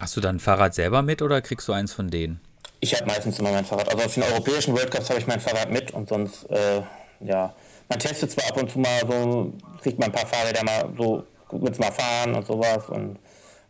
Hast 0.00 0.16
du 0.16 0.22
dann 0.22 0.36
ein 0.36 0.40
Fahrrad 0.40 0.74
selber 0.74 1.02
mit 1.02 1.20
oder 1.20 1.42
kriegst 1.42 1.68
du 1.68 1.72
eins 1.72 1.92
von 1.92 2.08
denen? 2.08 2.40
Ich 2.80 2.94
habe 2.94 3.04
meistens 3.04 3.38
immer 3.38 3.52
mein 3.52 3.66
Fahrrad. 3.66 3.90
Also 3.90 4.02
auf 4.02 4.14
den 4.14 4.22
europäischen 4.22 4.72
World 4.72 4.90
Cups 4.90 5.10
habe 5.10 5.20
ich 5.20 5.26
mein 5.26 5.40
Fahrrad 5.40 5.70
mit 5.70 5.90
und 5.90 6.08
sonst, 6.08 6.50
äh, 6.50 6.80
ja, 7.20 7.54
man 7.90 7.98
testet 7.98 8.30
zwar 8.30 8.48
ab 8.48 8.56
und 8.56 8.70
zu 8.70 8.78
mal 8.78 9.00
so, 9.06 9.52
kriegt 9.82 9.98
man 9.98 10.08
ein 10.08 10.12
paar 10.12 10.26
Fahrräder 10.26 10.64
mal 10.64 10.90
so, 10.96 11.24
willst 11.50 11.78
mal 11.78 11.92
fahren 11.92 12.34
und 12.34 12.46
sowas 12.46 12.88
und 12.88 13.18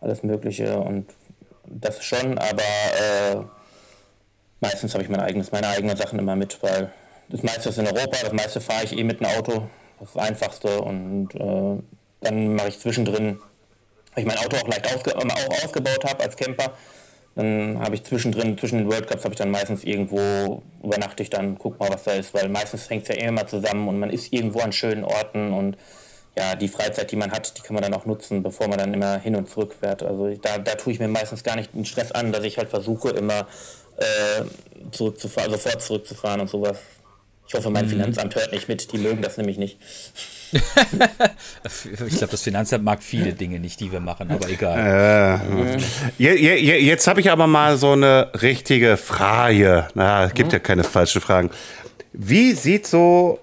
alles 0.00 0.22
Mögliche 0.22 0.78
und 0.78 1.06
das 1.66 2.04
schon, 2.04 2.38
aber 2.38 2.62
äh, 2.62 3.36
meistens 4.60 4.94
habe 4.94 5.02
ich 5.02 5.10
mein 5.10 5.20
eigenes, 5.20 5.50
meine 5.50 5.68
eigenen 5.68 5.96
Sachen 5.96 6.18
immer 6.18 6.36
mit, 6.36 6.62
weil 6.62 6.92
das 7.28 7.42
meiste 7.42 7.70
ist 7.70 7.78
in 7.78 7.86
Europa, 7.86 8.16
das 8.22 8.32
meiste 8.32 8.60
fahre 8.60 8.84
ich 8.84 8.96
eh 8.96 9.02
mit 9.02 9.24
einem 9.24 9.36
Auto, 9.36 9.68
das 9.98 10.08
ist 10.08 10.16
das 10.16 10.28
Einfachste 10.28 10.80
und 10.80 11.34
äh, 11.34 11.82
dann 12.20 12.54
mache 12.54 12.68
ich 12.68 12.78
zwischendrin, 12.78 13.40
weil 14.14 14.24
ich 14.24 14.26
mein 14.26 14.38
Auto 14.38 14.56
auch 14.56 14.68
leicht 14.68 14.94
ausge 14.94 15.16
auch 15.16 15.64
ausgebaut 15.64 16.04
habe 16.04 16.24
als 16.24 16.36
Camper, 16.36 16.72
dann 17.36 17.78
habe 17.80 17.94
ich 17.94 18.04
zwischendrin, 18.04 18.58
zwischen 18.58 18.78
den 18.78 18.90
World 18.90 19.06
Cups 19.06 19.24
habe 19.24 19.34
ich 19.34 19.38
dann 19.38 19.50
meistens 19.50 19.84
irgendwo, 19.84 20.62
übernachte 20.82 21.22
ich 21.22 21.30
dann, 21.30 21.58
guck 21.58 21.78
mal, 21.78 21.88
was 21.90 22.04
da 22.04 22.12
ist, 22.12 22.34
weil 22.34 22.48
meistens 22.48 22.90
hängt 22.90 23.08
es 23.08 23.16
ja 23.16 23.22
immer 23.28 23.46
zusammen 23.46 23.88
und 23.88 23.98
man 23.98 24.10
ist 24.10 24.32
irgendwo 24.32 24.60
an 24.60 24.72
schönen 24.72 25.04
Orten 25.04 25.52
und 25.52 25.76
ja, 26.36 26.54
die 26.54 26.68
Freizeit, 26.68 27.10
die 27.10 27.16
man 27.16 27.32
hat, 27.32 27.56
die 27.56 27.62
kann 27.62 27.74
man 27.74 27.82
dann 27.82 27.94
auch 27.94 28.06
nutzen, 28.06 28.42
bevor 28.42 28.68
man 28.68 28.78
dann 28.78 28.94
immer 28.94 29.18
hin 29.18 29.34
und 29.36 29.48
zurück 29.48 29.74
fährt. 29.78 30.02
Also 30.02 30.28
da, 30.36 30.58
da 30.58 30.74
tue 30.74 30.92
ich 30.92 30.98
mir 30.98 31.08
meistens 31.08 31.42
gar 31.42 31.56
nicht 31.56 31.74
den 31.74 31.84
Stress 31.84 32.12
an, 32.12 32.32
dass 32.32 32.44
ich 32.44 32.56
halt 32.56 32.70
versuche, 32.70 33.10
immer 33.10 33.46
äh, 33.96 34.44
zurückzufahren, 34.92 35.50
sofort 35.50 35.82
zurückzufahren 35.82 36.40
und 36.40 36.48
sowas. 36.48 36.78
Ich 37.48 37.54
hoffe, 37.54 37.70
mein 37.70 37.86
mhm. 37.86 37.90
Finanzamt 37.90 38.34
hört 38.36 38.52
nicht 38.52 38.68
mit, 38.68 38.92
die 38.92 38.98
mögen 38.98 39.22
das 39.22 39.36
nämlich 39.36 39.58
nicht. 39.58 39.78
ich 42.08 42.16
glaube, 42.16 42.30
das 42.30 42.42
Finanzamt 42.42 42.84
mag 42.84 43.02
viele 43.02 43.32
Dinge 43.32 43.60
nicht, 43.60 43.78
die 43.80 43.92
wir 43.92 44.00
machen, 44.00 44.30
aber 44.30 44.48
egal. 44.48 45.40
Äh, 46.18 46.28
jetzt 46.78 47.06
habe 47.06 47.20
ich 47.20 47.30
aber 47.30 47.46
mal 47.46 47.76
so 47.76 47.92
eine 47.92 48.30
richtige 48.40 48.96
Frage. 48.96 49.88
Na, 49.94 50.24
es 50.24 50.34
gibt 50.34 50.48
mhm. 50.48 50.54
ja 50.54 50.58
keine 50.58 50.84
falschen 50.84 51.20
Fragen. 51.20 51.50
Wie 52.12 52.52
sieht 52.52 52.86
so 52.86 53.38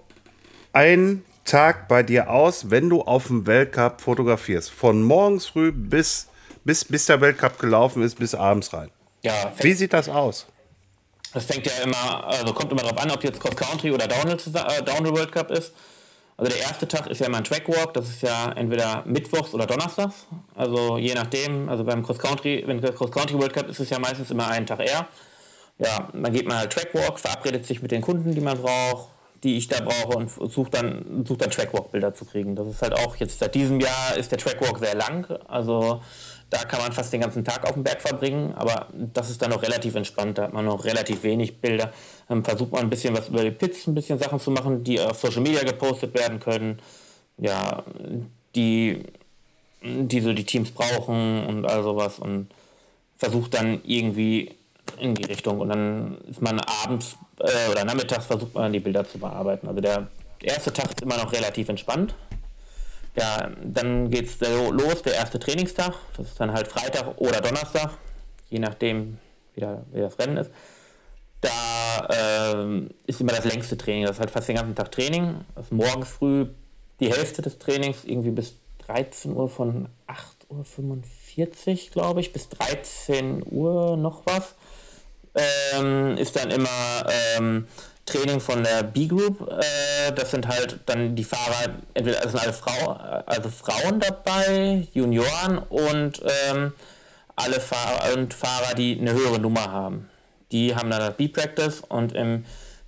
ein 0.73 1.23
Tag 1.45 1.87
bei 1.87 2.03
dir 2.03 2.29
aus, 2.29 2.69
wenn 2.69 2.89
du 2.89 3.01
auf 3.01 3.27
dem 3.27 3.47
Weltcup 3.47 4.01
fotografierst? 4.01 4.69
Von 4.69 5.01
morgens 5.01 5.47
früh 5.47 5.71
bis, 5.71 6.27
bis, 6.65 6.83
bis 6.83 7.05
der 7.05 7.21
Weltcup 7.21 7.59
gelaufen 7.59 8.03
ist, 8.03 8.19
bis 8.19 8.35
abends 8.35 8.73
rein. 8.73 8.89
Ja, 9.23 9.53
Wie 9.59 9.73
sieht 9.73 9.93
das 9.93 10.09
aus? 10.09 10.47
Das 11.33 11.45
fängt 11.45 11.65
ja 11.65 11.71
immer, 11.83 12.25
also 12.25 12.53
kommt 12.53 12.71
immer 12.71 12.81
darauf 12.81 12.97
an, 12.97 13.11
ob 13.11 13.23
jetzt 13.23 13.39
Cross 13.39 13.55
Country 13.55 13.91
oder 13.91 14.07
Downhill, 14.07 14.37
äh, 14.37 14.83
Downhill 14.83 15.13
World 15.13 15.31
Cup 15.31 15.51
ist. 15.51 15.73
Also 16.39 16.51
der 16.51 16.61
erste 16.61 16.87
Tag 16.87 17.07
ist 17.07 17.19
ja 17.19 17.25
immer 17.25 17.37
ein 17.37 17.43
Trackwalk, 17.43 17.95
das 17.95 18.09
ist 18.09 18.21
ja 18.21 18.51
entweder 18.51 19.03
mittwochs 19.07 19.55
oder 19.55 19.65
donnerstags. 19.65 20.27
Also 20.53 20.99
je 20.99 21.15
nachdem, 21.15 21.67
also 21.67 21.83
beim 21.83 22.03
Cross 22.03 22.19
Country, 22.19 22.63
wenn 22.67 22.79
Cross 22.79 23.11
Country 23.11 23.39
World 23.39 23.53
Cup 23.53 23.67
ist 23.67 23.79
es 23.79 23.89
ja 23.89 23.97
meistens 23.97 24.29
immer 24.29 24.47
einen 24.47 24.67
Tag 24.67 24.79
eher. 24.79 25.07
Ja, 25.79 26.09
dann 26.13 26.31
geht 26.31 26.47
man 26.47 26.57
halt 26.59 26.71
Trackwalk, 26.71 27.19
verabredet 27.19 27.65
sich 27.65 27.81
mit 27.81 27.91
den 27.91 28.01
Kunden, 28.03 28.35
die 28.35 28.41
man 28.41 28.61
braucht, 28.61 29.09
die 29.43 29.57
ich 29.57 29.67
da 29.67 29.79
brauche 29.79 30.15
und 30.15 30.29
suche 30.29 30.69
dann, 30.69 31.25
such 31.27 31.37
dann 31.37 31.49
Trackwalk-Bilder 31.49 32.13
zu 32.13 32.25
kriegen. 32.25 32.55
Das 32.55 32.67
ist 32.67 32.83
halt 32.83 32.93
auch 32.93 33.15
jetzt 33.15 33.39
seit 33.39 33.55
diesem 33.55 33.79
Jahr 33.79 34.15
ist 34.15 34.31
der 34.31 34.37
Trackwalk 34.37 34.77
sehr 34.77 34.95
lang. 34.95 35.25
Also 35.47 36.01
da 36.49 36.59
kann 36.59 36.79
man 36.81 36.93
fast 36.93 37.11
den 37.11 37.21
ganzen 37.21 37.43
Tag 37.43 37.65
auf 37.65 37.73
dem 37.73 37.83
Berg 37.83 38.01
verbringen, 38.01 38.53
aber 38.55 38.87
das 38.93 39.29
ist 39.29 39.41
dann 39.41 39.49
noch 39.49 39.61
relativ 39.61 39.95
entspannt. 39.95 40.37
Da 40.37 40.43
hat 40.43 40.53
man 40.53 40.65
noch 40.65 40.85
relativ 40.85 41.23
wenig 41.23 41.59
Bilder. 41.59 41.91
Dann 42.29 42.43
versucht 42.43 42.71
man 42.71 42.83
ein 42.83 42.89
bisschen 42.89 43.15
was 43.15 43.27
über 43.27 43.43
die 43.43 43.51
Pits, 43.51 43.85
ein 43.87 43.95
bisschen 43.95 44.17
Sachen 44.17 44.39
zu 44.39 44.51
machen, 44.51 44.83
die 44.83 44.99
auf 44.99 45.19
Social 45.19 45.41
Media 45.41 45.63
gepostet 45.63 46.13
werden 46.13 46.39
können. 46.39 46.79
Ja, 47.37 47.83
die, 48.55 49.03
die 49.83 50.21
so 50.21 50.33
die 50.33 50.45
Teams 50.45 50.71
brauchen 50.71 51.45
und 51.45 51.65
all 51.65 51.83
sowas 51.83 52.19
und 52.19 52.47
versucht 53.17 53.53
dann 53.53 53.81
irgendwie 53.83 54.55
in 54.99 55.15
die 55.15 55.25
Richtung. 55.25 55.59
Und 55.59 55.69
dann 55.69 56.17
ist 56.29 56.41
man 56.41 56.61
abends 56.83 57.17
äh, 57.39 57.71
oder 57.71 57.83
nachmittags 57.83 58.25
versucht 58.25 58.53
man 58.55 58.71
die 58.71 58.79
Bilder 58.79 59.07
zu 59.07 59.19
bearbeiten. 59.19 59.67
Also 59.67 59.81
der 59.81 60.07
erste 60.41 60.71
Tag 60.71 60.89
ist 60.91 61.01
immer 61.01 61.17
noch 61.17 61.31
relativ 61.33 61.67
entspannt. 61.67 62.15
Ja, 63.17 63.49
dann 63.63 64.09
geht 64.11 64.27
es 64.27 64.39
los, 64.71 65.01
der 65.01 65.15
erste 65.15 65.39
Trainingstag. 65.39 65.93
Das 66.15 66.27
ist 66.27 66.39
dann 66.39 66.53
halt 66.53 66.67
Freitag 66.67 67.17
oder 67.17 67.41
Donnerstag, 67.41 67.97
je 68.49 68.59
nachdem, 68.59 69.17
wie, 69.55 69.61
da, 69.61 69.83
wie 69.91 70.01
das 70.01 70.19
Rennen 70.19 70.37
ist. 70.37 70.51
Da 71.41 72.07
äh, 72.09 72.87
ist 73.07 73.21
immer 73.21 73.33
das 73.33 73.45
längste 73.45 73.77
Training. 73.77 74.03
Das 74.03 74.17
ist 74.17 74.19
halt 74.19 74.31
fast 74.31 74.47
den 74.47 74.55
ganzen 74.55 74.75
Tag 74.75 74.91
Training. 74.91 75.35
Das 75.55 75.65
ist 75.65 75.71
morgens 75.71 76.09
früh 76.09 76.47
die 76.99 77.11
Hälfte 77.11 77.41
des 77.41 77.57
Trainings, 77.57 78.03
irgendwie 78.05 78.31
bis 78.31 78.55
13 78.85 79.35
Uhr 79.35 79.49
von 79.49 79.89
8.45 80.07 81.87
Uhr, 81.87 81.91
glaube 81.91 82.21
ich, 82.21 82.33
bis 82.33 82.49
13 82.49 83.43
Uhr 83.45 83.97
noch 83.97 84.25
was 84.25 84.55
ähm, 85.37 86.17
ist 86.17 86.35
dann 86.35 86.51
immer 86.51 87.05
ähm, 87.37 87.67
Training 88.07 88.39
von 88.39 88.63
der 88.63 88.83
B-Group. 88.83 89.41
Äh, 89.51 90.11
das 90.13 90.31
sind 90.31 90.47
halt 90.47 90.79
dann 90.87 91.15
die 91.15 91.23
Fahrer, 91.23 91.75
entweder 91.93 92.21
das 92.21 92.31
sind 92.31 92.41
alle 92.41 92.53
Frau, 92.53 92.91
also 93.25 93.49
Frauen 93.49 93.99
dabei, 93.99 94.87
Junioren 94.93 95.59
und 95.59 96.21
ähm, 96.49 96.73
alle 97.35 97.59
Fahrer 97.59 98.17
und 98.17 98.33
Fahrer, 98.33 98.73
die 98.73 98.99
eine 98.99 99.13
höhere 99.13 99.39
Nummer 99.39 99.71
haben. 99.71 100.09
Die 100.51 100.75
haben 100.75 100.89
dann 100.89 101.01
das 101.01 101.15
B-Practice 101.17 101.81
und 101.87 102.13
im 102.13 102.45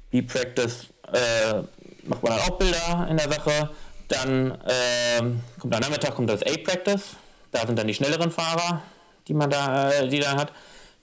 B-Practice 0.09 0.87
äh, 1.11 1.61
macht 2.03 2.23
man 2.23 2.33
dann 2.33 2.41
auch 2.41 2.57
Bilder 2.57 3.07
in 3.09 3.17
der 3.17 3.31
Sache. 3.31 3.69
Dann 4.07 4.51
äh, 4.51 5.21
kommt 5.59 5.75
am 5.75 5.81
Nachmittag 5.81 6.15
kommt 6.15 6.29
das 6.29 6.41
A-Practice. 6.41 7.15
Da 7.51 7.65
sind 7.67 7.77
dann 7.77 7.87
die 7.87 7.93
schnelleren 7.93 8.31
Fahrer, 8.31 8.81
die 9.27 9.33
man 9.33 9.49
da, 9.49 9.91
äh, 9.91 10.07
die 10.07 10.19
da 10.19 10.35
hat, 10.35 10.53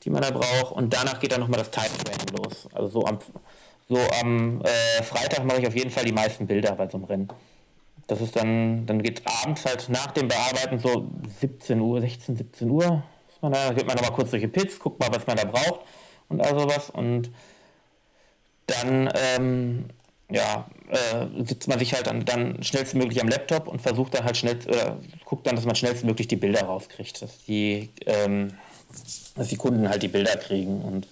die 0.02 0.10
man 0.10 0.22
da 0.22 0.30
braucht. 0.30 0.72
Und 0.72 0.92
danach 0.92 1.20
geht 1.20 1.32
dann 1.32 1.40
nochmal 1.40 1.60
das 1.60 1.70
Time 1.70 1.96
Training 2.04 2.36
los. 2.36 2.66
Also 2.72 2.88
so 2.88 3.06
am, 3.06 3.18
so 3.88 3.98
am 4.20 4.62
äh, 4.62 5.02
Freitag 5.02 5.44
mache 5.44 5.60
ich 5.60 5.66
auf 5.66 5.74
jeden 5.74 5.90
Fall 5.90 6.04
die 6.04 6.12
meisten 6.12 6.46
Bilder 6.46 6.72
bei 6.72 6.88
so 6.88 6.96
einem 6.96 7.04
Rennen. 7.04 7.28
Das 8.06 8.20
ist 8.20 8.36
dann, 8.36 8.86
dann 8.86 9.02
geht 9.02 9.22
abends 9.24 9.64
halt 9.64 9.88
nach 9.88 10.12
dem 10.12 10.28
Bearbeiten 10.28 10.78
so 10.78 11.08
17 11.40 11.80
Uhr, 11.80 12.00
16, 12.00 12.36
17 12.36 12.70
Uhr. 12.70 13.02
da 13.40 13.72
geht 13.72 13.86
man 13.86 13.96
nochmal 13.96 14.12
kurz 14.12 14.30
durch 14.30 14.42
die 14.42 14.48
Pits, 14.48 14.78
guckt 14.78 15.00
mal, 15.00 15.08
was 15.12 15.26
man 15.26 15.36
da 15.36 15.44
braucht 15.44 15.80
und 16.28 16.40
all 16.40 16.58
sowas. 16.58 16.90
Und 16.90 17.30
dann 18.66 19.10
ähm, 19.14 19.86
ja, 20.30 20.68
äh, 20.88 21.44
sitzt 21.44 21.68
man 21.68 21.78
sich 21.78 21.94
halt 21.94 22.06
dann, 22.06 22.24
dann 22.24 22.62
schnellstmöglich 22.62 23.20
am 23.20 23.28
Laptop 23.28 23.68
und 23.68 23.80
versucht 23.80 24.14
dann 24.14 24.24
halt 24.24 24.36
schnell, 24.36 24.58
äh, 24.66 24.92
guckt 25.24 25.46
dann, 25.46 25.56
dass 25.56 25.64
man 25.64 25.74
schnellstmöglich 25.74 26.28
die 26.28 26.36
Bilder 26.36 26.62
rauskriegt, 26.62 27.22
dass 27.22 27.44
die, 27.44 27.90
ähm, 28.06 28.52
dass 29.36 29.48
die 29.48 29.56
Kunden 29.56 29.88
halt 29.88 30.02
die 30.02 30.08
Bilder 30.08 30.36
kriegen 30.36 30.82
und 30.82 31.06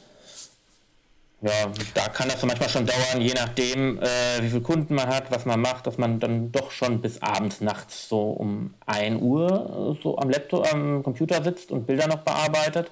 ja, 1.44 1.70
da 1.92 2.09
kann 2.09 2.28
das 2.28 2.42
manchmal 2.42 2.70
schon 2.70 2.87
dauern, 2.87 3.20
je 3.20 3.35
nachdem, 3.35 3.98
äh, 3.98 4.40
wie 4.40 4.48
viele 4.48 4.62
Kunden 4.62 4.94
man 4.94 5.09
hat, 5.09 5.30
was 5.30 5.44
man 5.44 5.61
macht, 5.61 5.87
dass 5.87 5.98
man 5.98 6.18
dann 6.18 6.50
doch 6.52 6.70
schon 6.70 7.02
bis 7.02 7.20
abends, 7.20 7.61
nachts 7.61 8.09
so 8.09 8.30
um 8.30 8.72
1 8.87 9.20
Uhr 9.20 9.94
so 10.02 10.16
am 10.16 10.30
Laptop, 10.30 10.72
am 10.72 11.02
Computer 11.02 11.44
sitzt 11.44 11.70
und 11.70 11.87
Bilder 11.87 12.07
noch 12.07 12.20
bearbeitet. 12.20 12.90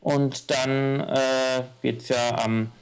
Und 0.00 0.50
dann 0.50 1.00
äh, 1.00 1.62
geht 1.82 2.00
es 2.00 2.08
ja 2.08 2.38
am 2.42 2.72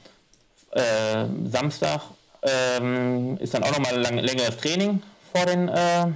äh, 0.71 1.25
Samstag, 1.51 2.03
ähm, 2.43 3.37
ist 3.41 3.53
dann 3.53 3.63
auch 3.63 3.77
nochmal 3.77 4.05
ein 4.05 4.19
längeres 4.19 4.55
Training 4.55 5.01
vor 5.33 5.45
den, 5.45 5.67
äh, 5.67 6.07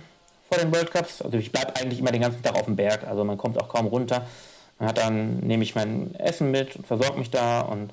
vor 0.50 0.60
den 0.62 0.72
World 0.72 0.92
Cups. 0.92 1.22
Also 1.22 1.38
ich 1.38 1.52
bleibe 1.52 1.76
eigentlich 1.76 2.00
immer 2.00 2.12
den 2.12 2.22
ganzen 2.22 2.42
Tag 2.42 2.56
auf 2.56 2.66
dem 2.66 2.78
Berg, 2.78 3.06
also 3.06 3.26
man 3.26 3.38
kommt 3.38 3.62
auch 3.62 3.68
kaum 3.68 3.88
runter. 3.88 4.26
Man 4.80 4.88
hat 4.88 4.98
dann, 4.98 5.40
nehme 5.40 5.64
ich 5.64 5.76
mein 5.76 6.16
Essen 6.16 6.52
mit 6.52 6.78
und 6.78 6.88
versorge 6.88 7.20
mich 7.20 7.32
da 7.32 7.60
und 7.60 7.92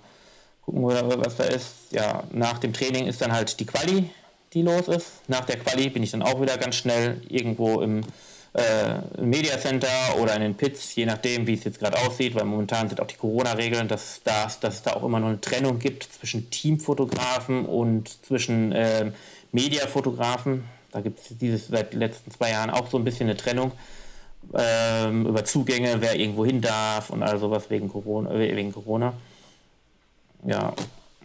gucken 0.68 0.82
wir, 0.82 1.24
was 1.24 1.36
da 1.36 1.44
ist. 1.44 1.70
Ja, 1.92 2.24
nach 2.30 2.58
dem 2.58 2.74
Training 2.74 3.06
ist 3.06 3.22
dann 3.22 3.32
halt 3.32 3.58
die 3.58 3.64
Quali, 3.64 4.10
die 4.52 4.62
los 4.62 4.86
ist. 4.88 5.06
Nach 5.26 5.46
der 5.46 5.58
Quali 5.58 5.88
bin 5.88 6.02
ich 6.02 6.10
dann 6.10 6.22
auch 6.22 6.42
wieder 6.42 6.58
ganz 6.58 6.76
schnell 6.76 7.22
irgendwo 7.28 7.80
im 7.80 8.02
äh, 8.52 9.22
Media 9.22 9.58
Center 9.58 9.88
oder 10.20 10.34
in 10.34 10.42
den 10.42 10.54
Pits, 10.54 10.94
je 10.94 11.06
nachdem, 11.06 11.46
wie 11.46 11.54
es 11.54 11.64
jetzt 11.64 11.78
gerade 11.78 11.98
aussieht, 11.98 12.34
weil 12.34 12.44
momentan 12.44 12.88
sind 12.88 13.00
auch 13.00 13.06
die 13.06 13.16
Corona-Regeln, 13.16 13.88
dass, 13.88 14.20
dass, 14.24 14.60
dass 14.60 14.74
es 14.74 14.82
da 14.82 14.92
auch 14.92 15.04
immer 15.04 15.20
noch 15.20 15.28
eine 15.28 15.40
Trennung 15.40 15.78
gibt 15.78 16.02
zwischen 16.02 16.50
Teamfotografen 16.50 17.64
und 17.64 18.22
zwischen 18.26 18.72
äh, 18.72 19.12
Mediafotografen. 19.52 20.64
Da 20.92 21.00
gibt 21.00 21.18
es 21.20 21.38
dieses 21.38 21.68
seit 21.68 21.94
den 21.94 22.00
letzten 22.00 22.30
zwei 22.30 22.50
Jahren 22.50 22.68
auch 22.68 22.90
so 22.90 22.98
ein 22.98 23.04
bisschen 23.04 23.28
eine 23.28 23.38
Trennung 23.38 23.72
ähm, 24.54 25.26
über 25.26 25.46
Zugänge, 25.46 25.96
wer 26.00 26.16
irgendwo 26.16 26.44
hin 26.44 26.60
darf 26.60 27.08
und 27.08 27.22
all 27.22 27.38
sowas 27.38 27.70
wegen 27.70 27.88
Corona. 27.88 28.38
Wegen 28.38 28.72
Corona. 28.72 29.14
Ja, 30.44 30.74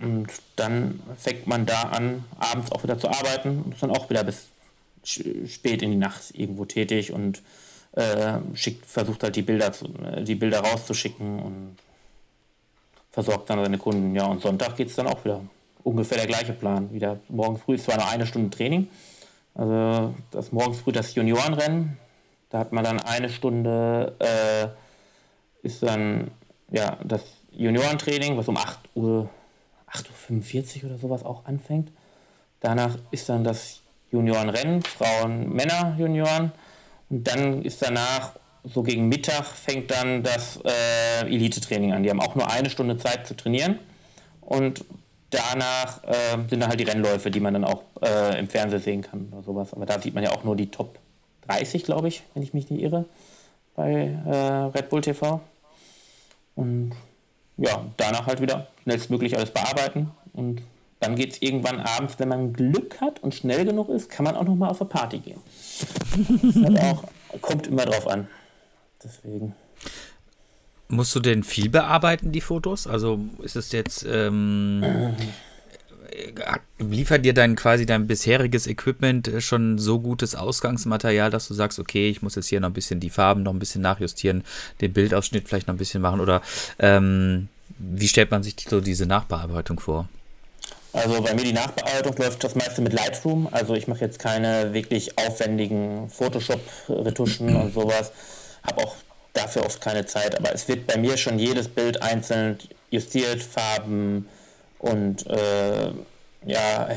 und 0.01 0.27
dann 0.55 0.99
fängt 1.17 1.47
man 1.47 1.65
da 1.65 1.83
an, 1.83 2.25
abends 2.37 2.71
auch 2.71 2.83
wieder 2.83 2.97
zu 2.97 3.09
arbeiten 3.09 3.61
und 3.63 3.73
ist 3.73 3.83
dann 3.83 3.91
auch 3.91 4.09
wieder 4.09 4.23
bis 4.23 4.47
spät 5.03 5.81
in 5.81 5.91
die 5.91 5.97
Nacht 5.97 6.31
irgendwo 6.33 6.65
tätig 6.65 7.11
und 7.11 7.41
äh, 7.93 8.39
schickt, 8.53 8.85
versucht 8.85 9.23
halt 9.23 9.35
die 9.35 9.41
Bilder, 9.41 9.71
zu, 9.71 9.85
äh, 10.03 10.23
die 10.23 10.35
Bilder 10.35 10.59
rauszuschicken 10.61 11.39
und 11.39 11.77
versorgt 13.11 13.49
dann 13.49 13.63
seine 13.63 13.77
Kunden. 13.77 14.15
Ja, 14.15 14.25
und 14.25 14.41
Sonntag 14.41 14.75
geht 14.75 14.89
es 14.89 14.95
dann 14.95 15.07
auch 15.07 15.23
wieder 15.23 15.41
ungefähr 15.83 16.17
der 16.17 16.27
gleiche 16.27 16.53
Plan. 16.53 16.91
Wieder 16.91 17.19
morgen 17.29 17.57
früh 17.57 17.75
ist 17.75 17.85
zwar 17.85 17.97
noch 17.97 18.11
eine 18.11 18.25
Stunde 18.25 18.49
Training, 18.55 18.87
also 19.53 20.13
das 20.31 20.51
morgens 20.51 20.79
früh 20.79 20.91
das 20.91 21.13
Juniorenrennen, 21.13 21.97
da 22.49 22.59
hat 22.59 22.71
man 22.71 22.83
dann 22.83 22.99
eine 22.99 23.29
Stunde, 23.29 24.15
äh, 24.19 25.67
ist 25.67 25.83
dann 25.83 26.31
ja 26.71 26.97
das 27.03 27.21
Juniorentraining, 27.55 28.37
was 28.37 28.47
um 28.47 28.57
8 28.57 28.79
Uhr, 28.95 29.29
8.45 29.91 30.83
Uhr 30.83 30.89
oder 30.89 30.99
sowas 30.99 31.23
auch 31.23 31.45
anfängt. 31.45 31.91
Danach 32.59 32.97
ist 33.11 33.29
dann 33.29 33.43
das 33.43 33.81
Juniorenrennen, 34.11 34.81
Frauen, 34.83 35.53
Männer 35.53 35.95
Junioren. 35.97 36.51
Und 37.09 37.27
dann 37.27 37.63
ist 37.63 37.81
danach, 37.81 38.33
so 38.63 38.81
gegen 38.83 39.09
Mittag, 39.09 39.45
fängt 39.45 39.91
dann 39.91 40.23
das 40.23 40.59
äh, 40.63 41.25
Elite-Training 41.25 41.91
an. 41.91 42.03
Die 42.03 42.09
haben 42.09 42.21
auch 42.21 42.35
nur 42.35 42.49
eine 42.49 42.69
Stunde 42.69 42.97
Zeit 42.97 43.27
zu 43.27 43.35
trainieren. 43.35 43.79
Und 44.41 44.85
danach 45.29 46.03
äh, 46.03 46.37
sind 46.49 46.61
dann 46.61 46.69
halt 46.69 46.79
die 46.79 46.85
Rennläufe, 46.85 47.29
die 47.31 47.39
man 47.39 47.53
dann 47.53 47.65
auch 47.65 47.83
äh, 48.01 48.39
im 48.39 48.47
Fernsehen 48.47 48.81
sehen 48.81 49.01
kann 49.01 49.27
oder 49.31 49.43
sowas. 49.43 49.73
Aber 49.73 49.85
da 49.85 49.99
sieht 49.99 50.13
man 50.13 50.23
ja 50.23 50.31
auch 50.31 50.43
nur 50.43 50.55
die 50.55 50.71
Top 50.71 50.99
30, 51.47 51.83
glaube 51.83 52.07
ich, 52.07 52.23
wenn 52.33 52.43
ich 52.43 52.53
mich 52.53 52.69
nicht 52.69 52.81
irre, 52.81 53.05
bei 53.75 54.17
äh, 54.25 54.77
Red 54.77 54.89
Bull 54.89 55.01
TV. 55.01 55.41
Und 56.55 56.93
ja, 57.57 57.85
danach 57.97 58.25
halt 58.25 58.41
wieder 58.41 58.67
schnellstmöglich 58.83 59.35
alles 59.37 59.51
bearbeiten 59.51 60.11
und 60.33 60.61
dann 60.99 61.15
geht 61.15 61.33
es 61.33 61.41
irgendwann 61.41 61.81
abends, 61.81 62.17
wenn 62.17 62.29
man 62.29 62.53
Glück 62.53 63.01
hat 63.01 63.21
und 63.21 63.35
schnell 63.35 63.65
genug 63.65 63.89
ist, 63.89 64.09
kann 64.09 64.23
man 64.23 64.35
auch 64.35 64.45
noch 64.45 64.55
mal 64.55 64.69
auf 64.69 64.79
eine 64.79 64.89
Party 64.89 65.19
gehen. 65.19 65.41
Auch, 66.77 67.03
kommt 67.41 67.67
immer 67.67 67.85
drauf 67.85 68.07
an. 68.07 68.27
Deswegen. 69.03 69.53
Musst 70.87 71.13
du 71.13 71.19
denn 71.19 71.43
viel 71.43 71.69
bearbeiten, 71.69 72.31
die 72.31 72.39
Fotos? 72.39 72.87
Also 72.87 73.19
ist 73.41 73.57
es 73.57 73.73
jetzt, 73.73 74.05
ähm, 74.09 74.81
liefert 76.79 77.25
dir 77.25 77.33
dein 77.33 77.55
quasi 77.55 77.85
dein 77.85 78.07
bisheriges 78.07 78.67
Equipment 78.67 79.31
schon 79.39 79.77
so 79.77 79.99
gutes 79.99 80.35
Ausgangsmaterial, 80.35 81.29
dass 81.29 81.47
du 81.47 81.53
sagst, 81.53 81.79
okay, 81.79 82.09
ich 82.09 82.21
muss 82.21 82.35
jetzt 82.35 82.47
hier 82.47 82.59
noch 82.59 82.69
ein 82.69 82.73
bisschen 82.73 82.99
die 82.99 83.09
Farben 83.09 83.43
noch 83.43 83.53
ein 83.53 83.59
bisschen 83.59 83.81
nachjustieren, 83.81 84.43
den 84.81 84.93
Bildausschnitt 84.93 85.47
vielleicht 85.47 85.67
noch 85.67 85.75
ein 85.75 85.79
bisschen 85.79 86.01
machen 86.01 86.19
oder 86.19 86.41
ähm, 86.79 87.47
wie 87.77 88.07
stellt 88.07 88.31
man 88.31 88.43
sich 88.43 88.55
so 88.69 88.81
diese 88.81 89.05
Nachbearbeitung 89.05 89.79
vor? 89.79 90.09
Also 90.93 91.21
bei 91.21 91.33
mir 91.33 91.43
die 91.43 91.53
Nachbearbeitung 91.53 92.15
läuft 92.17 92.43
das 92.43 92.53
meiste 92.53 92.81
mit 92.81 92.93
Lightroom. 92.93 93.47
Also 93.51 93.73
ich 93.73 93.87
mache 93.87 94.01
jetzt 94.01 94.19
keine 94.19 94.73
wirklich 94.73 95.17
aufwendigen 95.17 96.07
Photoshop-Retuschen 96.09 97.55
und 97.55 97.73
sowas. 97.73 98.11
Habe 98.61 98.83
auch 98.83 98.95
dafür 99.33 99.65
oft 99.65 99.81
keine 99.81 100.05
Zeit. 100.05 100.37
Aber 100.37 100.53
es 100.53 100.67
wird 100.67 100.85
bei 100.85 100.97
mir 100.97 101.17
schon 101.17 101.39
jedes 101.39 101.67
Bild 101.67 102.03
einzeln 102.03 102.59
justiert, 102.91 103.41
Farben 103.41 104.27
und 104.83 105.25
äh, 105.27 105.91
ja, 106.45 106.89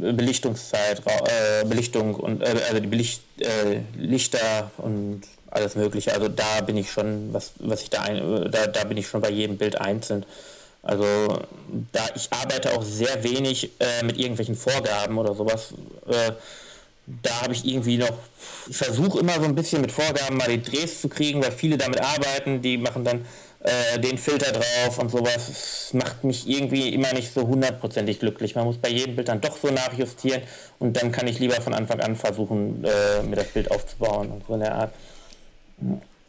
Belichtungszeit, 0.00 1.02
äh, 1.04 1.64
Belichtung 1.64 2.14
und 2.14 2.42
äh, 2.42 2.54
also 2.68 2.78
die 2.80 2.86
Belicht, 2.86 3.22
äh, 3.40 3.80
Lichter 3.96 4.70
und 4.78 5.22
alles 5.50 5.74
Mögliche. 5.74 6.12
Also 6.12 6.28
da 6.28 6.60
bin 6.60 6.76
ich 6.76 6.92
schon, 6.92 7.32
was, 7.32 7.54
was 7.58 7.82
ich 7.82 7.90
da, 7.90 8.02
ein, 8.02 8.18
da, 8.52 8.68
da 8.68 8.84
bin 8.84 8.96
ich 8.96 9.08
schon 9.08 9.20
bei 9.20 9.30
jedem 9.30 9.56
Bild 9.56 9.80
einzeln. 9.80 10.24
Also 10.82 11.04
da 11.90 12.06
ich 12.14 12.28
arbeite 12.30 12.72
auch 12.76 12.84
sehr 12.84 13.24
wenig 13.24 13.72
äh, 13.80 14.04
mit 14.04 14.16
irgendwelchen 14.16 14.54
Vorgaben 14.54 15.18
oder 15.18 15.34
sowas. 15.34 15.74
Äh, 16.06 16.32
da 17.22 17.42
habe 17.42 17.52
ich 17.52 17.64
irgendwie 17.64 17.98
noch, 17.98 18.12
ich 18.68 18.76
versuche 18.76 19.18
immer 19.18 19.34
so 19.40 19.44
ein 19.44 19.56
bisschen 19.56 19.80
mit 19.80 19.90
Vorgaben 19.90 20.36
mal 20.36 20.48
die 20.48 20.62
Drehs 20.62 21.00
zu 21.00 21.08
kriegen, 21.08 21.42
weil 21.42 21.50
viele 21.50 21.78
damit 21.78 22.00
arbeiten, 22.00 22.62
die 22.62 22.78
machen 22.78 23.02
dann 23.02 23.24
äh, 23.60 23.98
den 23.98 24.18
Filter 24.18 24.52
drauf 24.52 24.98
und 24.98 25.10
sowas. 25.10 25.90
Macht 25.92 26.24
mich 26.24 26.48
irgendwie 26.48 26.94
immer 26.94 27.12
nicht 27.12 27.32
so 27.32 27.46
hundertprozentig 27.46 28.20
glücklich. 28.20 28.54
Man 28.54 28.64
muss 28.64 28.78
bei 28.78 28.88
jedem 28.88 29.16
Bild 29.16 29.28
dann 29.28 29.40
doch 29.40 29.56
so 29.56 29.68
nachjustieren 29.68 30.42
und 30.78 30.96
dann 30.96 31.10
kann 31.12 31.26
ich 31.26 31.38
lieber 31.38 31.60
von 31.60 31.74
Anfang 31.74 32.00
an 32.00 32.16
versuchen, 32.16 32.84
äh, 32.84 33.22
mir 33.22 33.36
das 33.36 33.48
Bild 33.48 33.70
aufzubauen 33.70 34.30
und 34.30 34.46
so 34.46 34.54
in 34.54 34.60
der 34.60 34.74
Art. 34.74 34.92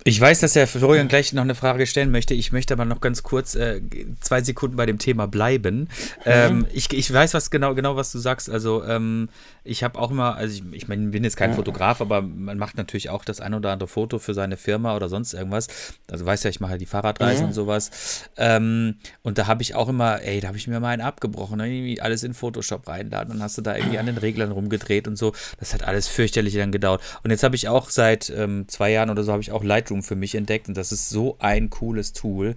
Ich 0.05 0.19
weiß, 0.19 0.39
dass 0.39 0.53
der 0.53 0.65
Florian 0.65 1.09
gleich 1.09 1.33
noch 1.33 1.41
eine 1.41 1.55
Frage 1.55 1.85
stellen 1.85 2.09
möchte. 2.09 2.33
Ich 2.33 2.53
möchte 2.53 2.73
aber 2.73 2.85
noch 2.85 3.01
ganz 3.01 3.21
kurz 3.21 3.55
äh, 3.55 3.81
zwei 4.21 4.41
Sekunden 4.41 4.77
bei 4.77 4.85
dem 4.85 4.97
Thema 4.97 5.27
bleiben. 5.27 5.79
Mhm. 5.79 5.87
Ähm, 6.25 6.67
ich, 6.73 6.91
ich 6.93 7.11
weiß 7.13 7.33
was 7.33 7.51
genau, 7.51 7.75
genau, 7.75 7.97
was 7.97 8.11
du 8.13 8.19
sagst. 8.19 8.49
Also 8.49 8.83
ähm, 8.85 9.27
ich 9.65 9.83
habe 9.83 9.99
auch 9.99 10.09
immer, 10.09 10.35
also 10.35 10.55
ich, 10.55 10.63
ich 10.73 10.87
mein, 10.87 11.11
bin 11.11 11.25
jetzt 11.25 11.35
kein 11.35 11.51
ja. 11.51 11.55
Fotograf, 11.55 11.99
aber 11.99 12.21
man 12.21 12.57
macht 12.57 12.77
natürlich 12.77 13.09
auch 13.09 13.25
das 13.25 13.41
ein 13.41 13.53
oder 13.53 13.71
andere 13.71 13.89
Foto 13.89 14.19
für 14.19 14.33
seine 14.33 14.55
Firma 14.55 14.95
oder 14.95 15.09
sonst 15.09 15.33
irgendwas. 15.33 15.67
Also 16.09 16.25
weißt 16.25 16.45
ja, 16.45 16.49
ich 16.49 16.61
mache 16.61 16.71
halt 16.71 16.81
die 16.81 16.85
Fahrradreisen 16.85 17.41
ja. 17.41 17.47
und 17.47 17.53
sowas. 17.53 18.23
Ähm, 18.37 18.95
und 19.21 19.37
da 19.37 19.47
habe 19.47 19.61
ich 19.63 19.75
auch 19.75 19.89
immer, 19.89 20.21
ey, 20.21 20.39
da 20.39 20.47
habe 20.47 20.57
ich 20.57 20.67
mir 20.67 20.79
mal 20.79 20.89
einen 20.89 21.01
abgebrochen, 21.01 21.57
ne? 21.57 21.67
irgendwie 21.67 22.01
alles 22.01 22.23
in 22.23 22.33
Photoshop 22.33 22.87
reinladen. 22.87 23.33
Dann 23.33 23.43
hast 23.43 23.57
du 23.57 23.61
da 23.61 23.75
irgendwie 23.75 23.99
an 23.99 24.05
den 24.05 24.17
Reglern 24.17 24.51
rumgedreht 24.51 25.09
und 25.09 25.17
so. 25.17 25.33
Das 25.59 25.73
hat 25.73 25.83
alles 25.83 26.07
fürchterlich 26.07 26.55
dann 26.55 26.71
gedauert. 26.71 27.01
Und 27.23 27.31
jetzt 27.31 27.43
habe 27.43 27.57
ich 27.57 27.67
auch 27.67 27.89
seit 27.89 28.29
ähm, 28.29 28.67
zwei 28.69 28.91
Jahren 28.91 29.09
oder 29.09 29.23
so 29.23 29.33
habe 29.33 29.41
ich 29.41 29.51
auch 29.51 29.63
Lightroom 29.63 29.88
Lightroom 29.89 30.03
für 30.03 30.15
mich 30.15 30.35
entdeckt 30.35 30.67
und 30.67 30.77
das 30.77 30.91
ist 30.91 31.09
so 31.09 31.35
ein 31.39 31.69
cooles 31.69 32.13
Tool. 32.13 32.55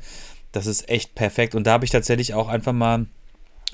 Das 0.52 0.66
ist 0.66 0.88
echt 0.88 1.14
perfekt. 1.14 1.54
Und 1.54 1.66
da 1.66 1.72
habe 1.72 1.84
ich 1.84 1.90
tatsächlich 1.90 2.34
auch 2.34 2.48
einfach 2.48 2.72
mal 2.72 3.06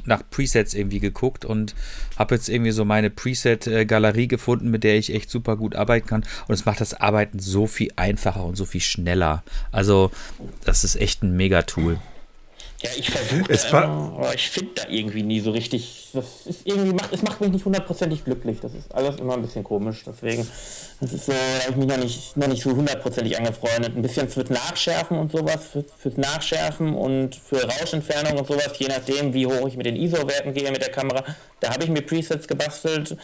nach 0.05 0.23
Presets 0.31 0.75
irgendwie 0.75 1.01
geguckt 1.01 1.45
und 1.45 1.75
habe 2.17 2.37
jetzt 2.37 2.49
irgendwie 2.49 2.71
so 2.71 2.85
meine 2.85 3.11
Preset-Galerie 3.11 4.29
gefunden, 4.29 4.71
mit 4.71 4.85
der 4.85 4.97
ich 4.97 5.13
echt 5.13 5.29
super 5.29 5.57
gut 5.57 5.75
arbeiten 5.75 6.07
kann. 6.07 6.25
Und 6.47 6.55
es 6.55 6.65
macht 6.65 6.81
das 6.81 6.95
Arbeiten 6.95 7.41
so 7.41 7.67
viel 7.67 7.91
einfacher 7.97 8.45
und 8.45 8.55
so 8.55 8.65
viel 8.65 8.81
schneller. 8.81 9.43
Also, 9.73 10.13
das 10.65 10.85
ist 10.85 10.95
echt 10.95 11.25
ein 11.25 11.37
Mega-Tool. 11.37 11.99
Ja, 12.81 12.91
ich 12.97 13.11
versuche 13.11 13.53
das 13.53 13.65
immer, 13.65 14.13
aber 14.17 14.35
ich 14.35 14.49
finde 14.51 14.71
da 14.77 14.83
irgendwie 14.89 15.25
nie 15.25 15.41
so 15.41 15.51
richtig. 15.51 16.11
Das 16.13 16.47
ist 16.47 16.61
irgendwie 16.65 16.93
macht, 16.93 17.13
es 17.13 17.23
macht 17.23 17.41
mich 17.41 17.51
nicht 17.51 17.65
hundertprozentig 17.65 18.25
glücklich. 18.25 18.61
Das 18.61 18.73
ist 18.73 18.95
alles 18.95 19.17
immer 19.17 19.35
ein 19.35 19.43
bisschen 19.43 19.65
komisch. 19.65 20.05
Deswegen, 20.07 20.47
das 21.01 21.13
ist 21.13 21.29
habe 21.29 21.71
ich 21.71 21.77
mich 21.77 21.89
noch 21.89 21.97
nicht, 21.97 22.37
noch 22.37 22.47
nicht 22.47 22.63
so 22.63 22.71
hundertprozentig 22.71 23.37
angefreundet. 23.37 23.97
Ein 23.97 24.03
bisschen 24.03 24.29
fürs 24.29 24.51
Nachschärfen 24.51 25.19
und 25.19 25.33
sowas, 25.33 25.67
für, 25.73 25.85
fürs 25.99 26.17
Nachschärfen 26.19 26.95
und 26.95 27.35
für 27.35 27.65
Rauschentfernung 27.65 28.39
und 28.39 28.47
sowas, 28.47 28.71
je 28.79 28.87
nachdem, 28.87 29.35
wie 29.35 29.47
hoch 29.47 29.67
ich 29.67 29.77
mit 29.77 29.87
den 29.87 29.97
ISO-Werten 29.97 30.55
gehe 30.55 30.71
mit 30.71 30.81
der 30.81 30.93
Kamera. 30.93 31.25
Da 31.59 31.73
habe 31.73 31.83
ich 31.83 31.91
mir 31.91 32.03
Presets 32.03 32.47
gebastelt. 32.47 33.17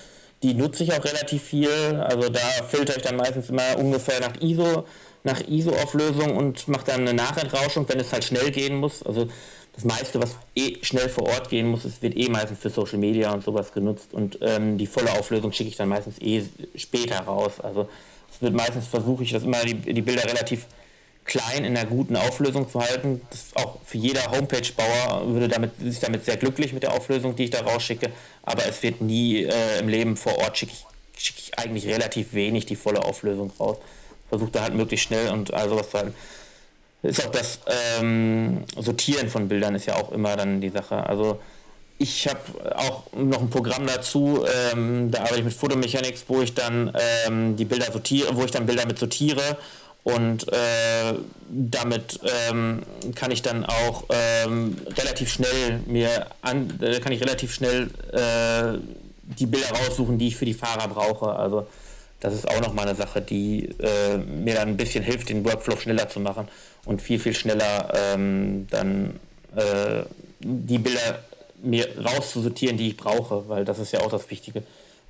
Die 0.43 0.55
nutze 0.55 0.83
ich 0.83 0.93
auch 0.93 1.05
relativ 1.05 1.45
viel. 1.45 1.71
Also 2.01 2.29
da 2.29 2.40
filter 2.69 2.97
ich 2.97 3.03
dann 3.03 3.17
meistens 3.17 3.51
immer 3.51 3.79
ungefähr 3.79 4.19
nach 4.19 4.40
ISO 4.40 4.85
nach 5.25 5.41
ISO-Auflösung 5.49 6.37
und 6.37 6.69
macht 6.69 6.89
dann 6.89 7.01
eine 7.01 7.15
Nachentrauschung, 7.15 7.89
wenn 7.89 7.99
es 7.99 8.13
halt 8.13 8.25
schnell 8.25 8.51
gehen 8.51 8.77
muss. 8.77 9.03
Also 9.03 9.27
das 9.73 9.85
meiste, 9.85 10.23
was 10.23 10.37
eh 10.55 10.77
schnell 10.83 11.09
vor 11.09 11.29
Ort 11.29 11.49
gehen 11.49 11.67
muss, 11.67 11.85
es 11.85 12.01
wird 12.03 12.17
eh 12.17 12.29
meistens 12.29 12.61
für 12.61 12.71
Social 12.71 12.99
Media 12.99 13.33
und 13.33 13.43
sowas 13.43 13.73
genutzt 13.73 14.13
und 14.13 14.39
ähm, 14.43 14.79
die 14.79 14.87
volle 14.87 15.11
Auflösung 15.13 15.51
schicke 15.53 15.71
ich 15.71 15.77
dann 15.77 15.89
meistens 15.89 16.21
eh 16.21 16.45
später 16.77 17.19
raus. 17.21 17.59
Also 17.61 17.89
es 18.31 18.41
wird 18.41 18.55
meistens 18.55 18.87
versuche 18.87 19.25
ich 19.25 19.33
das 19.33 19.43
immer 19.43 19.65
die, 19.65 19.75
die 19.75 20.03
Bilder 20.03 20.25
relativ 20.25 20.67
klein 21.25 21.65
in 21.65 21.77
einer 21.77 21.89
guten 21.89 22.17
Auflösung 22.17 22.69
zu 22.69 22.81
halten. 22.81 23.23
Auch 23.55 23.79
für 23.85 23.97
jeder 23.97 24.31
Homepage-Bauer 24.31 25.27
würde 25.27 25.49
damit, 25.49 25.73
ist 25.81 26.03
damit 26.03 26.27
sehr 26.27 26.37
glücklich 26.37 26.75
mit 26.75 26.83
der 26.83 26.93
Auflösung, 26.93 27.35
die 27.35 27.45
ich 27.45 27.51
da 27.51 27.63
rausschicke. 27.63 28.11
Aber 28.43 28.67
es 28.67 28.83
wird 28.83 29.01
nie 29.01 29.45
äh, 29.45 29.81
im 29.81 29.89
Leben 29.89 30.19
vor 30.19 30.37
Ort 30.39 30.59
schicke 30.59 30.73
ich, 30.73 30.85
schicke 31.21 31.41
ich 31.41 31.59
eigentlich 31.59 31.87
relativ 31.87 32.35
wenig 32.35 32.67
die 32.67 32.77
volle 32.77 33.03
Auflösung 33.03 33.51
raus 33.59 33.79
versucht 34.38 34.55
da 34.55 34.62
halt 34.62 34.75
möglichst 34.75 35.07
schnell 35.07 35.31
und 35.31 35.55
all 35.55 35.68
sowas 35.68 35.90
zu 35.90 35.99
halten. 35.99 36.14
Ist 37.03 37.25
auch 37.25 37.31
das 37.31 37.61
ähm, 38.01 38.64
Sortieren 38.77 39.29
von 39.29 39.49
Bildern 39.49 39.75
ist 39.75 39.87
ja 39.87 39.97
auch 39.97 40.11
immer 40.12 40.37
dann 40.37 40.61
die 40.61 40.70
Sache. 40.70 41.07
Also 41.07 41.38
ich 41.99 42.27
habe 42.27 42.40
auch 42.77 43.05
noch 43.12 43.40
ein 43.40 43.51
Programm 43.51 43.87
dazu, 43.87 44.44
ähm, 44.73 45.11
da 45.11 45.20
arbeite 45.20 45.38
ich 45.38 45.44
mit 45.44 45.55
Photomechanics, 45.55 46.25
wo 46.29 46.40
ich 46.40 46.55
dann 46.55 46.92
ähm, 47.27 47.57
die 47.57 47.64
Bilder 47.64 47.92
sortiere, 47.92 48.35
wo 48.35 48.44
ich 48.44 48.51
dann 48.51 48.66
Bilder 48.66 48.87
mit 48.87 48.99
sortiere 48.99 49.59
und 50.03 50.53
äh, 50.53 51.14
damit 51.49 52.20
ähm, 52.51 52.83
kann 53.14 53.31
ich 53.31 53.42
dann 53.42 53.64
auch 53.64 54.05
ähm, 54.11 54.77
relativ 54.99 55.31
schnell 55.31 55.81
mir 55.87 56.27
an, 56.42 56.79
äh, 56.83 57.01
kann 57.01 57.12
ich 57.12 57.23
relativ 57.23 57.55
schnell 57.55 57.90
äh, 58.12 58.79
die 59.38 59.47
Bilder 59.47 59.70
raussuchen, 59.70 60.18
die 60.18 60.29
ich 60.29 60.37
für 60.37 60.44
die 60.44 60.55
Fahrer 60.55 60.88
brauche. 60.88 61.35
Also 61.35 61.66
das 62.25 62.33
ist 62.33 62.49
auch 62.49 62.61
nochmal 62.63 62.89
eine 62.89 62.97
Sache, 62.97 63.21
die 63.21 63.69
äh, 63.81 64.17
mir 64.17 64.55
dann 64.55 64.69
ein 64.69 64.77
bisschen 64.79 65.05
hilft, 65.05 65.29
den 65.29 65.45
Workflow 65.45 65.77
schneller 65.77 66.09
zu 66.09 66.21
machen 66.21 66.49
und 66.87 67.03
viel, 67.03 67.19
viel 67.19 67.35
schneller 67.35 67.93
ähm, 67.95 68.67
dann 68.71 69.21
äh, 69.55 70.05
die 70.41 70.79
Bilder 70.79 71.23
mir 71.63 71.87
rauszusortieren, 72.03 72.79
die 72.79 72.89
ich 72.89 72.97
brauche, 72.97 73.47
weil 73.51 73.67
das 73.67 73.79
ist 73.79 73.93
ja 73.93 74.01
auch 74.01 74.11
das 74.11 74.31
Wichtige. 74.31 74.63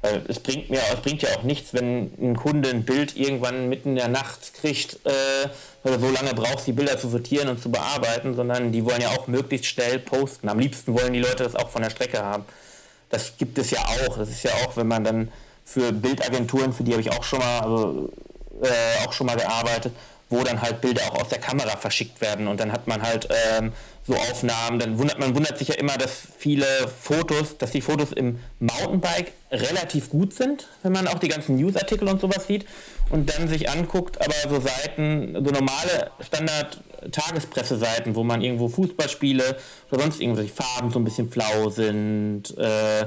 Weil 0.02 0.22
es 0.26 0.40
bringt 0.40 0.70
mir, 0.70 0.80
es 0.92 1.00
bringt 1.02 1.22
ja 1.22 1.28
auch 1.36 1.44
nichts, 1.44 1.72
wenn 1.72 2.10
ein 2.20 2.34
Kunde 2.34 2.68
ein 2.70 2.84
Bild 2.84 3.16
irgendwann 3.16 3.68
mitten 3.68 3.90
in 3.90 3.96
der 3.96 4.08
Nacht 4.08 4.52
kriegt, 4.54 4.98
äh, 5.06 5.48
weil 5.84 5.92
er 5.92 6.00
so 6.00 6.10
lange 6.10 6.34
braucht, 6.34 6.66
die 6.66 6.72
Bilder 6.72 6.98
zu 6.98 7.08
sortieren 7.08 7.48
und 7.48 7.62
zu 7.62 7.70
bearbeiten, 7.70 8.34
sondern 8.34 8.72
die 8.72 8.84
wollen 8.84 9.00
ja 9.00 9.10
auch 9.10 9.28
möglichst 9.28 9.66
schnell 9.66 10.00
posten. 10.00 10.48
Am 10.48 10.58
liebsten 10.58 10.92
wollen 10.94 11.12
die 11.12 11.20
Leute 11.20 11.44
das 11.44 11.54
auch 11.54 11.70
von 11.70 11.82
der 11.82 11.90
Strecke 11.90 12.20
haben. 12.20 12.44
Das 13.08 13.36
gibt 13.38 13.56
es 13.58 13.70
ja 13.70 13.78
auch. 13.78 14.18
Das 14.18 14.28
ist 14.30 14.42
ja 14.42 14.50
auch, 14.66 14.76
wenn 14.76 14.88
man 14.88 15.04
dann 15.04 15.28
für 15.64 15.92
Bildagenturen, 15.92 16.72
für 16.72 16.84
die 16.84 16.92
habe 16.92 17.00
ich 17.00 17.10
auch 17.10 17.24
schon 17.24 17.38
mal, 17.38 17.60
also, 17.60 18.12
äh, 18.62 19.06
auch 19.06 19.12
schon 19.12 19.26
mal 19.26 19.36
gearbeitet, 19.36 19.92
wo 20.30 20.42
dann 20.42 20.60
halt 20.60 20.80
Bilder 20.80 21.02
auch 21.10 21.22
aus 21.22 21.28
der 21.28 21.38
Kamera 21.38 21.76
verschickt 21.76 22.20
werden 22.20 22.48
und 22.48 22.58
dann 22.60 22.72
hat 22.72 22.86
man 22.86 23.02
halt 23.02 23.28
ähm, 23.58 23.72
so 24.06 24.14
Aufnahmen, 24.14 24.78
dann 24.78 24.98
wundert 24.98 25.18
man 25.18 25.34
wundert 25.34 25.58
sich 25.58 25.68
ja 25.68 25.74
immer, 25.74 25.96
dass 25.96 26.22
viele 26.38 26.66
Fotos, 27.00 27.56
dass 27.58 27.70
die 27.70 27.80
Fotos 27.80 28.12
im 28.12 28.38
Mountainbike 28.58 29.32
relativ 29.50 30.10
gut 30.10 30.34
sind, 30.34 30.68
wenn 30.82 30.92
man 30.92 31.08
auch 31.08 31.18
die 31.18 31.28
ganzen 31.28 31.56
Newsartikel 31.56 32.08
und 32.08 32.20
sowas 32.20 32.46
sieht 32.46 32.66
und 33.10 33.32
dann 33.32 33.48
sich 33.48 33.70
anguckt, 33.70 34.20
aber 34.20 34.34
so 34.48 34.60
Seiten, 34.60 35.34
so 35.34 35.50
normale 35.50 36.10
Standard 36.20 36.80
Tagespresseseiten, 37.10 38.14
wo 38.14 38.24
man 38.24 38.40
irgendwo 38.40 38.68
Fußballspiele 38.68 39.56
oder 39.90 40.02
sonst 40.02 40.20
irgendwelche 40.20 40.52
Farben 40.52 40.90
so 40.90 40.98
ein 40.98 41.04
bisschen 41.04 41.30
flau 41.30 41.68
sind, 41.70 42.56
äh, 42.56 43.06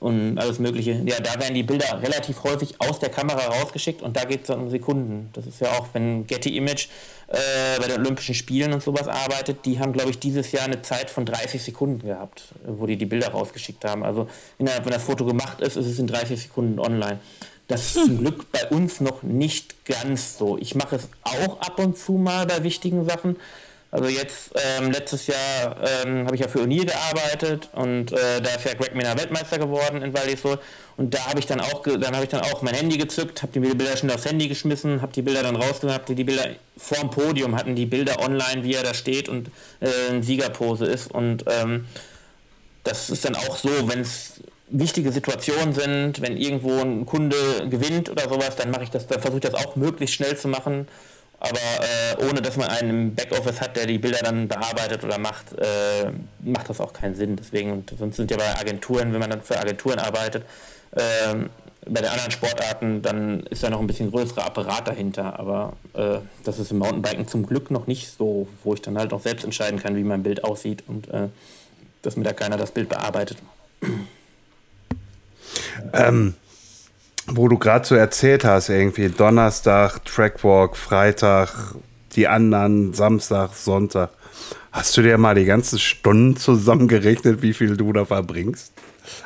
und 0.00 0.38
alles 0.38 0.58
Mögliche. 0.58 1.02
Ja, 1.04 1.20
da 1.20 1.40
werden 1.40 1.54
die 1.54 1.62
Bilder 1.62 2.00
relativ 2.02 2.42
häufig 2.42 2.80
aus 2.80 2.98
der 2.98 3.08
Kamera 3.08 3.46
rausgeschickt 3.46 4.02
und 4.02 4.16
da 4.16 4.24
geht 4.24 4.42
es 4.42 4.46
dann 4.48 4.60
um 4.60 4.70
Sekunden. 4.70 5.30
Das 5.32 5.46
ist 5.46 5.60
ja 5.60 5.72
auch, 5.72 5.88
wenn 5.92 6.26
Getty 6.26 6.56
Image 6.56 6.88
äh, 7.28 7.36
bei 7.80 7.88
den 7.88 8.00
Olympischen 8.00 8.34
Spielen 8.34 8.72
und 8.72 8.82
sowas 8.82 9.08
arbeitet, 9.08 9.64
die 9.64 9.78
haben, 9.78 9.92
glaube 9.92 10.10
ich, 10.10 10.18
dieses 10.18 10.52
Jahr 10.52 10.64
eine 10.64 10.82
Zeit 10.82 11.10
von 11.10 11.24
30 11.24 11.62
Sekunden 11.62 12.06
gehabt, 12.06 12.44
wo 12.66 12.86
die 12.86 12.96
die 12.96 13.06
Bilder 13.06 13.28
rausgeschickt 13.28 13.84
haben. 13.84 14.04
Also 14.04 14.28
innerhalb, 14.58 14.84
wenn 14.84 14.92
das 14.92 15.04
Foto 15.04 15.24
gemacht 15.24 15.60
ist, 15.60 15.76
ist 15.76 15.86
es 15.86 15.98
in 15.98 16.06
30 16.06 16.40
Sekunden 16.42 16.78
online. 16.78 17.18
Das 17.68 17.86
ist 17.86 17.94
zum 17.94 18.18
Glück 18.18 18.52
bei 18.52 18.68
uns 18.68 19.00
noch 19.00 19.24
nicht 19.24 19.84
ganz 19.84 20.38
so. 20.38 20.56
Ich 20.56 20.76
mache 20.76 20.96
es 20.96 21.08
auch 21.22 21.60
ab 21.60 21.80
und 21.80 21.98
zu 21.98 22.12
mal 22.12 22.46
bei 22.46 22.62
wichtigen 22.62 23.04
Sachen, 23.04 23.36
also 23.90 24.08
jetzt, 24.08 24.50
ähm, 24.54 24.90
letztes 24.90 25.26
Jahr 25.28 25.76
ähm, 26.04 26.26
habe 26.26 26.34
ich 26.34 26.42
ja 26.42 26.48
für 26.48 26.60
O'Neill 26.60 26.86
gearbeitet 26.86 27.70
und 27.72 28.12
äh, 28.12 28.42
da 28.42 28.50
ist 28.50 28.64
ja 28.64 28.74
Greg 28.74 28.94
Miner 28.94 29.16
Weltmeister 29.16 29.58
geworden 29.58 30.02
in 30.02 30.12
Val 30.12 30.26
und 30.96 31.14
da 31.14 31.26
habe 31.26 31.38
ich 31.38 31.46
dann 31.46 31.60
auch, 31.60 31.82
dann 31.82 32.14
habe 32.14 32.24
ich 32.24 32.30
dann 32.30 32.40
auch 32.40 32.62
mein 32.62 32.74
Handy 32.74 32.96
gezückt, 32.96 33.42
habe 33.42 33.52
die 33.52 33.60
Bilder 33.60 33.96
schnell 33.96 34.14
aufs 34.14 34.24
Handy 34.24 34.48
geschmissen, 34.48 35.02
habe 35.02 35.12
die 35.12 35.22
Bilder 35.22 35.42
dann 35.42 35.56
rausgenommen, 35.56 36.00
habe 36.00 36.14
die 36.14 36.24
Bilder 36.24 36.48
vorm 36.76 37.10
Podium 37.10 37.56
hatten 37.56 37.74
die 37.74 37.86
Bilder 37.86 38.18
online, 38.20 38.64
wie 38.64 38.74
er 38.74 38.82
da 38.82 38.92
steht 38.92 39.28
und 39.28 39.50
äh, 39.80 40.10
in 40.10 40.22
Siegerpose 40.22 40.86
ist. 40.86 41.10
Und 41.10 41.44
ähm, 41.46 41.86
das 42.82 43.10
ist 43.10 43.24
dann 43.24 43.34
auch 43.34 43.56
so, 43.56 43.70
wenn 43.88 44.00
es 44.00 44.40
wichtige 44.68 45.12
Situationen 45.12 45.74
sind, 45.74 46.20
wenn 46.20 46.36
irgendwo 46.36 46.80
ein 46.80 47.06
Kunde 47.06 47.68
gewinnt 47.70 48.10
oder 48.10 48.28
sowas, 48.28 48.56
dann 48.56 48.70
mache 48.70 48.84
ich 48.84 48.90
das, 48.90 49.06
dann 49.06 49.20
versuche 49.20 49.38
ich 49.38 49.50
das 49.50 49.54
auch 49.54 49.76
möglichst 49.76 50.16
schnell 50.16 50.36
zu 50.36 50.48
machen 50.48 50.88
aber 51.48 52.24
äh, 52.24 52.28
ohne 52.28 52.42
dass 52.42 52.56
man 52.56 52.68
einen 52.68 53.14
Backoffice 53.14 53.60
hat, 53.60 53.76
der 53.76 53.86
die 53.86 53.98
Bilder 53.98 54.20
dann 54.22 54.48
bearbeitet 54.48 55.04
oder 55.04 55.18
macht, 55.18 55.52
äh, 55.58 56.10
macht 56.40 56.68
das 56.68 56.80
auch 56.80 56.92
keinen 56.92 57.14
Sinn. 57.14 57.36
Deswegen, 57.36 57.72
und 57.72 57.92
sonst 57.98 58.16
sind 58.16 58.30
ja 58.30 58.36
bei 58.36 58.58
Agenturen, 58.58 59.12
wenn 59.12 59.20
man 59.20 59.30
dann 59.30 59.42
für 59.42 59.58
Agenturen 59.58 59.98
arbeitet, 59.98 60.44
äh, 60.92 61.34
bei 61.88 62.00
den 62.00 62.10
anderen 62.10 62.30
Sportarten, 62.32 63.00
dann 63.02 63.40
ist 63.44 63.62
da 63.62 63.70
noch 63.70 63.80
ein 63.80 63.86
bisschen 63.86 64.10
größerer 64.10 64.44
Apparat 64.44 64.88
dahinter. 64.88 65.38
Aber 65.38 65.74
äh, 65.94 66.18
das 66.44 66.58
ist 66.58 66.72
im 66.72 66.78
Mountainbiken 66.78 67.28
zum 67.28 67.46
Glück 67.46 67.70
noch 67.70 67.86
nicht 67.86 68.10
so, 68.16 68.48
wo 68.64 68.74
ich 68.74 68.82
dann 68.82 68.98
halt 68.98 69.12
auch 69.12 69.20
selbst 69.20 69.44
entscheiden 69.44 69.78
kann, 69.78 69.96
wie 69.96 70.02
mein 70.02 70.22
Bild 70.22 70.42
aussieht 70.44 70.82
und 70.88 71.08
äh, 71.08 71.28
dass 72.02 72.16
mir 72.16 72.24
da 72.24 72.32
keiner 72.32 72.56
das 72.56 72.72
Bild 72.72 72.88
bearbeitet. 72.88 73.38
Ähm, 75.92 76.34
wo 77.28 77.48
du 77.48 77.58
gerade 77.58 77.86
so 77.86 77.94
erzählt 77.94 78.44
hast, 78.44 78.68
irgendwie 78.68 79.08
Donnerstag, 79.08 80.04
Trackwalk, 80.04 80.76
Freitag, 80.76 81.74
die 82.14 82.28
anderen, 82.28 82.94
Samstag, 82.94 83.54
Sonntag. 83.54 84.10
Hast 84.72 84.96
du 84.96 85.02
dir 85.02 85.18
mal 85.18 85.34
die 85.34 85.44
ganzen 85.44 85.78
Stunden 85.78 86.36
zusammengerechnet, 86.36 87.42
wie 87.42 87.52
viel 87.52 87.76
du 87.76 87.92
da 87.92 88.04
verbringst? 88.04 88.72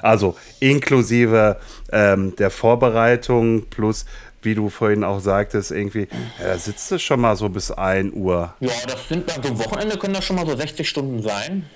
Also 0.02 0.36
inklusive 0.60 1.58
ähm, 1.90 2.36
der 2.36 2.50
Vorbereitung 2.50 3.66
plus, 3.66 4.04
wie 4.42 4.54
du 4.54 4.70
vorhin 4.70 5.04
auch 5.04 5.20
sagtest, 5.20 5.70
irgendwie, 5.70 6.08
ja, 6.38 6.48
da 6.48 6.58
sitzt 6.58 6.90
du 6.90 6.98
schon 6.98 7.20
mal 7.20 7.36
so 7.36 7.48
bis 7.48 7.70
1 7.70 8.14
Uhr. 8.14 8.54
Ja, 8.60 8.70
das 8.86 9.08
sind 9.08 9.28
dann 9.28 9.42
so 9.42 9.64
Wochenende 9.64 9.98
können 9.98 10.14
das 10.14 10.24
schon 10.24 10.36
mal 10.36 10.46
so 10.46 10.56
60 10.56 10.88
Stunden 10.88 11.22
sein. 11.22 11.68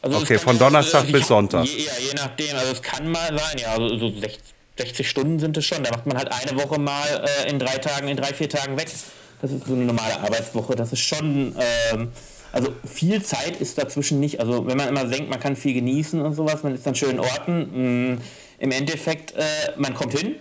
Also 0.00 0.18
okay, 0.18 0.38
von 0.38 0.58
Donnerstag 0.58 1.02
also 1.02 1.12
bis 1.12 1.26
Sonntag. 1.28 1.64
Je, 1.64 1.84
ja, 1.84 1.92
je 2.00 2.14
nachdem. 2.14 2.56
Also 2.56 2.72
es 2.72 2.82
kann 2.82 3.10
mal 3.10 3.38
sein, 3.38 3.58
ja, 3.58 3.72
also 3.72 3.96
so 3.98 4.08
60, 4.08 4.40
60 4.78 5.08
Stunden 5.08 5.38
sind 5.38 5.56
es 5.56 5.66
schon. 5.66 5.82
Da 5.82 5.90
macht 5.90 6.06
man 6.06 6.16
halt 6.16 6.30
eine 6.30 6.58
Woche 6.58 6.80
mal 6.80 7.24
äh, 7.46 7.50
in 7.50 7.58
drei 7.58 7.78
Tagen, 7.78 8.08
in 8.08 8.16
drei, 8.16 8.32
vier 8.32 8.48
Tagen 8.48 8.76
weg. 8.76 8.88
Das 9.40 9.50
ist 9.50 9.66
so 9.66 9.74
eine 9.74 9.84
normale 9.84 10.20
Arbeitswoche. 10.20 10.74
Das 10.76 10.92
ist 10.92 11.00
schon, 11.00 11.54
ähm, 11.92 12.12
also 12.52 12.72
viel 12.86 13.22
Zeit 13.22 13.60
ist 13.60 13.76
dazwischen 13.76 14.20
nicht. 14.20 14.40
Also 14.40 14.66
wenn 14.66 14.76
man 14.76 14.88
immer 14.88 15.04
denkt, 15.04 15.28
man 15.28 15.40
kann 15.40 15.56
viel 15.56 15.74
genießen 15.74 16.20
und 16.20 16.34
sowas, 16.34 16.62
man 16.62 16.74
ist 16.74 16.86
an 16.86 16.94
schönen 16.94 17.18
Orten. 17.18 17.58
Mh, 17.72 18.14
mm, 18.14 18.20
Im 18.58 18.70
Endeffekt, 18.70 19.32
äh, 19.32 19.42
man 19.76 19.94
kommt 19.94 20.18
hin, 20.18 20.36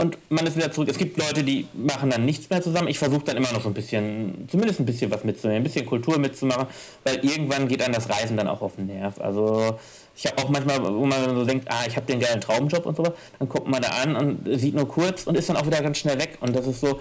und 0.00 0.16
man 0.30 0.46
ist 0.46 0.56
wieder 0.56 0.72
zurück. 0.72 0.88
Es 0.88 0.96
gibt 0.96 1.18
Leute, 1.18 1.44
die 1.44 1.66
machen 1.74 2.08
dann 2.08 2.24
nichts 2.24 2.48
mehr 2.48 2.62
zusammen. 2.62 2.88
Ich 2.88 2.98
versuche 2.98 3.22
dann 3.22 3.36
immer 3.36 3.52
noch 3.52 3.60
so 3.60 3.68
ein 3.68 3.74
bisschen, 3.74 4.48
zumindest 4.50 4.80
ein 4.80 4.86
bisschen 4.86 5.10
was 5.10 5.24
mitzunehmen, 5.24 5.60
ein 5.60 5.64
bisschen 5.64 5.84
Kultur 5.84 6.18
mitzumachen, 6.18 6.68
weil 7.04 7.16
irgendwann 7.16 7.68
geht 7.68 7.82
einem 7.82 7.92
das 7.92 8.08
Reisen 8.08 8.38
dann 8.38 8.48
auch 8.48 8.62
auf 8.62 8.76
den 8.76 8.86
Nerv. 8.86 9.20
Also 9.20 9.78
ich 10.16 10.26
habe 10.26 10.38
auch 10.38 10.48
manchmal, 10.48 10.82
wo 10.82 11.04
man 11.04 11.34
so 11.34 11.44
denkt, 11.44 11.68
ah, 11.70 11.84
ich 11.86 11.96
habe 11.96 12.06
den 12.06 12.18
geilen 12.18 12.40
Traumjob 12.40 12.86
und 12.86 12.96
so, 12.96 13.12
dann 13.38 13.48
guckt 13.50 13.68
man 13.68 13.82
da 13.82 13.88
an 13.88 14.16
und 14.16 14.58
sieht 14.58 14.74
nur 14.74 14.88
kurz 14.88 15.26
und 15.26 15.36
ist 15.36 15.50
dann 15.50 15.58
auch 15.58 15.66
wieder 15.66 15.82
ganz 15.82 15.98
schnell 15.98 16.18
weg. 16.18 16.38
Und 16.40 16.56
das 16.56 16.66
ist 16.66 16.80
so, 16.80 16.98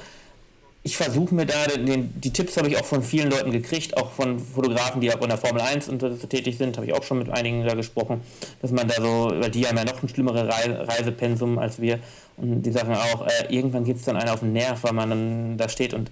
ich 0.89 0.97
versuche 0.97 1.35
mir 1.35 1.45
da, 1.45 1.67
den, 1.67 2.19
die 2.19 2.33
Tipps 2.33 2.57
habe 2.57 2.67
ich 2.67 2.75
auch 2.77 2.85
von 2.85 3.03
vielen 3.03 3.29
Leuten 3.29 3.51
gekriegt, 3.51 3.95
auch 3.95 4.11
von 4.11 4.39
Fotografen, 4.39 5.01
die 5.01 5.13
auch 5.13 5.21
in 5.21 5.29
der 5.29 5.37
Formel 5.37 5.61
1 5.61 5.87
und 5.87 6.01
so 6.01 6.09
tätig 6.09 6.57
sind, 6.57 6.77
habe 6.77 6.87
ich 6.87 6.93
auch 6.93 7.03
schon 7.03 7.19
mit 7.19 7.29
einigen 7.29 7.63
da 7.63 7.75
gesprochen, 7.75 8.21
dass 8.63 8.71
man 8.71 8.87
da 8.87 8.95
so, 8.95 9.31
weil 9.35 9.51
die 9.51 9.67
haben 9.67 9.77
ja 9.77 9.85
noch 9.85 10.01
ein 10.01 10.09
schlimmeres 10.09 10.49
Reisepensum 10.49 11.59
als 11.59 11.79
wir 11.79 11.99
und 12.37 12.63
die 12.63 12.71
sagen 12.71 12.95
auch, 12.95 13.27
äh, 13.27 13.53
irgendwann 13.55 13.83
geht 13.83 13.97
es 13.97 14.03
dann 14.03 14.17
einer 14.17 14.33
auf 14.33 14.39
den 14.39 14.53
Nerv, 14.53 14.83
weil 14.83 14.93
man 14.93 15.09
dann 15.11 15.57
da 15.59 15.69
steht 15.69 15.93
und 15.93 16.09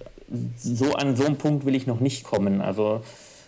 so 0.56 0.92
an 0.92 1.16
so 1.16 1.24
einem 1.24 1.38
Punkt 1.38 1.66
will 1.66 1.74
ich 1.74 1.88
noch 1.88 1.98
nicht 1.98 2.22
kommen. 2.22 2.60
Also 2.60 3.02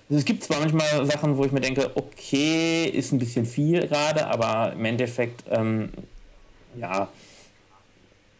es 0.09 0.25
gibt 0.25 0.43
zwar 0.43 0.59
manchmal 0.59 1.07
Sachen, 1.07 1.37
wo 1.37 1.45
ich 1.45 1.53
mir 1.53 1.61
denke, 1.61 1.93
okay, 1.95 2.87
ist 2.87 3.13
ein 3.13 3.21
bisschen 3.21 3.47
viel 3.47 3.87
gerade, 3.87 4.27
aber 4.27 4.73
im 4.73 4.85
Endeffekt, 4.85 5.45
ähm, 5.49 5.91
ja, 6.77 7.09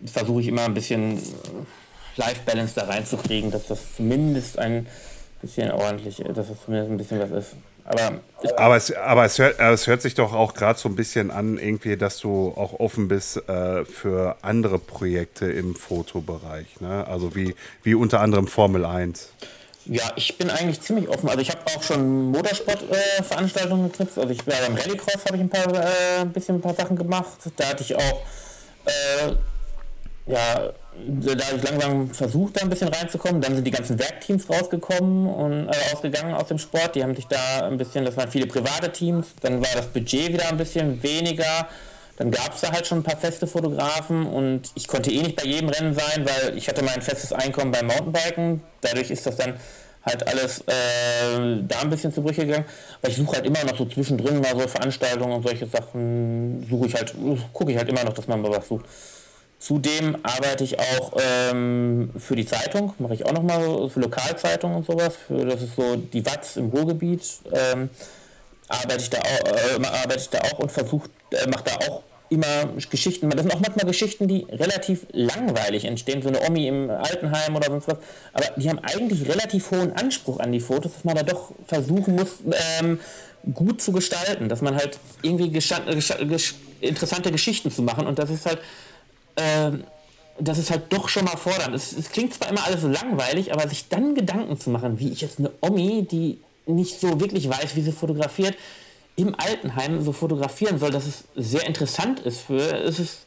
versuche 0.05 0.41
ich 0.41 0.49
immer 0.49 0.65
ein 0.65 0.75
bisschen 0.75 1.21
Life-Balance 2.21 2.75
da 2.75 2.85
reinzukriegen, 2.85 3.51
dass 3.51 3.67
das 3.67 3.97
zumindest 3.97 4.59
ein 4.59 4.87
bisschen 5.41 5.71
ordentlich, 5.71 6.17
dass 6.19 6.49
das 6.49 6.65
zumindest 6.65 6.91
ein 6.91 6.97
bisschen 6.99 7.21
was 7.21 7.31
ist. 7.31 7.57
Aber, 7.85 8.21
aber, 8.57 8.77
es, 8.77 8.95
aber 8.95 9.25
es, 9.25 9.39
hört, 9.39 9.59
es 9.59 9.87
hört 9.87 10.03
sich 10.03 10.15
doch 10.15 10.33
auch 10.33 10.55
gerade 10.55 10.79
so 10.79 10.89
ein 10.89 10.95
bisschen 10.95 11.31
an, 11.31 11.59
irgendwie, 11.59 11.97
dass 11.97 12.19
du 12.19 12.53
auch 12.57 12.79
offen 12.79 13.09
bist 13.09 13.49
äh, 13.49 13.85
für 13.85 14.37
andere 14.43 14.79
Projekte 14.79 15.51
im 15.51 15.75
Fotobereich. 15.75 16.81
Ne? 16.81 17.07
Also 17.09 17.35
wie, 17.35 17.55
wie 17.83 17.95
unter 17.95 18.21
anderem 18.21 18.47
Formel 18.47 18.85
1. 18.85 19.33
Ja, 19.87 20.05
ich 20.15 20.37
bin 20.37 20.51
eigentlich 20.51 20.81
ziemlich 20.83 21.09
offen. 21.09 21.29
Also 21.29 21.41
ich 21.41 21.51
habe 21.51 21.61
auch 21.75 21.83
schon 21.83 22.31
Motorsportveranstaltungen 22.31 23.87
äh, 23.87 23.89
geknüpft. 23.89 24.19
Also 24.19 24.31
ich 24.31 24.47
war 24.47 24.55
beim 24.67 24.77
Rallycross 24.77 25.25
habe 25.27 25.37
ich 25.37 25.43
ein 25.43 25.49
paar 25.49 25.75
äh, 25.75 26.21
ein 26.21 26.33
bisschen 26.33 26.57
ein 26.57 26.61
paar 26.61 26.75
Sachen 26.75 26.97
gemacht. 26.97 27.39
Da 27.57 27.71
hatte 27.71 27.83
ich 27.83 27.97
auch 27.97 28.23
äh, 28.85 29.33
ja, 30.31 30.73
da 31.07 31.47
habe 31.47 31.57
ich 31.57 31.63
langsam 31.63 32.11
versucht, 32.11 32.57
da 32.57 32.63
ein 32.63 32.71
bisschen 32.71 32.89
reinzukommen. 32.89 33.41
Dann 33.41 33.55
sind 33.55 33.67
die 33.67 33.71
ganzen 33.71 33.99
Werkteams 33.99 34.49
rausgekommen 34.49 35.27
und 35.27 35.69
äh, 35.69 35.93
ausgegangen 35.93 36.35
aus 36.35 36.49
dem 36.49 36.59
Sport. 36.59 36.95
Die 36.95 37.03
haben 37.03 37.15
sich 37.15 37.27
da 37.27 37.67
ein 37.67 37.77
bisschen, 37.77 38.05
das 38.05 38.17
waren 38.17 38.31
viele 38.31 38.47
private 38.47 38.91
Teams. 38.93 39.29
Dann 39.41 39.61
war 39.61 39.71
das 39.75 39.87
Budget 39.87 40.33
wieder 40.33 40.49
ein 40.49 40.57
bisschen 40.57 41.03
weniger. 41.03 41.69
Dann 42.17 42.31
gab 42.31 42.55
es 42.55 42.61
da 42.61 42.71
halt 42.71 42.87
schon 42.87 42.99
ein 42.99 43.03
paar 43.03 43.17
feste 43.17 43.47
Fotografen 43.47 44.27
und 44.27 44.71
ich 44.75 44.87
konnte 44.87 45.11
eh 45.11 45.23
nicht 45.23 45.37
bei 45.37 45.45
jedem 45.45 45.71
Rennen 45.71 45.95
sein, 45.95 46.27
weil 46.27 46.57
ich 46.57 46.69
hatte 46.69 46.83
mein 46.83 47.01
festes 47.01 47.33
Einkommen 47.33 47.73
beim 47.73 47.87
Mountainbiken. 47.87 48.63
Dadurch 48.83 49.11
ist 49.11 49.27
das 49.27 49.37
dann 49.37 49.55
halt 50.05 50.27
alles 50.29 50.61
äh, 50.61 51.63
da 51.67 51.81
ein 51.81 51.91
bisschen 51.91 52.13
zu 52.13 52.23
Brüche 52.23 52.45
gegangen. 52.45 52.67
Aber 53.01 53.11
ich 53.11 53.17
suche 53.17 53.37
halt 53.37 53.47
immer 53.47 53.65
noch 53.65 53.77
so 53.77 53.87
zwischendrin 53.87 54.41
mal 54.41 54.55
so 54.55 54.69
Veranstaltungen 54.69 55.33
und 55.33 55.43
solche 55.43 55.67
Sachen, 55.67 56.67
suche 56.69 56.87
ich 56.89 56.95
halt, 56.95 57.15
gucke 57.53 57.73
ich 57.73 57.79
halt 57.79 57.89
immer 57.89 58.05
noch, 58.05 58.13
dass 58.13 58.27
man 58.27 58.43
mal 58.43 58.51
was 58.51 58.69
sucht. 58.69 58.85
Zudem 59.61 60.17
arbeite 60.23 60.65
ich 60.65 60.79
auch 60.79 61.13
ähm, 61.21 62.11
für 62.17 62.35
die 62.35 62.47
Zeitung, 62.47 62.95
mache 62.99 63.13
ich 63.13 63.27
auch 63.27 63.33
nochmal 63.33 63.91
für 63.91 64.01
Lokalzeitungen 64.01 64.79
und 64.79 64.87
sowas. 64.87 65.15
Für, 65.27 65.45
das 65.45 65.61
ist 65.61 65.77
so 65.77 65.97
die 65.97 66.25
Watz 66.25 66.57
im 66.57 66.71
Ruhrgebiet. 66.71 67.23
Ähm, 67.53 67.91
arbeite, 68.69 69.03
ich 69.03 69.11
da 69.11 69.19
auch, 69.19 69.81
äh, 69.83 69.87
arbeite 69.87 70.19
ich 70.19 70.31
da 70.31 70.39
auch 70.39 70.61
und 70.61 70.73
versuche, 70.73 71.11
äh, 71.33 71.47
mache 71.47 71.65
da 71.65 71.73
auch 71.87 72.03
immer 72.31 72.71
Geschichten. 72.89 73.29
Das 73.29 73.43
sind 73.43 73.55
auch 73.55 73.61
manchmal 73.61 73.85
Geschichten, 73.85 74.29
die 74.29 74.47
relativ 74.51 75.07
langweilig 75.13 75.85
entstehen. 75.85 76.23
So 76.23 76.29
eine 76.29 76.41
Omi 76.41 76.67
im 76.67 76.89
Altenheim 76.89 77.55
oder 77.55 77.67
sonst 77.67 77.87
was. 77.87 77.99
Aber 78.33 78.47
die 78.57 78.67
haben 78.71 78.79
eigentlich 78.79 79.29
relativ 79.29 79.73
hohen 79.73 79.93
Anspruch 79.93 80.41
an 80.41 80.53
die 80.53 80.61
Fotos, 80.61 80.93
dass 80.95 81.05
man 81.05 81.17
da 81.17 81.23
doch 81.23 81.53
versuchen 81.67 82.15
muss, 82.15 82.39
ähm, 82.81 82.99
gut 83.53 83.83
zu 83.83 83.93
gestalten. 83.93 84.49
Dass 84.49 84.63
man 84.63 84.75
halt 84.75 84.99
irgendwie 85.21 85.49
interessante 86.81 87.31
Geschichten 87.31 87.71
zu 87.71 87.83
machen. 87.83 88.07
Und 88.07 88.19
das 88.19 88.31
ist 88.31 88.47
halt 88.47 88.61
ähm, 89.41 89.85
das 90.39 90.59
ist 90.59 90.71
halt 90.71 90.93
doch 90.93 91.09
schon 91.09 91.25
mal 91.25 91.37
fordernd. 91.37 91.75
Es, 91.75 91.93
es, 91.93 92.11
klingt 92.11 92.35
zwar 92.35 92.49
immer 92.49 92.65
alles 92.65 92.81
so 92.81 92.89
langweilig, 92.89 93.53
aber 93.53 93.69
sich 93.69 93.89
dann 93.89 94.15
Gedanken 94.15 94.59
zu 94.59 94.71
machen, 94.71 94.99
wie 94.99 95.11
ich 95.11 95.21
jetzt 95.21 95.39
eine 95.39 95.51
Omi, 95.61 96.07
die 96.11 96.41
nicht 96.67 97.01
so 97.01 97.21
wirklich 97.21 97.49
weiß, 97.49 97.77
wie 97.77 97.83
sie 97.83 97.93
fotografiert, 97.93 98.57
im 99.17 99.35
Altenheim 99.39 100.03
so 100.03 100.13
fotografieren 100.13 100.79
soll, 100.79 100.91
dass 100.91 101.07
es 101.07 101.25
sehr 101.37 101.67
interessant 101.67 102.21
ist 102.21 102.41
für, 102.41 102.61
es 102.61 102.99
ist, 102.99 103.27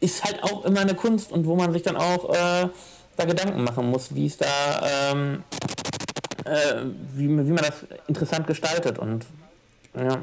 ist 0.00 0.24
halt 0.24 0.42
auch 0.42 0.64
immer 0.64 0.80
eine 0.80 0.94
Kunst 0.94 1.32
und 1.32 1.46
wo 1.46 1.56
man 1.56 1.72
sich 1.72 1.82
dann 1.82 1.96
auch 1.96 2.30
äh, 2.30 2.68
da 3.16 3.24
Gedanken 3.24 3.64
machen 3.64 3.90
muss, 3.90 4.14
wie 4.14 4.26
es 4.26 4.36
da, 4.36 5.10
ähm, 5.10 5.42
äh, 6.44 6.84
wie, 7.14 7.28
wie 7.28 7.52
man 7.52 7.64
das 7.64 7.74
interessant 8.06 8.46
gestaltet 8.46 8.98
und 8.98 9.26
ja. 9.98 10.18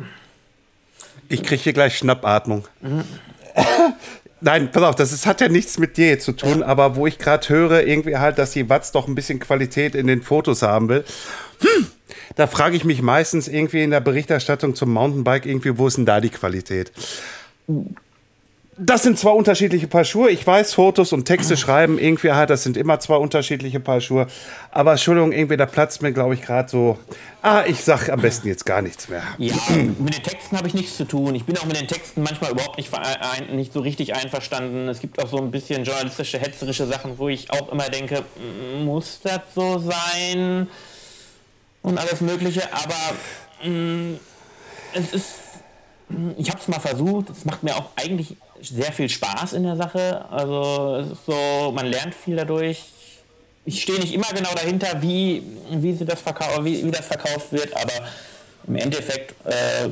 Ich 1.28 1.44
kriege 1.44 1.62
hier 1.62 1.74
gleich 1.74 1.98
Schnappatmung. 1.98 2.66
Mhm. 2.82 3.04
Nein, 4.42 4.72
pass 4.72 4.84
auf, 4.84 4.96
das 4.96 5.12
ist, 5.12 5.26
hat 5.26 5.42
ja 5.42 5.50
nichts 5.50 5.78
mit 5.80 5.98
dir 5.98 6.20
zu 6.20 6.32
tun, 6.32 6.64
aber 6.64 6.96
wo 6.96 7.08
ich 7.08 7.18
gerade 7.18 7.48
höre, 7.50 7.86
irgendwie 7.86 8.18
halt, 8.18 8.38
dass 8.38 8.52
die 8.52 8.70
Watz 8.70 8.92
doch 8.92 9.08
ein 9.08 9.16
bisschen 9.16 9.40
Qualität 9.40 9.96
in 9.96 10.08
den 10.08 10.22
Fotos 10.22 10.62
haben 10.62 10.88
will. 10.88 11.04
Hm, 11.60 11.88
da 12.36 12.48
frage 12.48 12.76
ich 12.78 12.86
mich 12.86 13.02
meistens 13.02 13.48
irgendwie 13.48 13.84
in 13.84 13.92
der 13.92 14.00
Berichterstattung 14.00 14.76
zum 14.76 14.94
Mountainbike 14.94 15.46
irgendwie, 15.46 15.78
wo 15.78 15.88
ist 15.88 15.98
denn 15.98 16.06
da 16.06 16.22
die 16.22 16.30
Qualität? 16.30 16.92
Das 18.82 19.04
sind 19.04 19.20
zwei 19.20 19.32
unterschiedliche 19.32 19.88
Paar 19.88 20.06
Schuhe. 20.06 20.30
Ich 20.30 20.46
weiß, 20.48 20.74
Fotos 20.74 21.12
und 21.12 21.26
Texte 21.26 21.58
schreiben 21.58 22.00
irgendwie 22.00 22.32
halt, 22.32 22.50
das 22.50 22.64
sind 22.64 22.78
immer 22.78 23.00
zwei 23.00 23.16
unterschiedliche 23.16 23.80
Paar 23.80 24.00
Schuhe. 24.00 24.28
Aber 24.72 24.92
Entschuldigung, 24.92 25.34
irgendwie 25.34 25.58
da 25.58 25.66
platzt 25.66 26.02
mir, 26.02 26.14
glaube 26.14 26.34
ich, 26.34 26.42
gerade 26.42 26.70
so. 26.70 26.98
Ah, 27.42 27.64
ich 27.68 27.84
sag 27.84 28.10
am 28.10 28.22
besten 28.22 28.48
jetzt 28.48 28.66
gar 28.66 28.82
nichts 28.82 29.10
mehr. 29.10 29.24
Ja, 29.38 29.56
mit 30.00 30.16
den 30.16 30.24
Texten 30.24 30.58
habe 30.58 30.68
ich 30.68 30.74
nichts 30.74 30.98
zu 30.98 31.06
tun. 31.06 31.36
Ich 31.36 31.46
bin 31.46 31.58
auch 31.58 31.66
mit 31.66 31.80
den 31.80 31.88
Texten 31.88 32.24
manchmal 32.24 32.52
überhaupt 32.52 32.78
nicht, 32.78 32.92
nicht 33.52 33.74
so 33.74 33.82
richtig 33.82 34.16
einverstanden. 34.16 34.88
Es 34.88 35.00
gibt 35.00 35.22
auch 35.22 35.28
so 35.28 35.38
ein 35.38 35.52
bisschen 35.52 35.84
journalistische, 35.84 36.40
hetzerische 36.40 36.86
Sachen, 36.86 37.18
wo 37.18 37.30
ich 37.30 37.52
auch 37.52 37.72
immer 37.72 37.90
denke, 37.90 38.24
muss 38.84 39.20
das 39.24 39.42
so 39.56 39.80
sein? 39.80 40.68
Und 41.82 41.98
alles 41.98 42.22
Mögliche. 42.22 42.64
Aber 42.74 43.70
mh, 43.70 43.70
mm, 43.70 44.20
es 44.94 45.14
ist 45.14 45.34
ich 46.38 46.50
habe 46.50 46.60
es 46.60 46.68
mal 46.68 46.80
versucht. 46.80 47.30
Es 47.30 47.46
macht 47.46 47.64
mir 47.64 47.76
auch 47.76 47.92
eigentlich 47.96 48.36
sehr 48.62 48.92
viel 48.92 49.10
Spaß 49.10 49.54
in 49.54 49.64
der 49.64 49.76
Sache. 49.76 50.26
Also 50.30 51.16
so, 51.26 51.72
man 51.72 51.88
lernt 51.88 52.16
viel 52.16 52.36
dadurch. 52.36 52.84
Ich 53.66 53.82
stehe 53.82 54.00
nicht 54.00 54.14
immer 54.14 54.28
genau 54.34 54.54
dahinter, 54.56 55.02
wie, 55.02 55.44
wie, 55.72 55.94
sie 55.94 56.06
das 56.06 56.20
wie, 56.62 56.84
wie 56.84 56.92
das 56.92 57.06
verkauft 57.06 57.52
wird, 57.52 57.76
aber 57.76 57.94
im 58.68 58.76
Endeffekt, 58.76 59.36
äh, 59.46 59.90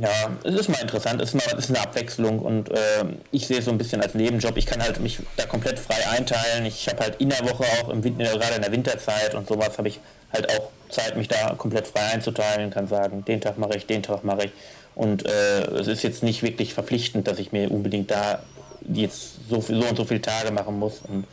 ja, 0.00 0.36
es 0.42 0.54
ist 0.54 0.68
mal 0.68 0.80
interessant, 0.80 1.22
es 1.22 1.30
ist, 1.30 1.34
mal, 1.34 1.56
es 1.56 1.64
ist 1.64 1.70
eine 1.70 1.80
Abwechslung 1.80 2.40
und 2.40 2.70
äh, 2.70 3.04
ich 3.30 3.46
sehe 3.46 3.60
es 3.60 3.64
so 3.64 3.70
ein 3.70 3.78
bisschen 3.78 4.02
als 4.02 4.14
Nebenjob. 4.14 4.56
Ich 4.56 4.66
kann 4.66 4.82
halt 4.82 5.00
mich 5.00 5.20
da 5.36 5.46
komplett 5.46 5.78
frei 5.78 6.06
einteilen. 6.10 6.66
Ich 6.66 6.88
habe 6.88 7.04
halt 7.04 7.20
in 7.20 7.30
der 7.30 7.40
Woche 7.44 7.64
auch, 7.80 7.88
im, 7.88 8.02
gerade 8.02 8.56
in 8.56 8.62
der 8.62 8.72
Winterzeit 8.72 9.34
und 9.34 9.46
sowas, 9.46 9.78
habe 9.78 9.88
ich 9.88 10.00
halt 10.32 10.50
auch 10.50 10.70
Zeit, 10.90 11.16
mich 11.16 11.28
da 11.28 11.54
komplett 11.56 11.86
frei 11.86 12.12
einzuteilen, 12.12 12.70
kann 12.70 12.88
sagen, 12.88 13.24
den 13.24 13.40
Tag 13.40 13.58
mache 13.58 13.76
ich, 13.76 13.86
den 13.86 14.02
Tag 14.02 14.24
mache 14.24 14.46
ich. 14.46 14.52
Und 14.98 15.26
äh, 15.26 15.60
es 15.76 15.86
ist 15.86 16.02
jetzt 16.02 16.24
nicht 16.24 16.42
wirklich 16.42 16.74
verpflichtend, 16.74 17.28
dass 17.28 17.38
ich 17.38 17.52
mir 17.52 17.70
unbedingt 17.70 18.10
da 18.10 18.40
jetzt 18.92 19.48
so, 19.48 19.60
so 19.60 19.72
und 19.72 19.96
so 19.96 20.04
viele 20.04 20.20
Tage 20.20 20.50
machen 20.50 20.76
muss. 20.76 21.02
Und 21.06 21.24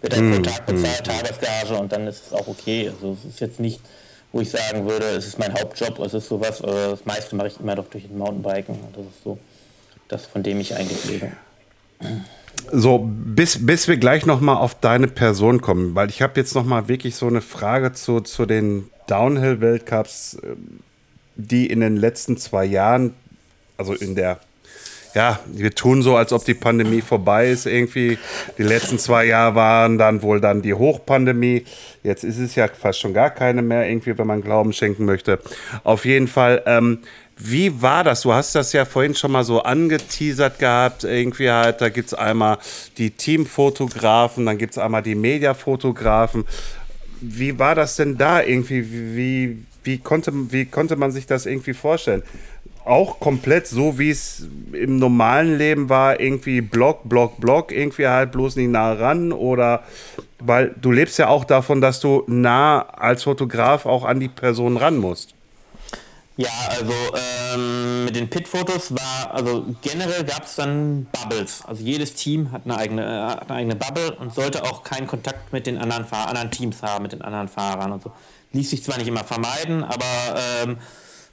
wird 0.00 0.14
dann 0.14 0.28
mm, 0.28 0.34
pro 0.34 0.42
Tag 0.42 0.66
bezahlt, 0.66 1.06
mm. 1.06 1.08
Tagesgage 1.08 1.74
und 1.78 1.92
dann 1.92 2.08
ist 2.08 2.26
es 2.26 2.32
auch 2.32 2.48
okay. 2.48 2.90
Also 2.92 3.16
es 3.16 3.34
ist 3.34 3.38
jetzt 3.38 3.60
nicht, 3.60 3.80
wo 4.32 4.40
ich 4.40 4.50
sagen 4.50 4.88
würde, 4.88 5.06
es 5.06 5.24
ist 5.24 5.38
mein 5.38 5.54
Hauptjob, 5.54 6.00
es 6.00 6.14
ist 6.14 6.26
sowas, 6.26 6.62
äh, 6.62 6.66
das 6.66 7.04
meiste 7.04 7.36
mache 7.36 7.46
ich 7.46 7.60
immer 7.60 7.76
doch 7.76 7.86
durch 7.86 8.08
den 8.08 8.18
Mountainbiken. 8.18 8.76
Das 8.92 9.04
ist 9.04 9.22
so 9.22 9.38
das, 10.08 10.26
von 10.26 10.42
dem 10.42 10.58
ich 10.58 10.74
eigentlich 10.74 11.04
lebe. 11.04 11.30
So, 12.72 13.08
bis, 13.08 13.64
bis 13.64 13.86
wir 13.86 13.98
gleich 13.98 14.26
nochmal 14.26 14.56
auf 14.56 14.74
deine 14.74 15.06
Person 15.06 15.60
kommen, 15.60 15.94
weil 15.94 16.10
ich 16.10 16.22
habe 16.22 16.40
jetzt 16.40 16.56
nochmal 16.56 16.88
wirklich 16.88 17.14
so 17.14 17.28
eine 17.28 17.40
Frage 17.40 17.92
zu, 17.92 18.20
zu 18.20 18.46
den 18.46 18.90
Downhill-Weltcups 19.06 20.38
die 21.36 21.66
in 21.66 21.80
den 21.80 21.96
letzten 21.96 22.36
zwei 22.36 22.64
Jahren, 22.64 23.14
also 23.76 23.94
in 23.94 24.14
der, 24.14 24.40
ja, 25.14 25.40
wir 25.46 25.74
tun 25.74 26.02
so, 26.02 26.16
als 26.16 26.32
ob 26.32 26.44
die 26.44 26.54
Pandemie 26.54 27.02
vorbei 27.02 27.50
ist 27.50 27.66
irgendwie. 27.66 28.18
Die 28.56 28.62
letzten 28.62 28.98
zwei 28.98 29.26
Jahre 29.26 29.54
waren 29.54 29.98
dann 29.98 30.22
wohl 30.22 30.40
dann 30.40 30.62
die 30.62 30.74
Hochpandemie. 30.74 31.64
Jetzt 32.02 32.24
ist 32.24 32.38
es 32.38 32.54
ja 32.54 32.68
fast 32.68 33.00
schon 33.00 33.12
gar 33.12 33.30
keine 33.30 33.60
mehr 33.62 33.88
irgendwie, 33.88 34.16
wenn 34.16 34.26
man 34.26 34.42
Glauben 34.42 34.72
schenken 34.72 35.04
möchte. 35.04 35.38
Auf 35.84 36.04
jeden 36.04 36.28
Fall, 36.28 36.62
ähm, 36.66 36.98
wie 37.36 37.82
war 37.82 38.04
das? 38.04 38.22
Du 38.22 38.32
hast 38.32 38.54
das 38.54 38.72
ja 38.72 38.84
vorhin 38.84 39.14
schon 39.14 39.32
mal 39.32 39.44
so 39.44 39.62
angeteasert 39.62 40.58
gehabt. 40.58 41.04
Irgendwie 41.04 41.50
halt, 41.50 41.80
da 41.80 41.88
gibt 41.88 42.08
es 42.08 42.14
einmal 42.14 42.58
die 42.98 43.10
Teamfotografen, 43.10 44.46
dann 44.46 44.58
gibt 44.58 44.72
es 44.72 44.78
einmal 44.78 45.02
die 45.02 45.14
Mediafotografen. 45.14 46.44
Wie 47.20 47.58
war 47.58 47.74
das 47.74 47.96
denn 47.96 48.16
da 48.16 48.42
irgendwie? 48.42 49.16
Wie, 49.16 49.64
wie 49.84 49.98
konnte, 49.98 50.32
wie 50.52 50.64
konnte 50.64 50.96
man 50.96 51.12
sich 51.12 51.26
das 51.26 51.46
irgendwie 51.46 51.74
vorstellen? 51.74 52.22
Auch 52.84 53.20
komplett 53.20 53.68
so, 53.68 53.98
wie 53.98 54.10
es 54.10 54.48
im 54.72 54.98
normalen 54.98 55.56
Leben 55.56 55.88
war, 55.88 56.18
irgendwie 56.18 56.60
Block, 56.60 57.08
Block, 57.08 57.40
Block, 57.40 57.70
irgendwie 57.70 58.08
halt 58.08 58.32
bloß 58.32 58.56
nicht 58.56 58.70
nah 58.70 58.92
ran 58.92 59.32
oder 59.32 59.84
weil 60.40 60.74
du 60.80 60.90
lebst 60.90 61.18
ja 61.18 61.28
auch 61.28 61.44
davon, 61.44 61.80
dass 61.80 62.00
du 62.00 62.24
nah 62.26 62.80
als 62.80 63.22
Fotograf 63.22 63.86
auch 63.86 64.04
an 64.04 64.18
die 64.18 64.28
Person 64.28 64.76
ran 64.76 64.98
musst. 64.98 65.34
Ja, 66.36 66.48
also 66.70 66.92
ähm, 67.54 68.06
mit 68.06 68.16
den 68.16 68.30
Pit-Fotos 68.30 68.94
war, 68.94 69.34
also 69.34 69.66
generell 69.82 70.24
gab 70.24 70.44
es 70.44 70.56
dann 70.56 71.06
Bubbles. 71.12 71.62
Also 71.66 71.84
jedes 71.84 72.14
Team 72.14 72.50
hat 72.52 72.62
eine, 72.64 72.78
eigene, 72.78 73.04
äh, 73.04 73.30
hat 73.32 73.50
eine 73.50 73.58
eigene 73.58 73.76
Bubble 73.76 74.16
und 74.16 74.34
sollte 74.34 74.64
auch 74.64 74.82
keinen 74.82 75.06
Kontakt 75.06 75.52
mit 75.52 75.66
den 75.66 75.76
anderen, 75.76 76.06
Fahr 76.06 76.28
anderen 76.28 76.50
Teams 76.50 76.82
haben, 76.82 77.02
mit 77.02 77.12
den 77.12 77.22
anderen 77.22 77.48
Fahrern 77.48 77.92
und 77.92 78.02
so 78.02 78.12
ließ 78.52 78.70
sich 78.70 78.82
zwar 78.82 78.98
nicht 78.98 79.08
immer 79.08 79.24
vermeiden, 79.24 79.84
aber 79.84 80.04
ähm, 80.62 80.78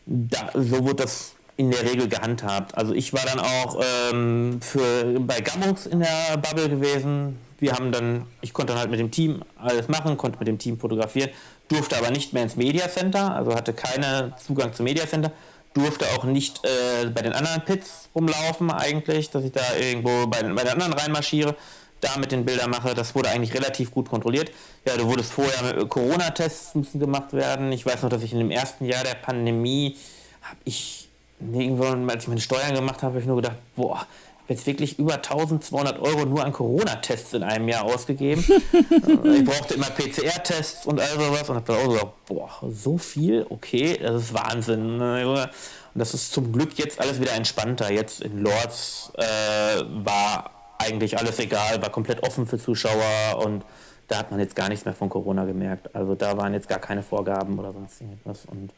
da, 0.05 0.49
so 0.53 0.83
wurde 0.83 1.03
das 1.03 1.33
in 1.59 1.71
der 1.71 1.83
Regel 1.83 2.07
gehandhabt. 2.07 2.77
Also 2.77 2.93
ich 2.93 3.11
war 3.13 3.23
dann 3.25 3.39
auch 3.39 3.81
ähm, 4.11 4.59
für, 4.61 5.19
bei 5.19 5.41
Gammux 5.41 5.85
in 5.85 5.99
der 5.99 6.37
Bubble 6.37 6.69
gewesen. 6.69 7.37
Wir 7.59 7.73
haben 7.73 7.91
dann, 7.91 8.25
ich 8.39 8.53
konnte 8.53 8.71
dann 8.71 8.79
halt 8.79 8.89
mit 8.89 8.99
dem 8.99 9.11
Team 9.11 9.43
alles 9.57 9.89
machen, 9.89 10.15
konnte 10.15 10.39
mit 10.39 10.47
dem 10.47 10.57
Team 10.57 10.79
fotografieren. 10.79 11.29
durfte 11.67 11.97
aber 11.97 12.11
nicht 12.11 12.31
mehr 12.31 12.43
ins 12.43 12.55
Media 12.55 12.89
Center, 12.89 13.35
also 13.35 13.53
hatte 13.53 13.73
keinen 13.73 14.33
Zugang 14.37 14.73
zum 14.73 14.85
Media 14.85 15.05
Center, 15.05 15.33
durfte 15.73 16.05
auch 16.15 16.23
nicht 16.23 16.61
äh, 16.63 17.09
bei 17.09 17.21
den 17.21 17.33
anderen 17.33 17.63
Pits 17.65 18.09
rumlaufen 18.15 18.71
eigentlich, 18.71 19.29
dass 19.29 19.43
ich 19.43 19.51
da 19.51 19.75
irgendwo 19.77 20.27
bei, 20.27 20.41
bei 20.41 20.63
den 20.63 20.71
anderen 20.71 20.93
reinmarschiere, 20.93 21.55
da 22.01 22.17
mit 22.17 22.31
den 22.31 22.45
Bildern 22.45 22.69
mache. 22.69 22.93
Das 22.93 23.15
wurde 23.15 23.29
eigentlich 23.29 23.53
relativ 23.53 23.91
gut 23.91 24.09
kontrolliert. 24.09 24.51
Ja, 24.85 24.97
du 24.97 25.05
wurdest 25.05 25.33
vorher 25.33 25.73
mit 25.73 25.89
Corona-Tests 25.89 26.75
müssen 26.75 26.99
gemacht 26.99 27.33
werden. 27.33 27.71
Ich 27.71 27.85
weiß 27.85 28.03
noch, 28.03 28.09
dass 28.09 28.23
ich 28.23 28.33
in 28.33 28.39
dem 28.39 28.51
ersten 28.51 28.85
Jahr 28.85 29.03
der 29.03 29.15
Pandemie 29.15 29.97
habe 30.41 30.59
ich 30.65 31.09
irgendwann, 31.39 32.09
als 32.09 32.23
ich 32.23 32.27
meine 32.29 32.41
Steuern 32.41 32.73
gemacht 32.73 32.97
habe, 32.97 33.13
habe 33.13 33.19
ich 33.19 33.25
nur 33.25 33.37
gedacht, 33.37 33.57
boah, 33.75 34.05
jetzt 34.49 34.65
wirklich 34.65 34.97
über 34.97 35.15
1200 35.15 35.99
Euro 35.99 36.25
nur 36.25 36.43
an 36.43 36.51
Corona-Tests 36.51 37.33
in 37.33 37.43
einem 37.43 37.67
Jahr 37.69 37.83
ausgegeben. 37.83 38.43
ich 38.73 39.45
brauchte 39.45 39.75
immer 39.75 39.89
PCR-Tests 39.89 40.85
und 40.87 40.99
all 40.99 41.09
sowas 41.09 41.49
und 41.49 41.55
habe 41.55 41.65
dann 41.65 41.75
auch 41.77 41.89
gesagt, 41.89 42.25
boah, 42.25 42.49
so 42.71 42.97
viel? 42.97 43.45
Okay, 43.49 43.97
das 44.01 44.23
ist 44.23 44.33
Wahnsinn. 44.33 44.99
Und 44.99 45.49
das 45.95 46.13
ist 46.13 46.33
zum 46.33 46.51
Glück 46.51 46.77
jetzt 46.77 46.99
alles 46.99 47.21
wieder 47.21 47.33
entspannter. 47.33 47.91
Jetzt 47.91 48.21
in 48.21 48.39
Lords 48.39 49.11
äh, 49.15 49.83
war 50.03 50.58
eigentlich 50.79 51.17
alles 51.17 51.39
egal, 51.39 51.81
war 51.81 51.89
komplett 51.89 52.23
offen 52.23 52.47
für 52.47 52.57
Zuschauer 52.57 53.45
und 53.45 53.63
da 54.07 54.17
hat 54.17 54.31
man 54.31 54.39
jetzt 54.39 54.55
gar 54.55 54.69
nichts 54.69 54.85
mehr 54.85 54.95
von 54.95 55.09
Corona 55.09 55.45
gemerkt. 55.45 55.95
Also 55.95 56.15
da 56.15 56.35
waren 56.37 56.53
jetzt 56.53 56.67
gar 56.67 56.79
keine 56.79 57.03
Vorgaben 57.03 57.59
oder 57.59 57.71
sonst 57.73 58.01
irgendwas 58.01 58.45
und 58.45 58.71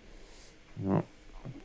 ja. 0.86 1.04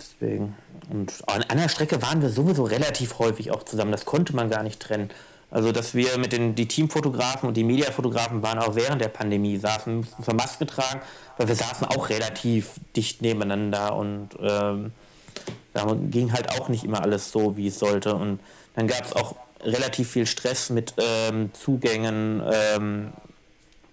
Deswegen. 0.01 0.55
Und 0.91 1.22
an 1.26 1.43
einer 1.43 1.68
Strecke 1.68 2.01
waren 2.01 2.22
wir 2.22 2.30
sowieso 2.30 2.64
relativ 2.64 3.18
häufig 3.18 3.51
auch 3.51 3.62
zusammen. 3.62 3.93
Das 3.93 4.07
konnte 4.07 4.34
man 4.34 4.49
gar 4.49 4.62
nicht 4.62 4.80
trennen. 4.80 5.11
Also, 5.51 5.70
dass 5.70 5.95
wir 5.95 6.18
mit 6.18 6.32
den 6.32 6.55
die 6.55 6.66
Teamfotografen 6.66 7.49
und 7.49 7.57
die 7.57 7.64
Mediafotografen 7.64 8.43
waren 8.43 8.59
auch 8.59 8.74
während 8.74 9.01
der 9.01 9.09
Pandemie, 9.09 9.57
saßen, 9.59 9.99
mussten 9.99 10.22
zwar 10.22 10.34
Maske 10.34 10.66
tragen, 10.66 11.01
weil 11.37 11.49
wir 11.49 11.55
saßen 11.55 11.87
auch 11.87 12.09
relativ 12.09 12.80
dicht 12.97 13.22
nebeneinander 13.22 13.95
und 13.95 14.30
ähm, 14.41 14.93
da 15.72 15.97
ging 16.11 16.32
halt 16.32 16.51
auch 16.59 16.68
nicht 16.68 16.84
immer 16.84 17.03
alles 17.03 17.30
so, 17.30 17.57
wie 17.57 17.68
es 17.68 17.78
sollte. 17.78 18.14
Und 18.14 18.41
dann 18.74 18.89
gab 18.89 19.05
es 19.05 19.12
auch 19.14 19.37
relativ 19.61 20.11
viel 20.11 20.26
Stress 20.26 20.70
mit 20.70 20.94
ähm, 20.98 21.50
Zugängen, 21.52 22.42
ähm, 22.52 23.12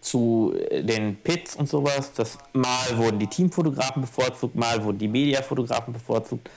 zu 0.02 0.54
den 0.72 1.16
Pits 1.16 1.56
und 1.56 1.70
sowas. 1.70 2.12
Das 2.14 2.38
mal 2.52 2.98
wurden 2.98 3.20
die 3.20 3.28
Teamfotografen 3.28 4.02
bevorzugt, 4.02 4.56
mal 4.56 4.84
wurden 4.84 4.98
die 4.98 5.08
Mediafotografen 5.08 5.94
bevorzugt. 5.94 6.50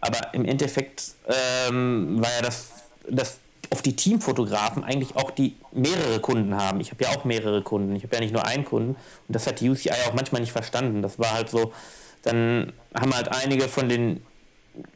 Aber 0.00 0.34
im 0.34 0.44
Endeffekt 0.44 1.14
ähm, 1.26 2.20
war 2.20 2.30
ja 2.30 2.42
das, 2.42 2.70
das 3.08 3.38
auf 3.70 3.82
die 3.82 3.94
Teamfotografen 3.94 4.82
eigentlich 4.82 5.16
auch 5.16 5.30
die 5.30 5.56
mehrere 5.72 6.20
Kunden 6.20 6.56
haben. 6.56 6.80
Ich 6.80 6.90
habe 6.90 7.04
ja 7.04 7.10
auch 7.10 7.24
mehrere 7.24 7.62
Kunden. 7.62 7.94
Ich 7.94 8.02
habe 8.02 8.16
ja 8.16 8.20
nicht 8.20 8.32
nur 8.32 8.44
einen 8.44 8.64
Kunden. 8.64 8.90
Und 8.90 8.98
das 9.28 9.46
hat 9.46 9.60
die 9.60 9.70
UCI 9.70 9.90
auch 10.08 10.14
manchmal 10.14 10.40
nicht 10.40 10.52
verstanden. 10.52 11.02
Das 11.02 11.18
war 11.18 11.32
halt 11.32 11.50
so, 11.50 11.72
dann 12.22 12.72
haben 12.94 13.14
halt 13.14 13.28
einige 13.28 13.68
von 13.68 13.88
den, 13.88 14.22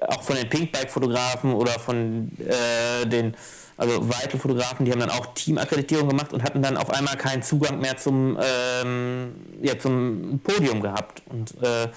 auch 0.00 0.22
von 0.22 0.36
den 0.36 0.48
Pinkbike-Fotografen 0.48 1.52
oder 1.54 1.72
von 1.72 2.30
äh, 2.38 3.06
den 3.06 3.34
also 3.76 4.08
weitere 4.08 4.38
Fotografen, 4.38 4.86
die 4.86 4.92
haben 4.92 5.00
dann 5.00 5.10
auch 5.10 5.34
Teamakkreditierung 5.34 6.08
gemacht 6.08 6.32
und 6.32 6.42
hatten 6.42 6.62
dann 6.62 6.76
auf 6.76 6.90
einmal 6.90 7.16
keinen 7.16 7.42
Zugang 7.42 7.80
mehr 7.80 7.96
zum, 7.96 8.38
ähm, 8.40 9.34
ja, 9.62 9.78
zum 9.78 10.40
Podium 10.44 10.80
gehabt. 10.80 11.22
Und 11.26 11.60
äh, 11.62 11.88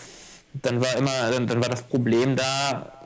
dann 0.54 0.82
war 0.82 0.96
immer, 0.96 1.32
dann, 1.32 1.46
dann, 1.46 1.62
war 1.62 1.70
das 1.70 1.84
Problem 1.84 2.36
da, 2.36 3.04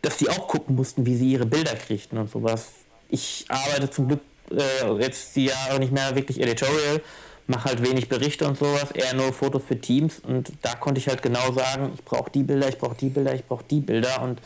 dass 0.00 0.16
die 0.16 0.30
auch 0.30 0.48
gucken 0.48 0.76
mussten, 0.76 1.04
wie 1.04 1.16
sie 1.16 1.32
ihre 1.32 1.46
Bilder 1.46 1.74
kriegten 1.74 2.16
und 2.16 2.30
sowas. 2.30 2.68
Ich 3.10 3.44
arbeite 3.48 3.90
zum 3.90 4.08
Glück 4.08 4.20
äh, 4.50 4.92
jetzt 5.00 5.36
die 5.36 5.46
Jahre 5.46 5.78
nicht 5.78 5.92
mehr 5.92 6.14
wirklich 6.14 6.40
editorial, 6.40 7.02
mache 7.50 7.68
halt 7.68 7.82
wenig 7.82 8.08
Berichte 8.08 8.46
und 8.46 8.56
sowas, 8.56 8.90
eher 8.92 9.12
nur 9.14 9.32
Fotos 9.32 9.62
für 9.66 9.78
Teams. 9.78 10.20
Und 10.20 10.52
da 10.62 10.74
konnte 10.74 10.98
ich 11.00 11.08
halt 11.08 11.20
genau 11.20 11.52
sagen, 11.52 11.92
ich 11.94 12.04
brauche 12.04 12.30
die 12.30 12.42
Bilder, 12.42 12.68
ich 12.68 12.78
brauche 12.78 12.94
die 12.94 13.10
Bilder, 13.10 13.34
ich 13.34 13.44
brauche 13.44 13.64
die 13.64 13.80
Bilder. 13.80 14.22
Und 14.22 14.40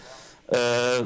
äh, 0.49 1.05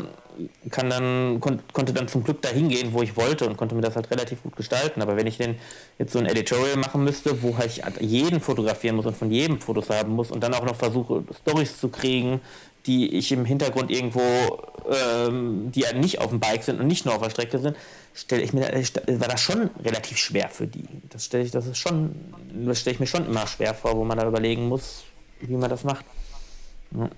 kann 0.70 0.90
dann, 0.90 1.40
kon 1.40 1.60
konnte 1.72 1.92
dann 1.92 2.08
zum 2.08 2.24
Glück 2.24 2.42
dahin 2.42 2.68
gehen, 2.68 2.92
wo 2.92 3.02
ich 3.02 3.16
wollte 3.16 3.46
und 3.46 3.56
konnte 3.56 3.74
mir 3.74 3.80
das 3.80 3.96
halt 3.96 4.10
relativ 4.10 4.42
gut 4.42 4.56
gestalten. 4.56 5.02
Aber 5.02 5.16
wenn 5.16 5.26
ich 5.26 5.38
denn 5.38 5.56
jetzt 5.98 6.12
so 6.12 6.18
ein 6.18 6.26
Editorial 6.26 6.76
machen 6.76 7.04
müsste, 7.04 7.42
wo 7.42 7.56
halt 7.56 7.70
ich 7.70 7.82
jeden 8.00 8.40
fotografieren 8.40 8.96
muss 8.96 9.06
und 9.06 9.16
von 9.16 9.30
jedem 9.30 9.60
Fotos 9.60 9.90
haben 9.90 10.12
muss 10.12 10.30
und 10.30 10.40
dann 10.42 10.54
auch 10.54 10.64
noch 10.64 10.76
versuche, 10.76 11.24
Stories 11.40 11.78
zu 11.78 11.88
kriegen, 11.88 12.40
die 12.86 13.14
ich 13.16 13.32
im 13.32 13.44
Hintergrund 13.44 13.90
irgendwo, 13.90 14.22
ähm, 14.90 15.70
die 15.72 15.80
ja 15.80 15.92
nicht 15.92 16.20
auf 16.20 16.30
dem 16.30 16.40
Bike 16.40 16.62
sind 16.62 16.80
und 16.80 16.86
nicht 16.86 17.04
nur 17.04 17.14
auf 17.14 17.22
der 17.22 17.30
Strecke 17.30 17.58
sind, 17.58 17.76
stelle 18.14 18.42
ich 18.42 18.52
mir, 18.52 18.62
war 18.62 19.28
das 19.28 19.40
schon 19.40 19.70
relativ 19.84 20.16
schwer 20.16 20.48
für 20.48 20.66
die. 20.66 20.84
Das 21.10 21.26
stelle 21.26 21.44
ich, 21.44 21.50
das 21.50 21.66
ist 21.66 21.78
schon, 21.78 22.14
das 22.66 22.80
stelle 22.80 22.94
ich 22.94 23.00
mir 23.00 23.06
schon 23.06 23.26
immer 23.26 23.46
schwer 23.46 23.74
vor, 23.74 23.96
wo 23.96 24.04
man 24.04 24.18
da 24.18 24.26
überlegen 24.26 24.68
muss, 24.68 25.04
wie 25.40 25.56
man 25.56 25.68
das 25.68 25.84
macht. 25.84 26.04
Ja. 26.96 27.10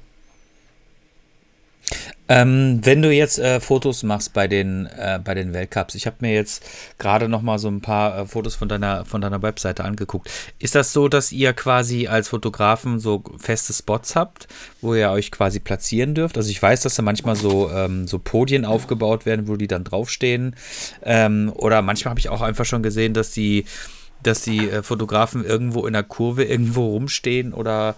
Ähm, 2.30 2.78
wenn 2.84 3.02
du 3.02 3.12
jetzt 3.12 3.40
äh, 3.40 3.58
Fotos 3.58 4.04
machst 4.04 4.32
bei 4.32 4.46
den, 4.46 4.86
äh, 4.86 5.18
bei 5.22 5.34
den 5.34 5.52
Weltcups, 5.52 5.96
ich 5.96 6.06
habe 6.06 6.18
mir 6.20 6.32
jetzt 6.32 6.64
gerade 6.96 7.28
noch 7.28 7.42
mal 7.42 7.58
so 7.58 7.66
ein 7.66 7.80
paar 7.80 8.20
äh, 8.20 8.26
Fotos 8.26 8.54
von 8.54 8.68
deiner, 8.68 9.04
von 9.04 9.20
deiner 9.20 9.42
Webseite 9.42 9.82
angeguckt. 9.82 10.30
Ist 10.60 10.76
das 10.76 10.92
so, 10.92 11.08
dass 11.08 11.32
ihr 11.32 11.52
quasi 11.54 12.06
als 12.06 12.28
Fotografen 12.28 13.00
so 13.00 13.24
feste 13.36 13.72
Spots 13.72 14.14
habt, 14.14 14.46
wo 14.80 14.94
ihr 14.94 15.10
euch 15.10 15.32
quasi 15.32 15.58
platzieren 15.58 16.14
dürft? 16.14 16.36
Also 16.36 16.50
ich 16.50 16.62
weiß, 16.62 16.82
dass 16.82 16.94
da 16.94 17.02
manchmal 17.02 17.34
so, 17.34 17.68
ähm, 17.68 18.06
so 18.06 18.20
Podien 18.20 18.64
aufgebaut 18.64 19.26
werden, 19.26 19.48
wo 19.48 19.56
die 19.56 19.66
dann 19.66 19.82
draufstehen. 19.82 20.54
Ähm, 21.02 21.52
oder 21.56 21.82
manchmal 21.82 22.10
habe 22.10 22.20
ich 22.20 22.28
auch 22.28 22.42
einfach 22.42 22.64
schon 22.64 22.84
gesehen, 22.84 23.12
dass 23.12 23.32
die 23.32 23.64
dass 24.22 24.42
die 24.42 24.68
äh, 24.68 24.82
Fotografen 24.82 25.44
irgendwo 25.44 25.86
in 25.86 25.94
der 25.94 26.02
Kurve 26.02 26.44
irgendwo 26.44 26.88
rumstehen 26.88 27.54
oder 27.54 27.94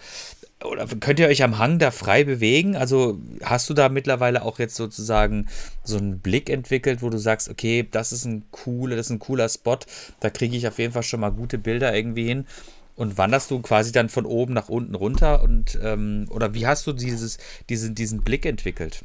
oder 0.65 0.87
könnt 0.87 1.19
ihr 1.19 1.29
euch 1.29 1.43
am 1.43 1.59
Hang 1.59 1.79
da 1.79 1.91
frei 1.91 2.25
bewegen? 2.25 2.77
Also 2.77 3.19
hast 3.43 3.69
du 3.71 3.75
da 3.75 3.89
mittlerweile 3.89 4.43
auch 4.43 4.59
jetzt 4.59 4.77
sozusagen 4.77 5.49
so 5.85 5.97
einen 5.97 6.21
Blick 6.21 6.51
entwickelt, 6.51 7.03
wo 7.03 7.11
du 7.11 7.19
sagst, 7.19 7.49
okay, 7.49 7.87
das 7.91 8.13
ist 8.13 8.25
ein 8.25 8.45
cooler, 8.51 8.97
das 8.97 9.07
ist 9.07 9.13
ein 9.13 9.19
cooler 9.19 9.49
Spot, 9.49 9.79
da 10.21 10.31
kriege 10.31 10.57
ich 10.57 10.67
auf 10.69 10.79
jeden 10.79 10.93
Fall 10.93 11.03
schon 11.03 11.21
mal 11.21 11.33
gute 11.33 11.59
Bilder 11.59 11.95
irgendwie 11.95 12.27
hin. 12.27 12.47
Und 12.95 13.17
wanderst 13.17 13.51
du 13.51 13.61
quasi 13.61 13.91
dann 13.91 14.11
von 14.11 14.27
oben 14.27 14.53
nach 14.53 14.69
unten 14.69 14.95
runter 14.95 15.43
und 15.43 15.79
ähm, 15.83 16.27
oder 16.29 16.53
wie 16.55 16.67
hast 16.67 16.87
du 16.87 16.93
dieses, 16.93 17.39
diesen, 17.69 17.95
diesen 17.95 18.23
Blick 18.23 18.45
entwickelt? 18.45 19.03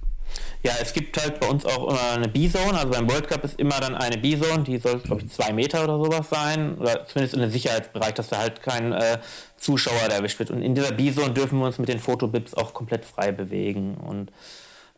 Ja, 0.63 0.73
es 0.81 0.93
gibt 0.93 1.21
halt 1.21 1.39
bei 1.39 1.47
uns 1.47 1.65
auch 1.65 1.89
immer 1.89 2.11
eine 2.15 2.27
B-Zone, 2.27 2.73
also 2.73 2.89
beim 2.89 3.09
World 3.09 3.27
Cup 3.27 3.43
ist 3.43 3.59
immer 3.59 3.79
dann 3.79 3.95
eine 3.95 4.17
B-Zone, 4.17 4.63
die 4.63 4.77
soll, 4.77 4.99
glaube 4.99 5.21
ich, 5.21 5.31
zwei 5.31 5.53
Meter 5.53 5.83
oder 5.83 5.97
sowas 5.97 6.27
sein, 6.29 6.77
oder 6.77 7.05
zumindest 7.05 7.35
in 7.35 7.41
einem 7.41 7.51
Sicherheitsbereich, 7.51 8.15
dass 8.15 8.29
da 8.29 8.39
halt 8.39 8.61
kein 8.61 8.91
äh, 8.91 9.19
Zuschauer 9.57 10.09
erwischt 10.09 10.39
wird. 10.39 10.49
Und 10.51 10.61
in 10.61 10.75
dieser 10.75 10.91
B-Zone 10.91 11.31
dürfen 11.31 11.59
wir 11.59 11.65
uns 11.67 11.77
mit 11.77 11.89
den 11.89 11.99
Fotobibs 11.99 12.53
auch 12.53 12.73
komplett 12.73 13.05
frei 13.05 13.31
bewegen. 13.31 13.95
Und 13.95 14.31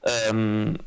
ähm, 0.03 0.77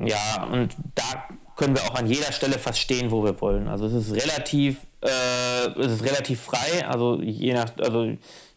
ja, 0.00 0.48
und 0.50 0.74
da 0.94 1.24
können 1.56 1.74
wir 1.74 1.82
auch 1.84 1.94
an 1.94 2.06
jeder 2.06 2.32
Stelle 2.32 2.58
fast 2.58 2.78
stehen, 2.78 3.10
wo 3.10 3.22
wir 3.22 3.38
wollen. 3.40 3.68
Also 3.68 3.86
es 3.86 3.92
ist 3.92 4.12
relativ, 4.12 4.78
äh, 5.02 5.68
es 5.78 5.92
ist 5.92 6.04
relativ 6.04 6.40
frei. 6.40 6.86
Also 6.88 7.20
je 7.22 7.52
nach, 7.52 7.70
also 7.78 8.10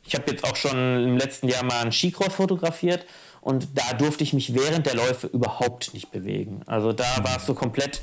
ich 0.04 0.16
habe 0.16 0.32
jetzt 0.32 0.44
auch 0.44 0.56
schon 0.56 0.78
im 1.04 1.18
letzten 1.18 1.48
Jahr 1.48 1.64
mal 1.64 1.82
einen 1.82 1.92
Skicross 1.92 2.34
fotografiert 2.34 3.06
und 3.46 3.68
da 3.76 3.94
durfte 3.94 4.24
ich 4.24 4.34
mich 4.34 4.56
während 4.56 4.88
der 4.88 4.96
Läufe 4.96 5.28
überhaupt 5.28 5.94
nicht 5.94 6.10
bewegen. 6.10 6.62
Also 6.66 6.94
da 6.94 7.06
warst 7.22 7.48
du 7.48 7.54
komplett, 7.54 8.02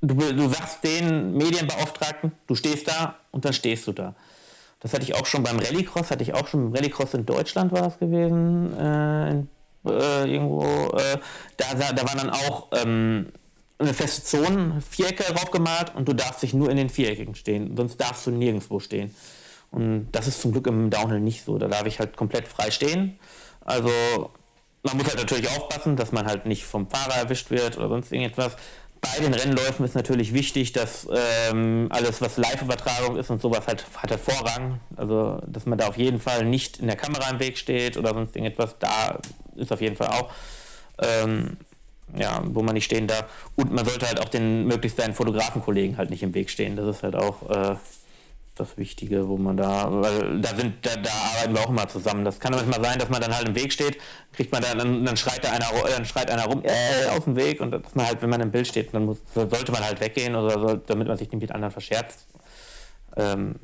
du, 0.00 0.14
du 0.14 0.48
sagst 0.48 0.82
den 0.82 1.34
Medienbeauftragten, 1.34 2.32
du 2.46 2.54
stehst 2.54 2.88
da 2.88 3.16
und 3.30 3.44
dann 3.44 3.52
stehst 3.52 3.86
du 3.86 3.92
da. 3.92 4.14
Das 4.80 4.94
hatte 4.94 5.02
ich 5.02 5.14
auch 5.14 5.26
schon 5.26 5.42
beim 5.42 5.58
Rallycross, 5.58 6.10
hatte 6.10 6.22
ich 6.22 6.32
auch 6.32 6.48
schon 6.48 6.64
beim 6.64 6.76
Rallycross 6.76 7.12
in 7.12 7.26
Deutschland 7.26 7.72
war 7.72 7.82
das 7.82 7.98
gewesen, 7.98 8.74
äh, 8.74 9.30
in, 9.32 9.48
äh, 9.84 10.32
irgendwo. 10.32 10.64
Äh, 10.96 11.18
da, 11.58 11.92
da 11.92 12.02
waren 12.02 12.16
dann 12.16 12.30
auch 12.30 12.68
ähm, 12.72 13.26
eine 13.78 13.92
feste 13.92 14.24
Zone, 14.24 14.80
Vierecke 14.80 15.24
draufgemalt 15.24 15.94
und 15.94 16.08
du 16.08 16.14
darfst 16.14 16.42
dich 16.42 16.54
nur 16.54 16.70
in 16.70 16.78
den 16.78 16.88
Viereckigen 16.88 17.34
stehen, 17.34 17.76
sonst 17.76 17.98
darfst 18.00 18.26
du 18.26 18.30
nirgendwo 18.30 18.80
stehen. 18.80 19.14
Und 19.72 20.08
das 20.12 20.26
ist 20.26 20.40
zum 20.40 20.52
Glück 20.52 20.66
im 20.68 20.88
Downhill 20.88 21.20
nicht 21.20 21.44
so. 21.44 21.58
Da 21.58 21.68
darf 21.68 21.84
ich 21.84 21.98
halt 21.98 22.16
komplett 22.16 22.48
frei 22.48 22.70
stehen. 22.70 23.18
Also 23.60 23.90
man 24.82 24.96
muss 24.96 25.06
halt 25.08 25.18
natürlich 25.18 25.48
aufpassen, 25.48 25.96
dass 25.96 26.12
man 26.12 26.26
halt 26.26 26.46
nicht 26.46 26.64
vom 26.64 26.88
Fahrer 26.88 27.16
erwischt 27.16 27.50
wird 27.50 27.76
oder 27.76 27.88
sonst 27.88 28.12
irgendetwas. 28.12 28.56
Bei 29.00 29.22
den 29.22 29.32
Rennläufen 29.32 29.84
ist 29.84 29.94
natürlich 29.94 30.34
wichtig, 30.34 30.72
dass 30.72 31.08
ähm, 31.10 31.86
alles, 31.90 32.20
was 32.20 32.36
Live-Übertragung 32.36 33.16
ist 33.16 33.30
und 33.30 33.40
sowas, 33.40 33.66
halt, 33.66 33.86
hat 33.96 34.10
halt 34.10 34.20
Vorrang. 34.20 34.80
Also, 34.96 35.40
dass 35.46 35.64
man 35.64 35.78
da 35.78 35.88
auf 35.88 35.96
jeden 35.96 36.20
Fall 36.20 36.44
nicht 36.44 36.78
in 36.78 36.86
der 36.86 36.96
Kamera 36.96 37.30
im 37.30 37.40
Weg 37.40 37.56
steht 37.56 37.96
oder 37.96 38.12
sonst 38.12 38.36
irgendetwas. 38.36 38.76
Da 38.78 39.18
ist 39.56 39.72
auf 39.72 39.80
jeden 39.80 39.96
Fall 39.96 40.08
auch, 40.08 40.30
ähm, 40.98 41.56
ja, 42.14 42.42
wo 42.44 42.62
man 42.62 42.74
nicht 42.74 42.84
stehen 42.84 43.06
darf. 43.06 43.24
Und 43.56 43.72
man 43.72 43.86
sollte 43.86 44.06
halt 44.06 44.20
auch 44.20 44.28
den 44.28 44.66
möglichst 44.66 44.98
seinen 44.98 45.14
Fotografenkollegen 45.14 45.96
halt 45.96 46.10
nicht 46.10 46.22
im 46.22 46.34
Weg 46.34 46.50
stehen. 46.50 46.76
Das 46.76 46.86
ist 46.86 47.02
halt 47.02 47.16
auch 47.16 47.48
äh, 47.48 47.76
das 48.60 48.76
Wichtige, 48.76 49.28
wo 49.28 49.36
man 49.36 49.56
da, 49.56 49.88
weil 49.90 50.40
da 50.40 50.54
sind, 50.54 50.84
da, 50.86 50.96
da, 50.96 51.10
arbeiten 51.10 51.54
wir 51.54 51.60
auch 51.62 51.70
immer 51.70 51.88
zusammen. 51.88 52.24
Das 52.24 52.38
kann 52.38 52.52
manchmal 52.52 52.82
sein, 52.82 52.98
dass 52.98 53.08
man 53.08 53.20
dann 53.20 53.34
halt 53.34 53.48
im 53.48 53.54
Weg 53.54 53.72
steht, 53.72 53.98
kriegt 54.32 54.52
man 54.52 54.62
dann, 54.62 55.04
dann 55.04 55.16
schreit 55.16 55.44
da 55.44 55.50
einer, 55.50 55.66
dann 55.88 56.04
schreit 56.04 56.30
einer 56.30 56.44
rum, 56.44 56.62
äh, 56.64 57.08
auf 57.16 57.24
dem 57.24 57.36
Weg 57.36 57.60
und 57.60 57.72
dass 57.72 57.94
man 57.94 58.06
halt, 58.06 58.22
wenn 58.22 58.30
man 58.30 58.40
im 58.40 58.50
Bild 58.50 58.66
steht, 58.66 58.94
dann 58.94 59.06
muss, 59.06 59.18
sollte 59.34 59.72
man 59.72 59.84
halt 59.84 60.00
weggehen 60.00 60.34
oder 60.34 60.58
soll, 60.60 60.80
damit 60.86 61.08
man 61.08 61.16
sich 61.16 61.30
nicht 61.30 61.40
mit 61.40 61.52
anderen 61.52 61.72
verscherzt. 61.72 62.26
Ähm, 63.16 63.56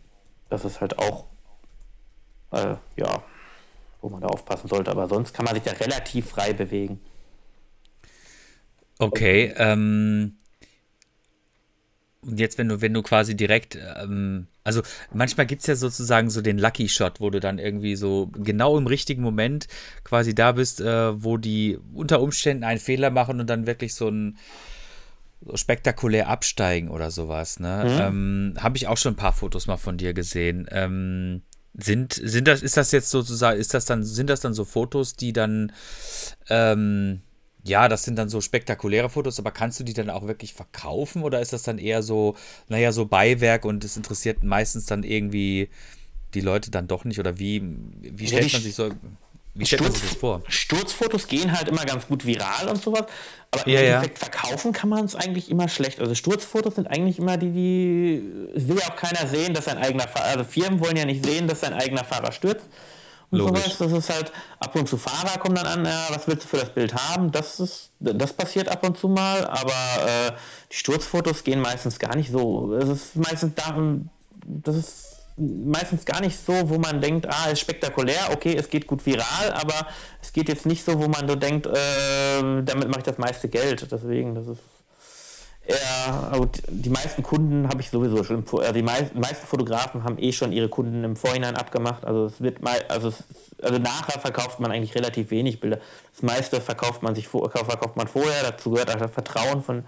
das 0.48 0.64
ist 0.64 0.80
halt 0.80 0.98
auch 0.98 1.26
äh, 2.52 2.76
ja, 2.96 3.22
wo 4.00 4.08
man 4.08 4.20
da 4.20 4.28
aufpassen 4.28 4.68
sollte. 4.68 4.90
Aber 4.90 5.08
sonst 5.08 5.34
kann 5.34 5.44
man 5.44 5.54
sich 5.54 5.64
da 5.64 5.72
relativ 5.72 6.30
frei 6.30 6.52
bewegen. 6.52 7.00
Okay, 8.98 9.52
ähm, 9.56 10.38
und 12.26 12.40
jetzt, 12.40 12.58
wenn 12.58 12.68
du, 12.68 12.80
wenn 12.80 12.92
du 12.92 13.02
quasi 13.02 13.36
direkt, 13.36 13.78
ähm, 13.96 14.46
also 14.64 14.82
manchmal 15.12 15.46
gibt 15.46 15.60
es 15.60 15.66
ja 15.66 15.76
sozusagen 15.76 16.30
so 16.30 16.42
den 16.42 16.58
Lucky 16.58 16.88
Shot, 16.88 17.20
wo 17.20 17.30
du 17.30 17.40
dann 17.40 17.58
irgendwie 17.58 17.96
so 17.96 18.30
genau 18.32 18.76
im 18.76 18.86
richtigen 18.86 19.22
Moment 19.22 19.68
quasi 20.04 20.34
da 20.34 20.52
bist, 20.52 20.80
äh, 20.80 21.22
wo 21.22 21.36
die 21.36 21.78
unter 21.94 22.20
Umständen 22.20 22.64
einen 22.64 22.80
Fehler 22.80 23.10
machen 23.10 23.40
und 23.40 23.48
dann 23.48 23.66
wirklich 23.66 23.94
so 23.94 24.08
ein 24.08 24.36
so 25.40 25.56
spektakulär 25.56 26.28
absteigen 26.28 26.88
oder 26.88 27.10
sowas. 27.10 27.60
Ne? 27.60 27.84
Mhm. 27.84 28.00
Ähm, 28.00 28.54
Habe 28.58 28.76
ich 28.76 28.88
auch 28.88 28.96
schon 28.96 29.12
ein 29.12 29.16
paar 29.16 29.32
Fotos 29.32 29.66
mal 29.66 29.76
von 29.76 29.98
dir 29.98 30.14
gesehen. 30.14 30.66
Ähm, 30.70 31.42
sind, 31.74 32.14
sind 32.14 32.48
das, 32.48 32.62
ist 32.62 32.76
das 32.76 32.90
jetzt 32.92 33.10
sozusagen, 33.10 33.60
ist 33.60 33.74
das 33.74 33.84
dann, 33.84 34.02
sind 34.02 34.30
das 34.30 34.40
dann 34.40 34.54
so 34.54 34.64
Fotos, 34.64 35.14
die 35.14 35.32
dann 35.32 35.72
ähm, 36.48 37.20
ja, 37.68 37.88
das 37.88 38.04
sind 38.04 38.16
dann 38.16 38.28
so 38.28 38.40
spektakuläre 38.40 39.10
Fotos, 39.10 39.38
aber 39.38 39.50
kannst 39.50 39.80
du 39.80 39.84
die 39.84 39.94
dann 39.94 40.10
auch 40.10 40.26
wirklich 40.26 40.54
verkaufen 40.54 41.22
oder 41.22 41.40
ist 41.40 41.52
das 41.52 41.62
dann 41.62 41.78
eher 41.78 42.02
so, 42.02 42.36
naja, 42.68 42.92
so 42.92 43.06
Beiwerk 43.06 43.64
und 43.64 43.84
es 43.84 43.96
interessiert 43.96 44.44
meistens 44.44 44.86
dann 44.86 45.02
irgendwie 45.02 45.68
die 46.34 46.40
Leute 46.40 46.70
dann 46.70 46.86
doch 46.86 47.04
nicht 47.04 47.18
oder 47.18 47.38
wie, 47.38 47.62
wie 48.00 48.26
stellt 48.26 48.52
man 48.52 48.62
sich 48.62 48.74
so, 48.74 48.90
wie 49.54 49.64
stellt 49.64 49.82
Sturz, 49.82 49.92
man 49.94 50.00
sich 50.00 50.10
das 50.10 50.18
vor? 50.18 50.42
Sturzfotos 50.48 51.28
gehen 51.28 51.56
halt 51.56 51.68
immer 51.68 51.84
ganz 51.84 52.06
gut 52.06 52.26
viral 52.26 52.68
und 52.68 52.82
sowas, 52.82 53.06
aber 53.50 53.68
ja, 53.68 53.80
im 53.80 53.86
Endeffekt 53.86 54.20
ja. 54.20 54.28
verkaufen 54.28 54.72
kann 54.72 54.88
man 54.88 55.04
es 55.04 55.14
eigentlich 55.14 55.50
immer 55.50 55.68
schlecht. 55.68 56.00
Also 56.00 56.14
Sturzfotos 56.14 56.74
sind 56.74 56.88
eigentlich 56.88 57.18
immer 57.18 57.36
die, 57.36 57.50
die, 57.50 58.22
es 58.54 58.68
will 58.68 58.76
ja 58.78 58.90
auch 58.90 58.96
keiner 58.96 59.26
sehen, 59.28 59.54
dass 59.54 59.64
sein 59.64 59.78
eigener 59.78 60.08
Fahrer, 60.08 60.26
also 60.26 60.44
Firmen 60.44 60.80
wollen 60.80 60.96
ja 60.96 61.04
nicht 61.04 61.24
sehen, 61.24 61.48
dass 61.48 61.60
sein 61.60 61.72
eigener 61.72 62.04
Fahrer 62.04 62.32
stürzt 62.32 62.66
und 63.30 63.38
Logisch. 63.38 63.74
sowas. 63.74 63.78
Das 63.78 63.92
ist 63.92 64.10
halt 64.10 64.32
ab 64.60 64.74
und 64.74 64.88
zu 64.88 64.96
Fahrer 64.96 65.38
kommen 65.38 65.56
dann 65.56 65.66
an, 65.66 65.84
ja, 65.84 66.06
was 66.10 66.26
willst 66.28 66.44
du 66.44 66.48
für 66.48 66.58
das 66.58 66.70
Bild 66.70 66.94
haben? 66.94 67.32
Das 67.32 67.60
ist, 67.60 67.90
das 67.98 68.32
passiert 68.32 68.68
ab 68.68 68.86
und 68.86 68.98
zu 68.98 69.08
mal, 69.08 69.46
aber 69.46 69.72
äh, 69.72 70.32
die 70.70 70.76
Sturzfotos 70.76 71.44
gehen 71.44 71.60
meistens 71.60 71.98
gar 71.98 72.16
nicht 72.16 72.30
so. 72.30 72.74
Es 72.74 72.88
ist 72.88 73.16
meistens 73.16 73.54
darum, 73.54 74.10
das 74.44 74.76
ist 74.76 75.16
meistens 75.36 76.04
gar 76.04 76.20
nicht 76.20 76.38
so, 76.38 76.70
wo 76.70 76.78
man 76.78 77.00
denkt, 77.00 77.26
ah, 77.28 77.50
ist 77.50 77.60
spektakulär, 77.60 78.30
okay, 78.32 78.56
es 78.56 78.70
geht 78.70 78.86
gut 78.86 79.04
viral, 79.04 79.52
aber 79.52 79.86
es 80.22 80.32
geht 80.32 80.48
jetzt 80.48 80.64
nicht 80.64 80.84
so, 80.84 80.98
wo 80.98 81.08
man 81.08 81.28
so 81.28 81.36
denkt, 81.36 81.66
äh, 81.66 81.72
damit 82.40 82.88
mache 82.88 83.00
ich 83.00 83.04
das 83.04 83.18
meiste 83.18 83.48
Geld. 83.48 83.86
Deswegen, 83.90 84.34
das 84.34 84.46
ist 84.46 84.60
ja, 85.68 86.28
also 86.30 86.48
die 86.68 86.90
meisten 86.90 87.22
Kunden 87.22 87.68
habe 87.68 87.80
ich 87.80 87.90
sowieso 87.90 88.22
schon, 88.22 88.44
äh, 88.62 88.72
die 88.72 88.82
meisten 88.82 89.46
Fotografen 89.46 90.04
haben 90.04 90.18
eh 90.18 90.32
schon 90.32 90.52
ihre 90.52 90.68
Kunden 90.68 91.02
im 91.02 91.16
Vorhinein 91.16 91.56
abgemacht. 91.56 92.04
Also 92.04 92.26
es 92.26 92.40
wird 92.40 92.62
mal, 92.62 92.78
also, 92.88 93.08
es, 93.08 93.24
also 93.60 93.78
nachher 93.78 94.20
verkauft 94.20 94.60
man 94.60 94.70
eigentlich 94.70 94.94
relativ 94.94 95.30
wenig 95.30 95.58
Bilder. 95.58 95.78
Das 96.12 96.22
meiste 96.22 96.60
verkauft 96.60 97.02
man 97.02 97.14
sich 97.16 97.26
verkauft 97.26 97.96
man 97.96 98.06
vorher. 98.06 98.44
Dazu 98.44 98.70
gehört 98.70 98.94
auch 98.94 99.00
das 99.00 99.10
Vertrauen 99.10 99.62
von, 99.62 99.84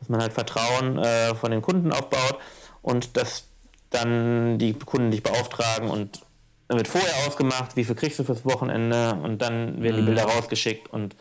dass 0.00 0.08
man 0.08 0.20
halt 0.20 0.32
Vertrauen 0.32 0.98
äh, 0.98 1.34
von 1.36 1.52
den 1.52 1.62
Kunden 1.62 1.92
aufbaut 1.92 2.38
und 2.82 3.16
dass 3.16 3.44
dann 3.90 4.58
die 4.58 4.72
Kunden 4.72 5.12
dich 5.12 5.22
beauftragen 5.22 5.90
und 5.90 6.20
dann 6.66 6.78
wird 6.78 6.88
vorher 6.88 7.26
ausgemacht, 7.26 7.76
wie 7.76 7.84
viel 7.84 7.96
kriegst 7.96 8.18
du 8.18 8.24
fürs 8.24 8.44
Wochenende 8.44 9.14
und 9.22 9.42
dann 9.42 9.82
werden 9.82 9.96
die 9.96 10.02
mhm. 10.02 10.06
Bilder 10.06 10.24
rausgeschickt 10.24 10.92
und 10.92 11.14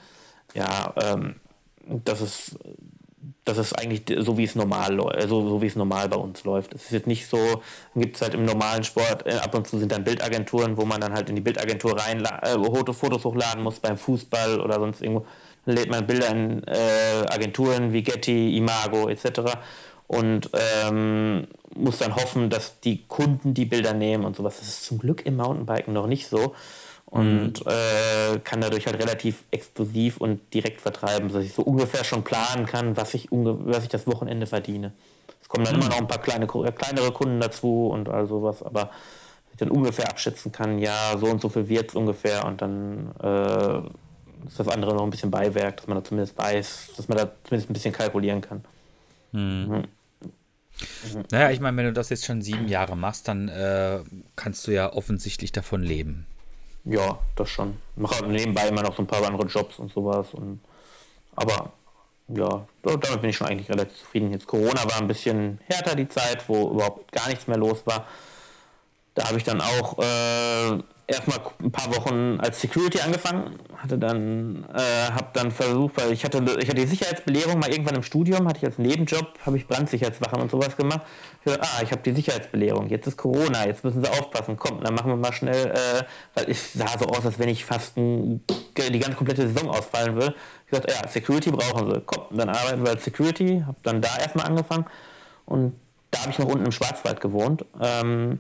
ja, 0.54 0.94
ähm, 0.98 1.36
das 1.86 2.22
ist 2.22 2.56
das 3.46 3.58
ist 3.58 3.74
eigentlich 3.74 4.04
so, 4.24 4.38
wie 4.38 4.44
es 4.44 4.56
normal 4.56 4.98
so, 5.28 5.50
so 5.50 5.62
wie 5.62 5.68
es 5.68 5.76
normal 5.76 6.08
bei 6.10 6.18
uns 6.18 6.44
läuft. 6.44 6.74
Es 6.74 6.86
ist 6.86 6.92
jetzt 6.92 7.08
nicht 7.08 7.28
so, 7.28 7.62
gibt 7.96 8.16
es 8.16 8.22
halt 8.22 8.34
im 8.34 8.46
normalen 8.46 8.84
Sport, 8.84 9.26
äh, 9.26 9.36
ab 9.36 9.56
und 9.56 9.68
zu 9.68 9.80
sind 9.80 9.92
dann 9.92 10.04
Bildagenturen, 10.04 10.78
wo 10.78 10.86
man 10.86 11.02
dann 11.02 11.14
halt 11.14 11.30
in 11.30 11.36
die 11.36 11.42
Bildagentur 11.42 12.00
rein 12.00 12.24
äh, 12.24 12.94
Fotos 12.94 13.26
hochladen 13.26 13.64
muss 13.64 13.80
beim 13.80 13.98
Fußball 13.98 14.60
oder 14.60 14.76
sonst 14.76 15.02
irgendwo. 15.02 15.26
Dann 15.66 15.76
lädt 15.76 15.90
man 15.90 16.06
Bilder 16.06 16.30
in 16.30 16.64
äh, 16.68 17.26
Agenturen 17.30 17.94
wie 17.94 18.04
Getty, 18.04 18.58
Imago 18.58 19.10
etc. 19.10 19.58
Und 20.08 20.50
ähm, 20.54 21.48
muss 21.76 22.00
dann 22.00 22.16
hoffen, 22.16 22.50
dass 22.50 22.80
die 22.80 23.06
Kunden 23.08 23.54
die 23.54 23.66
Bilder 23.66 23.94
nehmen 23.94 24.26
und 24.26 24.36
sowas. 24.36 24.58
Das 24.60 24.68
ist 24.68 24.86
zum 24.86 25.00
Glück 25.00 25.26
im 25.26 25.38
Mountainbiken 25.38 25.94
noch 25.94 26.08
nicht 26.08 26.28
so 26.28 26.56
und 27.10 27.66
mhm. 27.66 27.72
äh, 27.72 28.40
kann 28.40 28.62
dadurch 28.62 28.86
halt 28.86 29.00
relativ 29.00 29.44
exklusiv 29.52 30.18
und 30.18 30.42
direkt 30.54 30.80
vertreiben, 30.80 31.32
dass 31.34 31.44
ich 31.44 31.54
so 31.54 31.64
ungefähr 31.64 32.04
schon 32.04 32.24
planen 32.24 32.66
kann, 32.66 32.98
was 32.98 33.14
ich, 33.14 33.28
was 33.32 33.84
ich 33.84 33.90
das 33.90 34.06
Wochenende 34.06 34.46
verdiene. 34.46 34.94
Es 35.42 35.50
kommen 35.50 35.66
dann 35.66 35.76
mhm. 35.76 35.82
immer 35.82 35.90
noch 35.90 35.98
ein 35.98 36.08
paar 36.08 36.22
kleine, 36.22 36.46
äh, 36.46 36.72
kleinere 36.72 37.12
Kunden 37.12 37.40
dazu 37.40 37.88
und 37.88 38.10
all 38.10 38.28
sowas, 38.28 38.62
aber 38.62 38.92
ich 39.52 39.58
dann 39.58 39.72
ungefähr 39.72 40.08
abschätzen 40.08 40.52
kann, 40.52 40.78
ja, 40.78 41.18
so 41.18 41.26
und 41.26 41.42
so 41.42 41.50
viel 41.50 41.68
wird 41.68 41.90
es 41.90 41.96
ungefähr 41.96 42.46
und 42.46 42.62
dann 42.62 43.12
äh, 43.22 43.80
ist 44.48 44.60
das 44.60 44.68
andere 44.68 44.94
noch 44.94 45.04
ein 45.04 45.10
bisschen 45.10 45.32
Beiwerk, 45.32 45.78
dass 45.78 45.88
man 45.88 45.98
da 45.98 46.04
zumindest 46.04 46.38
weiß, 46.38 46.92
dass 46.96 47.08
man 47.08 47.18
da 47.18 47.32
zumindest 47.44 47.72
ein 47.72 47.74
bisschen 47.74 47.94
kalkulieren 47.94 48.42
kann. 48.42 48.64
Mhm. 49.32 49.86
Mhm. 51.12 51.24
Naja, 51.32 51.50
ich 51.50 51.60
meine, 51.60 51.76
wenn 51.76 51.86
du 51.86 51.94
das 51.94 52.10
jetzt 52.10 52.26
schon 52.26 52.42
sieben 52.42 52.68
Jahre 52.68 52.96
machst, 52.96 53.28
dann 53.28 53.50
äh, 53.50 54.00
kannst 54.36 54.66
du 54.68 54.72
ja 54.72 54.94
offensichtlich 54.94 55.52
davon 55.52 55.82
leben. 55.82 56.26
Ja, 56.90 57.20
das 57.36 57.50
schon. 57.50 57.78
Ich 57.96 58.02
mache 58.02 58.26
nebenbei 58.26 58.68
immer 58.68 58.82
noch 58.82 58.96
so 58.96 59.04
ein 59.04 59.08
paar 59.08 59.24
andere 59.24 59.46
Jobs 59.46 59.78
und 59.78 59.92
sowas. 59.94 60.34
Und, 60.34 60.60
aber 61.36 61.72
ja, 62.30 62.66
damit 62.82 63.22
bin 63.22 63.30
ich 63.30 63.38
schon 63.38 63.48
eigentlich 63.48 63.70
relativ 63.70 64.00
zufrieden. 64.00 64.32
Jetzt 64.32 64.48
Corona 64.48 64.84
war 64.86 64.98
ein 64.98 65.08
bisschen 65.08 65.60
härter 65.68 65.96
die 65.96 66.10
Zeit, 66.10 66.50
wo 66.50 66.72
überhaupt 66.72 67.12
gar 67.12 67.28
nichts 67.28 67.48
mehr 67.48 67.58
los 67.58 67.86
war. 67.86 68.08
Da 69.14 69.28
habe 69.28 69.38
ich 69.38 69.44
dann 69.44 69.62
auch 69.62 70.00
äh, 70.00 70.80
erstmal 71.10 71.40
ein 71.62 71.72
paar 71.72 71.96
Wochen 71.96 72.40
als 72.40 72.62
Security 72.62 73.00
angefangen, 73.02 73.56
hatte 73.76 73.98
dann, 73.98 74.66
äh, 74.74 75.12
habe 75.12 75.28
dann 75.34 75.52
versucht, 75.52 75.98
weil 75.98 76.12
ich 76.14 76.24
hatte, 76.24 76.38
ich 76.60 76.70
hatte 76.70 76.82
die 76.82 76.88
Sicherheitsbelehrung 76.88 77.60
mal 77.60 77.70
irgendwann 77.70 77.96
im 77.96 78.04
Studium, 78.04 78.48
hatte 78.48 78.60
ich 78.60 78.66
als 78.66 78.78
Nebenjob, 78.78 79.28
habe 79.46 79.58
ich 79.58 79.68
Brandsicherheitswachen 79.68 80.42
und 80.42 80.52
sowas 80.52 80.78
gemacht. 80.78 81.02
Ich 81.44 81.52
dachte, 81.52 81.62
ah, 81.64 81.84
ich 81.84 81.92
habe 81.92 82.02
die 82.02 82.14
Sicherheitsbelehrung, 82.14 82.90
jetzt 82.90 83.08
ist 83.08 83.18
Corona, 83.18 83.66
jetzt 83.66 83.84
müssen 83.84 84.04
sie 84.04 84.10
aufpassen, 84.10 84.56
komm, 84.58 84.82
dann 84.84 84.94
machen 84.94 85.12
wir 85.12 85.18
mal 85.18 85.34
schnell, 85.34 85.72
äh, 85.72 86.04
weil 86.36 86.50
es 86.50 86.74
sah 86.74 86.98
so 86.98 87.06
aus, 87.06 87.26
als 87.26 87.40
wenn 87.40 87.50
ich 87.50 87.66
fast 87.66 87.98
ein, 87.98 88.44
die 88.78 89.00
ganz 89.00 89.16
komplette 89.16 89.48
Saison 89.48 89.70
ausfallen 89.70 90.16
würde. 90.16 90.36
Ich 90.66 90.78
dachte, 90.78 90.94
ja, 90.94 91.08
Security 91.08 91.52
brauchen 91.52 91.92
sie, 91.92 92.02
komm, 92.06 92.38
dann 92.38 92.50
arbeiten 92.50 92.84
wir 92.84 92.92
als 92.92 93.04
Security, 93.04 93.64
habe 93.66 93.78
dann 93.84 94.02
da 94.02 94.10
erstmal 94.20 94.46
angefangen 94.46 94.86
und 95.46 95.74
da 96.12 96.22
habe 96.22 96.32
ich 96.32 96.40
noch 96.40 96.48
unten 96.48 96.66
im 96.66 96.72
Schwarzwald 96.72 97.22
gewohnt. 97.22 97.66
Ähm, 97.80 98.40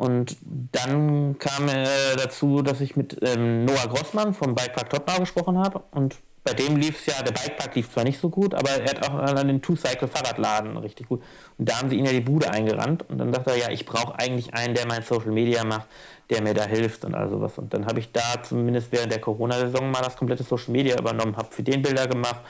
und 0.00 0.38
dann 0.72 1.38
kam 1.38 1.68
äh, 1.68 1.84
dazu, 2.16 2.62
dass 2.62 2.80
ich 2.80 2.96
mit 2.96 3.18
ähm, 3.20 3.66
Noah 3.66 3.86
Grossmann 3.86 4.32
vom 4.32 4.54
Bikepark 4.54 4.88
Tottenau 4.88 5.18
gesprochen 5.20 5.58
habe. 5.58 5.82
Und 5.90 6.16
bei 6.42 6.54
dem 6.54 6.76
lief 6.76 7.00
es 7.00 7.14
ja, 7.14 7.22
der 7.22 7.32
Bikepark 7.32 7.74
lief 7.74 7.92
zwar 7.92 8.04
nicht 8.04 8.18
so 8.18 8.30
gut, 8.30 8.54
aber 8.54 8.70
er 8.70 8.88
hat 8.88 9.06
auch 9.06 9.12
an 9.12 9.46
den 9.46 9.60
Two-Cycle-Fahrradladen 9.60 10.78
richtig 10.78 11.06
gut. 11.08 11.22
Und 11.58 11.68
da 11.68 11.78
haben 11.78 11.90
sie 11.90 11.96
ihn 11.96 12.06
ja 12.06 12.12
die 12.12 12.22
Bude 12.22 12.50
eingerannt. 12.50 13.04
Und 13.10 13.18
dann 13.18 13.30
dachte 13.30 13.50
er, 13.50 13.58
ja, 13.58 13.70
ich 13.70 13.84
brauche 13.84 14.18
eigentlich 14.18 14.54
einen, 14.54 14.72
der 14.72 14.86
mein 14.86 15.02
Social 15.02 15.32
Media 15.32 15.64
macht, 15.64 15.86
der 16.30 16.40
mir 16.40 16.54
da 16.54 16.64
hilft 16.64 17.04
und 17.04 17.14
all 17.14 17.28
sowas. 17.28 17.58
Und 17.58 17.74
dann 17.74 17.84
habe 17.84 17.98
ich 17.98 18.10
da 18.10 18.42
zumindest 18.42 18.92
während 18.92 19.12
der 19.12 19.20
Corona-Saison 19.20 19.90
mal 19.90 20.00
das 20.00 20.16
komplette 20.16 20.44
Social 20.44 20.72
Media 20.72 20.98
übernommen, 20.98 21.36
habe 21.36 21.48
für 21.50 21.62
den 21.62 21.82
Bilder 21.82 22.06
gemacht, 22.06 22.40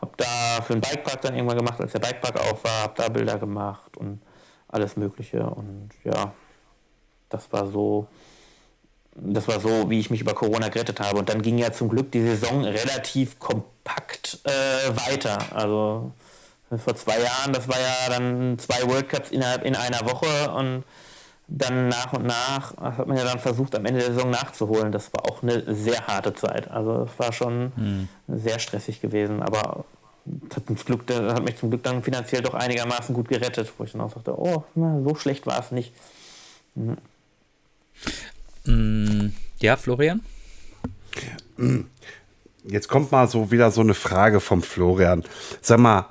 habe 0.00 0.12
da 0.16 0.62
für 0.62 0.74
den 0.74 0.80
Bikepark 0.80 1.20
dann 1.22 1.34
irgendwann 1.34 1.58
gemacht, 1.58 1.80
als 1.80 1.90
der 1.90 1.98
Bikepark 1.98 2.36
auf 2.36 2.62
war, 2.62 2.82
habe 2.84 2.94
da 2.96 3.08
Bilder 3.08 3.40
gemacht 3.40 3.96
und 3.96 4.22
alles 4.68 4.96
Mögliche. 4.96 5.42
Und 5.42 5.90
ja, 6.04 6.32
das 7.32 7.52
war 7.52 7.70
so, 7.70 8.06
das 9.14 9.48
war 9.48 9.60
so, 9.60 9.90
wie 9.90 10.00
ich 10.00 10.10
mich 10.10 10.20
über 10.20 10.34
Corona 10.34 10.68
gerettet 10.68 11.00
habe. 11.00 11.18
Und 11.18 11.28
dann 11.28 11.42
ging 11.42 11.58
ja 11.58 11.72
zum 11.72 11.88
Glück 11.88 12.12
die 12.12 12.22
Saison 12.22 12.64
relativ 12.64 13.38
kompakt 13.38 14.40
äh, 14.44 14.50
weiter. 15.06 15.38
Also 15.54 16.12
vor 16.78 16.96
zwei 16.96 17.20
Jahren, 17.20 17.52
das 17.52 17.68
war 17.68 17.78
ja 17.78 18.08
dann 18.08 18.58
zwei 18.58 18.88
World 18.88 19.08
Cups 19.08 19.30
innerhalb 19.30 19.64
in 19.64 19.76
einer 19.76 20.00
Woche 20.00 20.50
und 20.52 20.84
dann 21.48 21.88
nach 21.88 22.12
und 22.14 22.24
nach 22.24 22.76
hat 22.78 23.06
man 23.06 23.16
ja 23.16 23.24
dann 23.24 23.38
versucht, 23.38 23.74
am 23.74 23.84
Ende 23.84 24.00
der 24.00 24.14
Saison 24.14 24.30
nachzuholen. 24.30 24.90
Das 24.90 25.12
war 25.12 25.26
auch 25.26 25.42
eine 25.42 25.74
sehr 25.74 26.06
harte 26.06 26.32
Zeit. 26.32 26.70
Also 26.70 27.08
es 27.10 27.18
war 27.18 27.32
schon 27.32 27.72
hm. 27.76 28.08
sehr 28.28 28.58
stressig 28.58 29.02
gewesen, 29.02 29.42
aber 29.42 29.84
hat, 30.54 30.86
Glück, 30.86 31.02
hat 31.10 31.44
mich 31.44 31.56
zum 31.56 31.70
Glück 31.70 31.82
dann 31.82 32.02
finanziell 32.02 32.42
doch 32.42 32.54
einigermaßen 32.54 33.14
gut 33.14 33.28
gerettet, 33.28 33.72
wo 33.76 33.84
ich 33.84 33.92
dann 33.92 34.00
auch 34.00 34.12
sagte, 34.12 34.38
oh, 34.38 34.64
so 34.74 35.14
schlecht 35.16 35.46
war 35.46 35.60
es 35.60 35.72
nicht. 35.72 35.92
Mhm. 36.74 36.96
Mm, 38.64 39.28
ja, 39.60 39.76
Florian? 39.76 40.20
Jetzt 42.64 42.88
kommt 42.88 43.12
mal 43.12 43.28
so 43.28 43.50
wieder 43.50 43.70
so 43.70 43.80
eine 43.80 43.94
Frage 43.94 44.40
vom 44.40 44.62
Florian. 44.62 45.24
Sag 45.60 45.78
mal, 45.78 46.06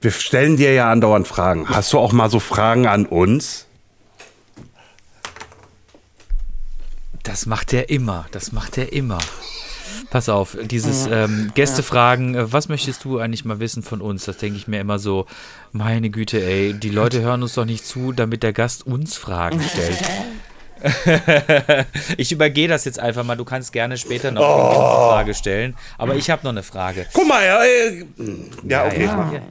wir 0.00 0.10
stellen 0.10 0.56
dir 0.56 0.72
ja 0.72 0.90
andauernd 0.90 1.26
Fragen. 1.26 1.68
Hast 1.68 1.92
du 1.92 1.98
auch 1.98 2.12
mal 2.12 2.30
so 2.30 2.38
Fragen 2.38 2.86
an 2.86 3.06
uns? 3.06 3.66
Das 7.22 7.46
macht 7.46 7.72
er 7.72 7.90
immer. 7.90 8.26
Das 8.30 8.52
macht 8.52 8.78
er 8.78 8.92
immer. 8.92 9.18
Pass 10.10 10.30
auf, 10.30 10.56
dieses 10.62 11.06
ähm, 11.06 11.52
Gästefragen, 11.54 12.34
äh, 12.34 12.52
was 12.52 12.68
möchtest 12.68 13.04
du 13.04 13.18
eigentlich 13.18 13.44
mal 13.44 13.60
wissen 13.60 13.82
von 13.82 14.00
uns? 14.00 14.24
Das 14.24 14.38
denke 14.38 14.56
ich 14.56 14.66
mir 14.66 14.80
immer 14.80 14.98
so, 14.98 15.26
meine 15.72 16.08
Güte, 16.08 16.42
ey, 16.42 16.72
die 16.72 16.88
Leute 16.88 17.20
hören 17.20 17.42
uns 17.42 17.54
doch 17.54 17.66
nicht 17.66 17.84
zu, 17.86 18.12
damit 18.12 18.42
der 18.42 18.54
Gast 18.54 18.86
uns 18.86 19.16
Fragen 19.18 19.60
stellt. 19.60 19.98
ich 22.16 22.32
übergehe 22.32 22.68
das 22.68 22.84
jetzt 22.84 23.00
einfach 23.00 23.24
mal. 23.24 23.36
Du 23.36 23.44
kannst 23.44 23.72
gerne 23.72 23.98
später 23.98 24.30
noch 24.30 24.42
oh. 24.42 24.68
eine 24.68 24.74
Frage 24.74 25.34
stellen. 25.34 25.76
Aber 25.98 26.14
ich 26.14 26.30
habe 26.30 26.42
noch 26.44 26.52
eine 26.52 26.62
Frage. 26.62 27.06
Guck 27.12 27.26
mal, 27.26 27.44
ja, 27.44 27.64
äh, 27.64 28.04
ja 28.66 28.86
okay. 28.86 29.04
Ja, 29.04 29.32
ja. 29.32 29.42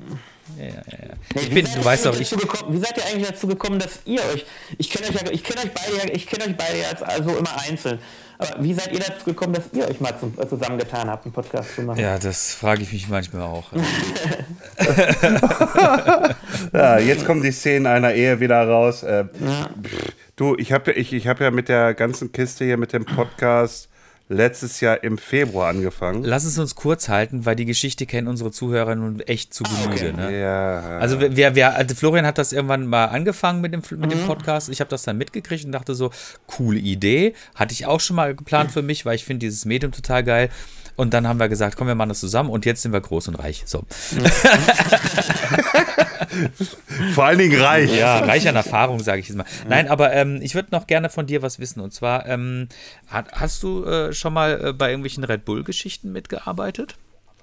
Ja, 0.58 0.66
ja, 0.66 0.74
ja. 0.74 1.42
Ich 1.42 1.50
bin, 1.50 1.66
du 1.66 1.86
weißt 1.86 2.06
doch, 2.06 2.20
ich. 2.20 2.30
Gekommen, 2.32 2.74
wie 2.74 2.80
seid 2.80 2.98
ihr 2.98 3.06
eigentlich 3.06 3.28
dazu 3.28 3.48
gekommen, 3.48 3.78
dass 3.78 4.00
ihr 4.06 4.22
euch. 4.34 4.46
Ich 4.78 4.90
kenne 4.90 5.08
euch, 5.08 5.22
ja, 5.22 5.32
ich 5.32 5.44
kenn 5.44 5.58
euch 5.58 5.72
beide, 5.72 6.12
ich 6.12 6.26
kenne 6.26 6.46
euch 6.46 6.58
beide 6.58 6.78
jetzt 6.78 7.04
also 7.04 7.36
immer 7.36 7.62
einzeln. 7.62 8.00
Aber 8.40 8.64
wie 8.64 8.74
seid 8.74 8.94
ihr 8.94 9.00
dazu 9.00 9.26
gekommen, 9.26 9.54
dass 9.54 9.66
ihr 9.74 9.88
euch 9.88 10.00
mal 10.00 10.18
zum, 10.20 10.34
äh, 10.38 10.48
zusammengetan 10.48 11.10
habt, 11.10 11.26
einen 11.26 11.34
Podcast 11.34 11.76
zu 11.76 11.82
machen? 11.82 12.00
Ja, 12.00 12.20
das 12.20 12.54
frage 12.54 12.84
ich 12.84 12.94
mich 12.94 13.10
manchmal 13.10 13.42
auch. 13.44 13.72
ja, 16.74 17.00
jetzt 17.00 17.26
kommen 17.26 17.42
die 17.42 17.52
Szenen 17.52 17.88
einer 17.88 18.14
Ehe 18.14 18.40
wieder 18.40 18.68
raus. 18.68 19.04
Äh, 19.04 19.26
ja. 19.40 19.70
Du, 20.36 20.56
ich 20.58 20.72
habe 20.72 20.92
ich, 20.92 21.14
ich 21.14 21.28
hab 21.28 21.40
ja 21.40 21.50
mit 21.50 21.68
der 21.68 21.96
ganzen 21.96 22.32
Kiste 22.32 22.64
hier 22.66 22.78
mit 22.78 22.94
dem 22.94 23.06
Podcast 23.06 23.90
letztes 24.30 24.82
Jahr 24.82 25.04
im 25.04 25.18
Februar 25.18 25.70
angefangen. 25.70 26.24
Lass 26.24 26.44
es 26.44 26.58
uns 26.60 26.76
kurz 26.76 27.08
halten, 27.08 27.46
weil 27.46 27.56
die 27.56 27.66
Geschichte 27.66 28.06
kennen 28.06 28.28
unsere 28.28 28.52
Zuhörer 28.52 28.96
nun 28.96 29.22
echt 29.22 29.54
zu 29.54 29.64
Genüge. 29.64 30.10
Okay. 30.10 30.14
Ne? 30.14 30.40
Ja. 30.40 30.98
Also 31.00 31.18
wer, 31.20 31.56
wer, 31.56 31.76
also 31.76 31.96
Florian 31.96 32.26
hat 32.26 32.38
das 32.38 32.52
irgendwann 32.52 32.88
mal 32.88 33.06
angefangen 33.06 33.62
mit 33.62 33.74
dem, 33.74 33.82
mit 33.92 34.00
mhm. 34.00 34.10
dem 34.10 34.26
Podcast. 34.26 34.70
Ich 34.70 34.82
habe 34.82 34.90
das 34.90 35.04
dann 35.04 35.18
mitgekriegt 35.18 35.66
und 35.66 35.72
dachte 35.72 35.96
so, 35.96 36.12
coole 36.46 36.80
Idee. 36.80 37.34
Hatte 37.56 37.74
ich 37.74 37.86
auch 37.86 38.00
schon 38.00 38.16
mal 38.16 38.36
geplant 38.36 38.72
für 38.72 38.82
mich, 38.82 39.06
weil 39.06 39.16
ich 39.16 39.24
finde 39.24 39.46
dieses 39.46 39.66
Medium 39.66 39.92
total 39.92 40.24
geil. 40.24 40.50
Und 40.98 41.14
dann 41.14 41.26
haben 41.28 41.40
wir 41.40 41.48
gesagt, 41.48 41.78
komm, 41.78 41.88
wir 41.88 41.96
machen 41.96 42.10
das 42.10 42.20
zusammen 42.20 42.50
und 42.50 42.66
jetzt 42.66 42.82
sind 42.82 42.92
wir 42.92 43.00
groß 43.00 43.28
und 43.30 43.36
reich. 43.36 43.62
So. 43.66 43.84
Vor 47.14 47.24
allen 47.24 47.38
Dingen 47.38 47.62
reich. 47.62 47.96
Ja, 47.96 48.18
reich 48.18 48.48
an 48.50 48.56
Erfahrung, 48.56 49.00
sage 49.00 49.20
ich 49.22 49.28
jetzt 49.28 49.38
mal. 49.38 49.46
Nein, 49.70 49.88
aber 49.88 50.12
ähm, 50.14 50.40
ich 50.42 50.56
würde 50.56 50.70
noch 50.72 50.88
gerne 50.88 51.10
von 51.10 51.28
dir 51.28 51.44
was 51.44 51.60
wissen. 51.60 51.82
Und 51.82 51.94
zwar, 51.94 52.26
ähm, 52.26 52.68
hast 53.08 53.62
du 53.62 53.86
äh, 53.86 54.12
schon 54.12 54.34
mal 54.34 54.60
äh, 54.60 54.74
bei 54.74 54.90
irgendwelchen 54.90 55.24
Red 55.24 55.46
Bull-Geschichten 55.46 56.12
mitgearbeitet? 56.12 56.96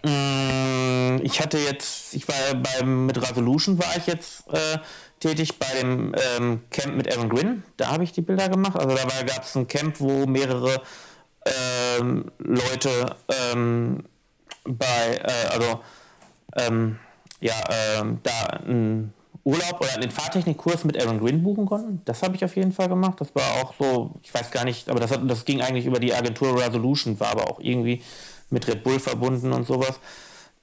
Mm, 0.02 1.18
ich 1.22 1.40
hatte 1.40 1.58
jetzt, 1.58 2.12
ich 2.12 2.26
war 2.26 2.34
beim, 2.54 3.06
mit 3.06 3.22
Resolution 3.22 3.78
war 3.78 3.96
ich 3.96 4.08
jetzt 4.08 4.48
äh, 4.48 4.78
tätig 5.20 5.60
bei 5.60 5.80
dem 5.80 6.12
ähm, 6.38 6.62
Camp 6.70 6.96
mit 6.96 7.14
Aaron 7.14 7.28
Gwynn. 7.28 7.62
Da 7.76 7.92
habe 7.92 8.02
ich 8.02 8.10
die 8.10 8.22
Bilder 8.22 8.48
gemacht. 8.48 8.76
Also 8.76 8.96
da 8.96 9.22
gab 9.22 9.44
es 9.44 9.54
ein 9.54 9.68
Camp, 9.68 10.00
wo 10.00 10.26
mehrere 10.26 10.82
ähm, 11.46 12.30
Leute 12.38 13.16
ähm, 13.28 14.04
bei, 14.64 15.20
äh, 15.22 15.48
also 15.50 15.80
ähm, 16.56 16.98
ja, 17.40 17.54
ähm, 17.70 18.20
da 18.22 18.46
einen 18.64 19.12
Urlaub 19.44 19.80
oder 19.80 19.94
einen 19.94 20.10
Fahrtechnikkurs 20.10 20.84
mit 20.84 21.00
Aaron 21.00 21.20
Green 21.20 21.42
buchen 21.42 21.66
konnten. 21.66 22.00
Das 22.06 22.22
habe 22.22 22.34
ich 22.36 22.44
auf 22.44 22.56
jeden 22.56 22.72
Fall 22.72 22.88
gemacht. 22.88 23.20
Das 23.20 23.34
war 23.34 23.62
auch 23.62 23.74
so, 23.78 24.14
ich 24.22 24.32
weiß 24.32 24.50
gar 24.50 24.64
nicht, 24.64 24.88
aber 24.88 25.00
das, 25.00 25.10
hat, 25.10 25.20
das 25.30 25.44
ging 25.44 25.60
eigentlich 25.60 25.84
über 25.84 26.00
die 26.00 26.14
Agentur 26.14 26.58
Resolution, 26.58 27.20
war 27.20 27.28
aber 27.32 27.50
auch 27.50 27.60
irgendwie 27.60 28.02
mit 28.48 28.66
Red 28.66 28.82
Bull 28.82 28.98
verbunden 28.98 29.52
und 29.52 29.66
sowas. 29.66 30.00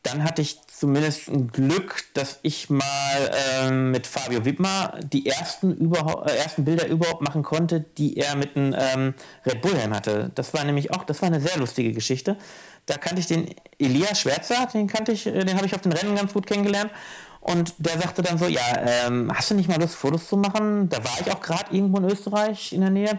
Dann 0.02 0.24
hatte 0.24 0.42
ich 0.42 0.60
zumindest 0.82 1.28
ein 1.30 1.50
Glück, 1.50 2.06
dass 2.16 2.40
ich 2.42 2.72
mal 2.72 2.82
ähm, 3.62 3.92
mit 3.92 4.08
Fabio 4.08 4.46
Wittmer 4.46 4.96
die 5.04 5.28
ersten, 5.28 5.94
äh, 5.94 6.36
ersten 6.36 6.66
Bilder 6.66 6.88
überhaupt 6.88 7.22
machen 7.22 7.44
konnte, 7.44 7.86
die 8.00 8.18
er 8.18 8.36
mit 8.36 8.58
einem 8.58 8.76
ähm, 8.76 9.14
Red 9.46 9.62
Bull 9.62 9.76
Helm 9.76 9.94
hatte. 9.94 10.32
Das 10.34 10.56
war 10.56 10.64
nämlich 10.64 10.92
auch, 10.92 11.04
das 11.04 11.22
war 11.22 11.28
eine 11.28 11.40
sehr 11.40 11.56
lustige 11.60 11.92
Geschichte. 11.92 12.36
Da 12.88 12.98
kannte 12.98 13.20
ich 13.20 13.28
den 13.28 13.54
Elias 13.78 14.22
Schwärzer, 14.22 14.68
den 14.74 14.88
kannte 14.88 15.12
ich, 15.12 15.26
den 15.26 15.56
habe 15.56 15.68
ich 15.68 15.76
auf 15.76 15.82
den 15.82 15.94
Rennen 15.94 16.16
ganz 16.16 16.34
gut 16.34 16.48
kennengelernt. 16.48 16.90
Und 17.42 17.76
der 17.78 18.00
sagte 18.00 18.24
dann 18.24 18.40
so, 18.40 18.48
ja, 18.48 18.62
ähm, 19.06 19.32
hast 19.32 19.52
du 19.52 19.56
nicht 19.56 19.70
mal 19.70 19.80
Lust, 19.80 19.94
Fotos 19.94 20.28
zu 20.28 20.36
machen? 20.36 20.90
Da 20.90 20.98
war 21.04 21.14
ich 21.24 21.32
auch 21.32 21.42
gerade 21.42 21.76
irgendwo 21.76 22.00
in 22.00 22.06
Österreich 22.06 22.74
in 22.74 22.82
der 22.82 22.90
Nähe. 22.90 23.12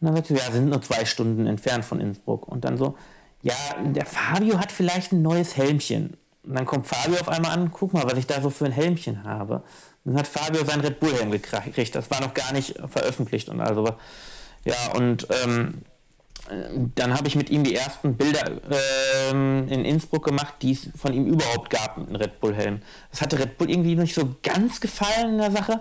Und 0.00 0.06
dann 0.06 0.16
sagte 0.16 0.32
er, 0.36 0.46
ja, 0.46 0.52
sind 0.52 0.70
nur 0.70 0.80
zwei 0.80 1.04
Stunden 1.04 1.46
entfernt 1.46 1.84
von 1.84 2.00
Innsbruck. 2.00 2.48
Und 2.48 2.64
dann 2.64 2.78
so, 2.78 2.96
ja, 3.42 3.54
der 3.84 4.06
Fabio 4.06 4.58
hat 4.58 4.72
vielleicht 4.72 5.12
ein 5.12 5.20
neues 5.20 5.54
Helmchen. 5.58 6.16
Und 6.46 6.54
dann 6.54 6.66
kommt 6.66 6.86
Fabio 6.86 7.18
auf 7.20 7.28
einmal 7.28 7.52
an, 7.52 7.70
guck 7.72 7.92
mal, 7.92 8.04
was 8.04 8.18
ich 8.18 8.26
da 8.26 8.40
so 8.40 8.50
für 8.50 8.66
ein 8.66 8.72
Helmchen 8.72 9.24
habe. 9.24 9.62
Und 10.04 10.12
dann 10.12 10.18
hat 10.18 10.26
Fabio 10.26 10.64
seinen 10.64 10.80
Red 10.80 11.00
Bull 11.00 11.14
Helm 11.14 11.30
gekriegt. 11.30 11.94
Das 11.94 12.10
war 12.10 12.20
noch 12.20 12.34
gar 12.34 12.52
nicht 12.52 12.74
veröffentlicht 12.88 13.48
und 13.48 13.60
also 13.60 13.96
ja 14.64 14.92
und 14.94 15.26
ähm, 15.44 15.82
dann 16.94 17.16
habe 17.16 17.26
ich 17.26 17.36
mit 17.36 17.48
ihm 17.48 17.64
die 17.64 17.74
ersten 17.74 18.16
Bilder 18.16 18.60
ähm, 19.30 19.66
in 19.68 19.84
Innsbruck 19.84 20.24
gemacht, 20.24 20.54
die 20.60 20.72
es 20.72 20.90
von 20.94 21.14
ihm 21.14 21.26
überhaupt 21.26 21.70
gab 21.70 21.96
mit 21.96 22.08
einem 22.08 22.16
Red 22.16 22.40
Bull 22.40 22.54
Helm. 22.54 22.82
Das 23.10 23.22
hatte 23.22 23.38
Red 23.38 23.56
Bull 23.56 23.70
irgendwie 23.70 23.96
nicht 23.96 24.14
so 24.14 24.36
ganz 24.42 24.80
gefallen 24.80 25.30
in 25.30 25.38
der 25.38 25.50
Sache. 25.50 25.80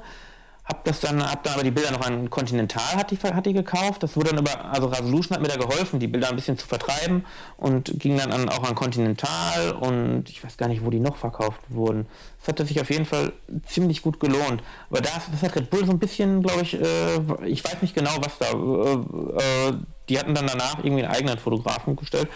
Hab 0.66 0.86
das 0.86 1.02
dann, 1.02 1.22
hab 1.22 1.44
dann 1.44 1.56
aber 1.56 1.64
die 1.64 1.72
Bilder 1.72 1.92
noch 1.92 2.06
an 2.06 2.30
Continental 2.30 2.96
hat 2.96 3.12
die, 3.12 3.18
hat 3.18 3.46
die 3.46 3.52
gekauft. 3.52 4.02
Das 4.02 4.16
wurde 4.16 4.30
dann 4.30 4.40
über, 4.40 4.64
also 4.72 4.88
Resolution 4.88 5.36
hat 5.36 5.42
mir 5.42 5.50
da 5.50 5.58
geholfen, 5.58 6.00
die 6.00 6.08
Bilder 6.08 6.30
ein 6.30 6.38
bisschen 6.38 6.58
zu 6.58 6.66
vertreiben 6.66 7.26
und 7.58 8.00
ging 8.00 8.18
dann 8.18 8.32
an, 8.32 8.48
auch 8.48 8.64
an 8.64 8.74
Continental 8.74 9.74
und 9.74 10.30
ich 10.30 10.42
weiß 10.42 10.56
gar 10.56 10.70
nicht, 10.70 10.86
wo 10.86 10.90
die 10.90 11.02
noch 11.02 11.18
verkauft 11.18 11.60
wurden. 11.68 12.08
Das 12.40 12.48
hat 12.48 12.66
sich 12.66 12.80
auf 12.80 12.90
jeden 12.90 13.06
Fall 13.06 13.34
ziemlich 13.66 14.02
gut 14.02 14.22
gelohnt. 14.22 14.64
Aber 14.90 15.02
das, 15.02 15.30
das 15.32 15.44
hat 15.44 15.54
Red 15.58 15.70
Bull 15.70 15.86
so 15.86 15.92
ein 15.92 16.00
bisschen, 16.00 16.42
glaube 16.42 16.62
ich, 16.62 16.80
äh, 16.80 17.46
ich 17.46 17.62
weiß 17.66 17.82
nicht 17.82 17.94
genau, 17.94 18.12
was 18.22 18.38
da, 18.38 18.52
äh, 18.52 19.70
äh, 19.70 19.74
die 20.08 20.18
hatten 20.18 20.34
dann 20.34 20.48
danach 20.48 20.78
irgendwie 20.78 21.04
einen 21.04 21.14
eigenen 21.14 21.40
Fotografen 21.40 21.98
gestellt. 21.98 22.30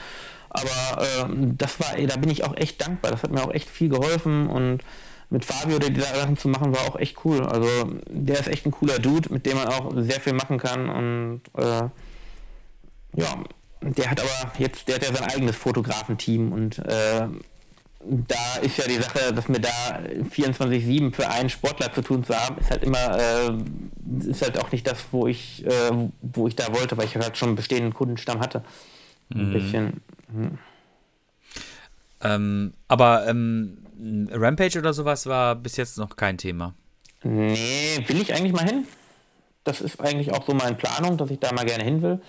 Aber 0.50 1.02
äh, 1.02 1.26
das 1.58 1.80
war, 1.80 1.96
da 1.96 2.18
bin 2.18 2.30
ich 2.30 2.44
auch 2.44 2.58
echt 2.58 2.82
dankbar. 2.82 3.12
Das 3.12 3.24
hat 3.24 3.32
mir 3.32 3.44
auch 3.44 3.54
echt 3.54 3.70
viel 3.70 3.88
geholfen 3.88 4.48
und 4.48 4.84
mit 5.30 5.44
Fabio 5.46 5.80
die 5.80 6.00
Sachen 6.00 6.38
zu 6.38 6.48
machen, 6.48 6.74
war 6.74 6.82
auch 6.88 6.98
echt 6.98 7.18
cool. 7.26 7.46
Also 7.46 7.68
der 8.10 8.40
ist 8.40 8.48
echt 8.48 8.66
ein 8.66 8.72
cooler 8.72 9.00
Dude, 9.00 9.32
mit 9.34 9.46
dem 9.46 9.58
man 9.58 9.68
auch 9.68 9.92
sehr 9.98 10.22
viel 10.22 10.34
machen 10.34 10.58
kann 10.58 10.90
und 10.90 11.42
äh, 11.58 11.90
ja, 13.16 13.44
der 13.82 14.12
hat 14.12 14.20
aber 14.20 14.54
jetzt, 14.58 14.88
der 14.88 14.96
hat 14.96 15.04
ja 15.04 15.14
sein 15.14 15.30
eigenes 15.30 15.56
Fotografenteam 15.56 16.52
und 16.52 16.80
äh, 16.80 17.28
da 18.10 18.56
ist 18.62 18.78
ja 18.78 18.86
die 18.88 18.96
Sache, 18.96 19.34
dass 19.34 19.50
mir 19.50 19.60
da 19.60 19.70
24-7 20.34 21.14
für 21.14 21.30
einen 21.30 21.50
Sportler 21.50 21.92
zu 21.94 22.02
tun 22.02 22.24
zu 22.24 22.36
haben, 22.36 22.58
ist 22.58 22.72
halt 22.72 22.84
immer, 22.84 23.18
äh, 23.20 24.30
ist 24.30 24.42
halt 24.42 24.60
auch 24.60 24.72
nicht 24.72 24.88
das, 24.88 25.06
wo 25.12 25.28
ich, 25.28 25.66
äh, 25.66 25.92
wo 26.22 26.48
ich 26.48 26.56
da 26.56 26.74
wollte, 26.74 26.96
weil 26.98 27.06
ich 27.06 27.16
halt 27.16 27.38
schon 27.38 27.50
einen 27.50 27.56
bestehenden 27.56 27.94
Kundenstamm 27.94 28.40
hatte. 28.40 28.64
Ein 29.34 29.50
mhm. 29.50 29.54
bisschen. 29.54 30.02
Hm. 30.32 30.58
Ähm, 32.22 32.74
aber 32.88 33.28
ähm, 33.28 33.78
Rampage 34.32 34.80
oder 34.80 34.94
sowas 34.94 35.26
war 35.26 35.56
bis 35.56 35.78
jetzt 35.78 35.98
noch 35.98 36.16
kein 36.16 36.38
Thema. 36.38 36.74
Nee, 37.24 38.04
will 38.08 38.22
ich 38.22 38.34
eigentlich 38.34 38.54
mal 38.54 38.66
hin. 38.66 38.86
Das 39.64 39.82
ist 39.82 40.00
eigentlich 40.00 40.32
auch 40.32 40.46
so 40.46 40.54
meine 40.54 40.76
Planung, 40.76 41.18
dass 41.18 41.30
ich 41.30 41.40
da 41.40 41.52
mal 41.52 41.66
gerne 41.66 41.84
hin 41.84 42.02
will. 42.02 42.22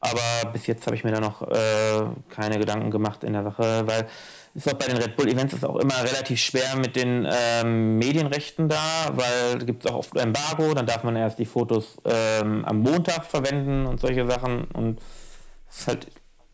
Aber 0.00 0.50
bis 0.52 0.66
jetzt 0.66 0.86
habe 0.86 0.94
ich 0.94 1.04
mir 1.04 1.10
da 1.10 1.20
noch 1.20 1.42
äh, 1.42 2.06
keine 2.28 2.58
Gedanken 2.58 2.90
gemacht 2.90 3.24
in 3.24 3.32
der 3.32 3.42
Sache, 3.42 3.86
weil 3.86 4.06
ist 4.54 4.68
auch 4.68 4.78
bei 4.78 4.86
den 4.86 4.96
Red 4.96 5.16
Bull 5.16 5.28
Events 5.28 5.52
ist 5.52 5.64
auch 5.64 5.76
immer 5.76 6.02
relativ 6.02 6.40
schwer 6.40 6.76
mit 6.76 6.96
den 6.96 7.28
ähm, 7.30 7.98
Medienrechten 7.98 8.68
da, 8.68 9.10
weil 9.12 9.58
da 9.58 9.64
gibt 9.64 9.84
es 9.84 9.90
auch 9.90 9.96
oft 9.96 10.16
Embargo, 10.16 10.72
dann 10.72 10.86
darf 10.86 11.02
man 11.04 11.14
erst 11.14 11.38
die 11.38 11.44
Fotos 11.44 11.98
ähm, 12.04 12.64
am 12.64 12.78
Montag 12.78 13.26
verwenden 13.26 13.84
und 13.84 14.00
solche 14.00 14.26
Sachen 14.26 14.64
und 14.72 15.00
es 15.68 15.80
ist 15.80 15.88
halt 15.88 16.06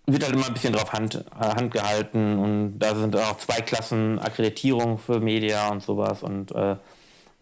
wird 0.06 0.24
halt 0.24 0.34
immer 0.34 0.46
ein 0.46 0.54
bisschen 0.54 0.72
drauf 0.72 0.92
Hand, 0.92 1.14
äh, 1.14 1.44
Hand 1.44 1.72
gehalten 1.72 2.38
und 2.38 2.78
da 2.78 2.94
sind 2.94 3.16
auch 3.16 3.38
zwei 3.38 3.60
Klassen 3.60 4.18
Akkreditierung 4.18 4.98
für 4.98 5.20
Media 5.20 5.68
und 5.68 5.82
sowas 5.82 6.22
und 6.22 6.52
äh, 6.52 6.76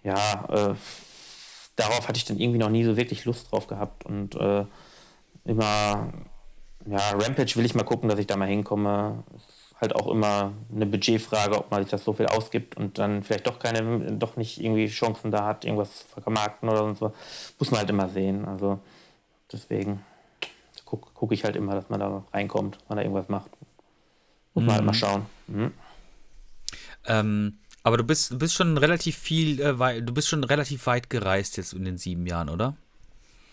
ja, 0.02 0.44
äh, 0.48 0.74
darauf 1.76 2.08
hatte 2.08 2.18
ich 2.18 2.24
dann 2.24 2.38
irgendwie 2.38 2.58
noch 2.58 2.70
nie 2.70 2.84
so 2.84 2.96
wirklich 2.96 3.24
Lust 3.24 3.50
drauf 3.50 3.66
gehabt 3.66 4.04
und 4.06 4.34
äh, 4.34 4.64
immer, 5.44 6.12
ja, 6.86 7.11
Rampage 7.11 7.56
will 7.56 7.64
ich 7.64 7.74
mal 7.74 7.84
gucken, 7.84 8.08
dass 8.08 8.18
ich 8.18 8.26
da 8.26 8.36
mal 8.36 8.48
hinkomme. 8.48 9.24
Ist 9.36 9.74
halt 9.80 9.94
auch 9.96 10.08
immer 10.08 10.52
eine 10.74 10.86
Budgetfrage, 10.86 11.56
ob 11.56 11.70
man 11.70 11.82
sich 11.82 11.90
das 11.90 12.04
so 12.04 12.12
viel 12.12 12.26
ausgibt 12.26 12.76
und 12.76 12.98
dann 12.98 13.22
vielleicht 13.22 13.46
doch 13.46 13.58
keine, 13.58 14.12
doch 14.12 14.36
nicht 14.36 14.61
irgendwie 14.61 14.88
Chancen 14.88 15.30
da 15.30 15.46
hat, 15.46 15.64
irgendwas 15.64 16.04
vermarkten 16.22 16.68
oder 16.68 17.00
was. 17.00 17.12
Muss 17.58 17.70
man 17.70 17.80
halt 17.80 17.90
immer 17.90 18.08
sehen. 18.08 18.44
Also 18.44 18.78
deswegen 19.50 20.04
gucke 20.91 21.11
guck 21.14 21.32
ich 21.32 21.45
halt 21.45 21.57
immer, 21.57 21.74
dass 21.74 21.88
man 21.88 22.01
da 22.01 22.24
reinkommt, 22.32 22.78
wenn 22.88 22.99
er 22.99 23.05
irgendwas 23.05 23.28
macht. 23.28 23.51
Muss 24.55 24.64
man 24.64 24.74
halt 24.74 24.84
mal 24.84 24.93
mhm. 24.93 24.97
schauen. 24.97 25.26
Mhm. 25.47 25.72
Ähm, 27.07 27.59
aber 27.82 27.97
du 27.97 28.05
bist, 28.05 28.32
du 28.32 28.38
bist 28.38 28.55
schon 28.55 28.76
relativ 28.76 29.16
viel, 29.16 29.61
äh, 29.61 30.03
du 30.03 30.12
bist 30.12 30.28
schon 30.28 30.45
relativ 30.45 30.86
weit 30.86 31.09
gereist 31.09 31.57
jetzt 31.57 31.72
in 31.72 31.84
den 31.84 31.97
sieben 31.97 32.26
Jahren, 32.26 32.49
oder? 32.49 32.74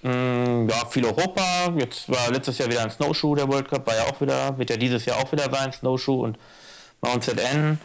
Mm, 0.02 0.68
ja, 0.68 0.86
viel 0.90 1.06
Europa. 1.06 1.74
Jetzt 1.78 2.10
war 2.10 2.30
letztes 2.32 2.58
Jahr 2.58 2.70
wieder 2.70 2.84
ein 2.84 2.92
Snowshoe, 2.92 3.36
der 3.36 3.48
World 3.48 3.70
Cup 3.70 3.86
war 3.86 3.96
ja 3.96 4.04
auch 4.04 4.20
wieder, 4.20 4.58
wird 4.58 4.70
ja 4.70 4.78
dieses 4.78 5.06
Jahr 5.06 5.18
auch 5.18 5.32
wieder 5.32 5.50
sein, 5.52 5.72
Snowshoe 5.72 6.24
und 6.24 6.38
Mount 7.02 7.24
ZN. 7.24 7.80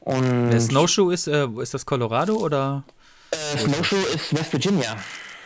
Und 0.00 0.50
der 0.50 0.60
Snowshoe 0.60 1.12
ist, 1.12 1.28
äh, 1.28 1.46
ist 1.60 1.74
das 1.74 1.86
Colorado 1.86 2.36
oder? 2.36 2.82
Äh, 3.30 3.58
Snowshoe 3.58 4.02
ist 4.14 4.34
West 4.34 4.52
Virginia. 4.52 4.96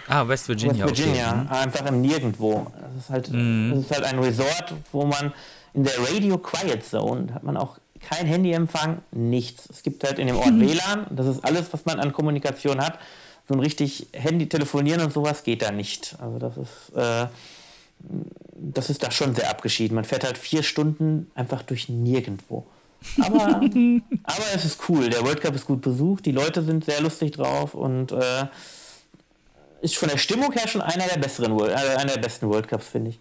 Ah, 0.08 0.26
West 0.26 0.48
Virginia. 0.48 0.84
West 0.84 0.98
Virginia, 0.98 1.28
okay. 1.28 1.40
Mhm. 1.40 1.48
einfach 1.48 1.86
im 1.86 2.00
Nirgendwo. 2.00 2.72
Das 2.74 3.04
ist, 3.04 3.10
halt, 3.10 3.30
mhm. 3.30 3.72
das 3.74 3.84
ist 3.84 3.90
halt 3.90 4.04
ein 4.04 4.18
Resort, 4.18 4.74
wo 4.92 5.06
man 5.06 5.32
in 5.74 5.84
der 5.84 5.94
Radio 5.98 6.38
Quiet 6.38 6.84
Zone 6.84 7.32
hat 7.34 7.42
man 7.42 7.56
auch 7.56 7.78
kein 8.00 8.26
Handyempfang, 8.26 9.02
nichts. 9.12 9.68
Es 9.70 9.82
gibt 9.82 10.04
halt 10.04 10.18
in 10.18 10.26
dem 10.26 10.36
Ort 10.36 10.52
WLAN, 10.58 11.06
das 11.10 11.26
ist 11.26 11.44
alles, 11.44 11.72
was 11.72 11.84
man 11.84 12.00
an 12.00 12.12
Kommunikation 12.12 12.80
hat. 12.80 12.98
so 13.48 13.54
ein 13.54 13.60
richtig 13.60 14.08
Handy 14.12 14.48
telefonieren 14.48 15.02
und 15.02 15.12
sowas 15.12 15.44
geht 15.44 15.62
da 15.62 15.70
nicht. 15.70 16.16
Also 16.18 16.38
das 16.38 16.56
ist, 16.56 16.96
äh, 16.96 17.26
das 18.54 18.90
ist 18.90 19.02
da 19.02 19.10
schon 19.10 19.34
sehr 19.34 19.50
abgeschieden. 19.50 19.94
Man 19.94 20.04
fährt 20.04 20.24
halt 20.24 20.38
vier 20.38 20.62
Stunden 20.62 21.30
einfach 21.34 21.62
durch 21.62 21.88
nirgendwo. 21.88 22.66
Aber, 23.20 23.46
aber 24.24 24.44
es 24.54 24.64
ist 24.64 24.78
cool. 24.88 25.08
Der 25.08 25.22
World 25.22 25.40
Cup 25.40 25.54
ist 25.54 25.66
gut 25.66 25.80
besucht, 25.80 26.26
die 26.26 26.32
Leute 26.32 26.62
sind 26.62 26.84
sehr 26.84 27.00
lustig 27.00 27.32
drauf 27.32 27.74
und 27.74 28.12
äh, 28.12 28.46
ist 29.82 29.96
von 29.96 30.08
der 30.08 30.18
Stimmung 30.18 30.52
her 30.52 30.66
schon 30.68 30.80
einer 30.80 31.06
der 31.06 31.18
besseren, 31.18 31.58
äh, 31.58 31.74
einer 31.74 32.12
der 32.12 32.20
besten 32.20 32.48
World 32.48 32.68
Cups, 32.68 32.88
finde 32.88 33.10
ich. 33.10 33.18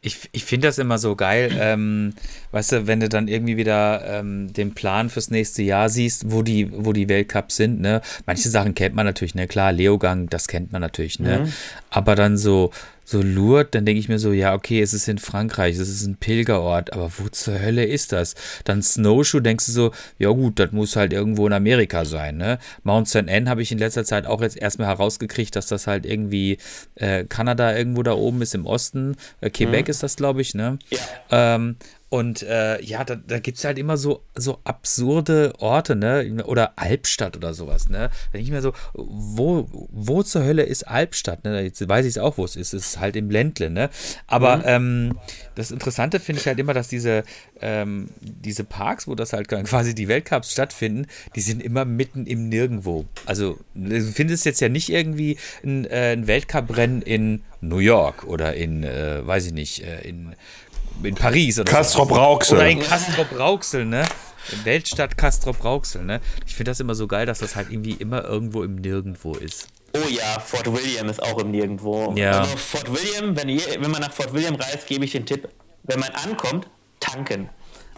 Ich, 0.00 0.28
ich 0.32 0.44
finde 0.44 0.68
das 0.68 0.78
immer 0.78 0.98
so 0.98 1.16
geil, 1.16 1.50
ähm, 1.58 2.14
weißt 2.52 2.72
du, 2.72 2.86
wenn 2.86 3.00
du 3.00 3.08
dann 3.08 3.26
irgendwie 3.26 3.56
wieder 3.56 4.04
ähm, 4.06 4.52
den 4.52 4.74
Plan 4.74 5.10
fürs 5.10 5.30
nächste 5.30 5.62
Jahr 5.62 5.88
siehst, 5.88 6.30
wo 6.30 6.42
die, 6.42 6.70
wo 6.72 6.92
die 6.92 7.08
Weltcups 7.08 7.56
sind, 7.56 7.80
ne? 7.80 8.00
Manche 8.26 8.48
Sachen 8.48 8.74
kennt 8.74 8.94
man 8.94 9.06
natürlich, 9.06 9.34
ne? 9.34 9.48
Klar, 9.48 9.72
Leogang, 9.72 10.28
das 10.28 10.46
kennt 10.46 10.70
man 10.72 10.80
natürlich, 10.82 11.18
ne? 11.18 11.40
Mhm. 11.40 11.52
Aber 11.90 12.14
dann 12.14 12.36
so, 12.36 12.70
so 13.08 13.22
Lourdes, 13.22 13.70
dann 13.70 13.86
denke 13.86 14.00
ich 14.00 14.10
mir 14.10 14.18
so, 14.18 14.32
ja, 14.32 14.52
okay, 14.52 14.82
es 14.82 14.92
ist 14.92 15.08
in 15.08 15.16
Frankreich, 15.16 15.78
es 15.78 15.88
ist 15.88 16.06
ein 16.06 16.16
Pilgerort, 16.16 16.92
aber 16.92 17.10
wo 17.16 17.28
zur 17.28 17.58
Hölle 17.58 17.86
ist 17.86 18.12
das? 18.12 18.34
Dann 18.64 18.82
Snowshoe, 18.82 19.40
denkst 19.40 19.64
du 19.64 19.72
so, 19.72 19.92
ja 20.18 20.28
gut, 20.28 20.58
das 20.58 20.72
muss 20.72 20.94
halt 20.94 21.14
irgendwo 21.14 21.46
in 21.46 21.54
Amerika 21.54 22.04
sein, 22.04 22.36
ne? 22.36 22.58
Mount 22.82 23.08
St. 23.08 23.28
Anne 23.28 23.48
habe 23.48 23.62
ich 23.62 23.72
in 23.72 23.78
letzter 23.78 24.04
Zeit 24.04 24.26
auch 24.26 24.42
jetzt 24.42 24.58
erstmal 24.58 24.88
herausgekriegt, 24.88 25.56
dass 25.56 25.68
das 25.68 25.86
halt 25.86 26.04
irgendwie 26.04 26.58
äh, 26.96 27.24
Kanada 27.24 27.74
irgendwo 27.74 28.02
da 28.02 28.12
oben 28.12 28.42
ist 28.42 28.54
im 28.54 28.66
Osten. 28.66 29.16
Äh, 29.40 29.48
Quebec 29.48 29.86
mhm. 29.86 29.90
ist 29.90 30.02
das, 30.02 30.16
glaube 30.16 30.42
ich, 30.42 30.54
ne? 30.54 30.78
Ja. 30.90 30.98
Ähm, 31.30 31.76
und 32.10 32.42
äh, 32.42 32.80
ja, 32.82 33.04
da, 33.04 33.16
da 33.16 33.38
gibt 33.38 33.58
es 33.58 33.64
halt 33.64 33.78
immer 33.78 33.98
so, 33.98 34.24
so 34.34 34.60
absurde 34.64 35.52
Orte, 35.58 35.94
ne? 35.94 36.42
Oder 36.46 36.72
Albstadt 36.76 37.36
oder 37.36 37.52
sowas, 37.52 37.90
ne? 37.90 37.98
Da 38.08 38.32
denke 38.32 38.44
ich 38.44 38.50
mir 38.50 38.62
so, 38.62 38.72
wo, 38.94 39.68
wo 39.90 40.22
zur 40.22 40.42
Hölle 40.42 40.62
ist 40.62 40.88
Albstadt? 40.88 41.44
Ne? 41.44 41.60
Jetzt 41.62 41.86
weiß 41.86 42.06
ich 42.06 42.12
es 42.12 42.18
auch, 42.18 42.38
wo 42.38 42.46
es 42.46 42.56
ist. 42.56 42.72
Es 42.72 42.86
ist 42.86 43.00
halt 43.00 43.14
im 43.16 43.30
Ländle, 43.30 43.68
ne? 43.68 43.90
Aber 44.26 44.58
mhm. 44.58 44.62
ähm, 44.64 45.18
das 45.54 45.70
Interessante 45.70 46.18
finde 46.18 46.40
ich 46.40 46.46
halt 46.46 46.58
immer, 46.58 46.72
dass 46.72 46.88
diese, 46.88 47.24
ähm, 47.60 48.08
diese 48.20 48.64
Parks, 48.64 49.06
wo 49.06 49.14
das 49.14 49.34
halt 49.34 49.48
quasi 49.66 49.94
die 49.94 50.08
Weltcups 50.08 50.52
stattfinden, 50.52 51.06
die 51.36 51.42
sind 51.42 51.62
immer 51.62 51.84
mitten 51.84 52.26
im 52.26 52.48
Nirgendwo. 52.48 53.04
Also 53.26 53.58
du 53.74 54.00
findest 54.02 54.46
jetzt 54.46 54.60
ja 54.60 54.70
nicht 54.70 54.88
irgendwie 54.88 55.36
ein, 55.62 55.84
äh, 55.84 56.12
ein 56.12 56.26
Weltcuprennen 56.26 57.02
in 57.02 57.42
New 57.60 57.78
York 57.78 58.24
oder 58.24 58.54
in, 58.54 58.84
äh, 58.84 59.26
weiß 59.26 59.46
ich 59.46 59.52
nicht, 59.52 59.82
äh, 59.84 60.08
in 60.08 60.34
in 61.02 61.14
Paris 61.14 61.58
oder 61.58 61.70
Castrop 61.70 62.10
Rauxel. 62.10 62.56
Oder 62.56 62.68
in 62.68 62.80
Castrop 62.80 63.38
Rauxel, 63.38 63.84
ne? 63.84 64.04
In 64.52 64.64
Weltstadt 64.64 65.16
Castrop 65.16 65.62
Rauxel, 65.64 66.04
ne? 66.04 66.20
Ich 66.46 66.54
finde 66.54 66.70
das 66.70 66.80
immer 66.80 66.94
so 66.94 67.06
geil, 67.06 67.26
dass 67.26 67.40
das 67.40 67.56
halt 67.56 67.70
irgendwie 67.70 67.92
immer 67.92 68.24
irgendwo 68.24 68.62
im 68.62 68.76
Nirgendwo 68.76 69.34
ist. 69.34 69.68
Oh 69.94 70.08
ja, 70.08 70.38
Fort 70.40 70.66
William 70.66 71.08
ist 71.08 71.22
auch 71.22 71.38
im 71.38 71.50
Nirgendwo. 71.50 72.12
Ja. 72.16 72.40
Also 72.40 72.56
Fort 72.56 72.90
William, 72.92 73.36
wenn, 73.36 73.48
ihr, 73.48 73.62
wenn 73.80 73.90
man 73.90 74.02
nach 74.02 74.12
Fort 74.12 74.32
William 74.34 74.54
reist, 74.54 74.86
gebe 74.86 75.04
ich 75.04 75.12
den 75.12 75.26
Tipp, 75.26 75.48
wenn 75.84 76.00
man 76.00 76.10
ankommt, 76.10 76.68
tanken. 77.00 77.48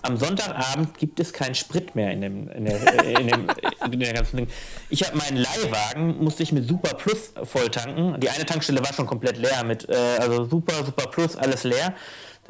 Am 0.03 0.17
Sonntagabend 0.17 0.97
gibt 0.97 1.21
es 1.21 1.33
keinen 1.33 1.55
Sprit 1.55 1.95
mehr 1.95 2.11
in 2.13 2.23
dem, 2.23 2.49
in 2.49 2.65
der, 2.65 3.05
in 3.19 3.27
dem, 3.27 3.47
in 3.91 4.01
der 4.01 4.15
ganzen 4.15 4.39
Ding. 4.39 4.49
Ich 4.89 5.07
habe 5.07 5.19
meinen 5.19 5.37
Leihwagen, 5.37 6.23
musste 6.25 6.43
ich 6.43 6.53
mit 6.53 6.67
Super 6.67 6.95
Plus 6.95 7.35
voll 7.45 7.69
tanken. 7.69 8.19
Die 8.19 8.31
eine 8.31 8.47
Tankstelle 8.47 8.81
war 8.81 8.95
schon 8.95 9.07
komplett 9.07 9.37
leer 9.37 9.63
mit, 9.63 9.87
äh, 9.91 9.95
also 10.19 10.45
Super, 10.45 10.85
Super 10.85 11.07
Plus, 11.09 11.37
alles 11.37 11.65
leer. 11.65 11.95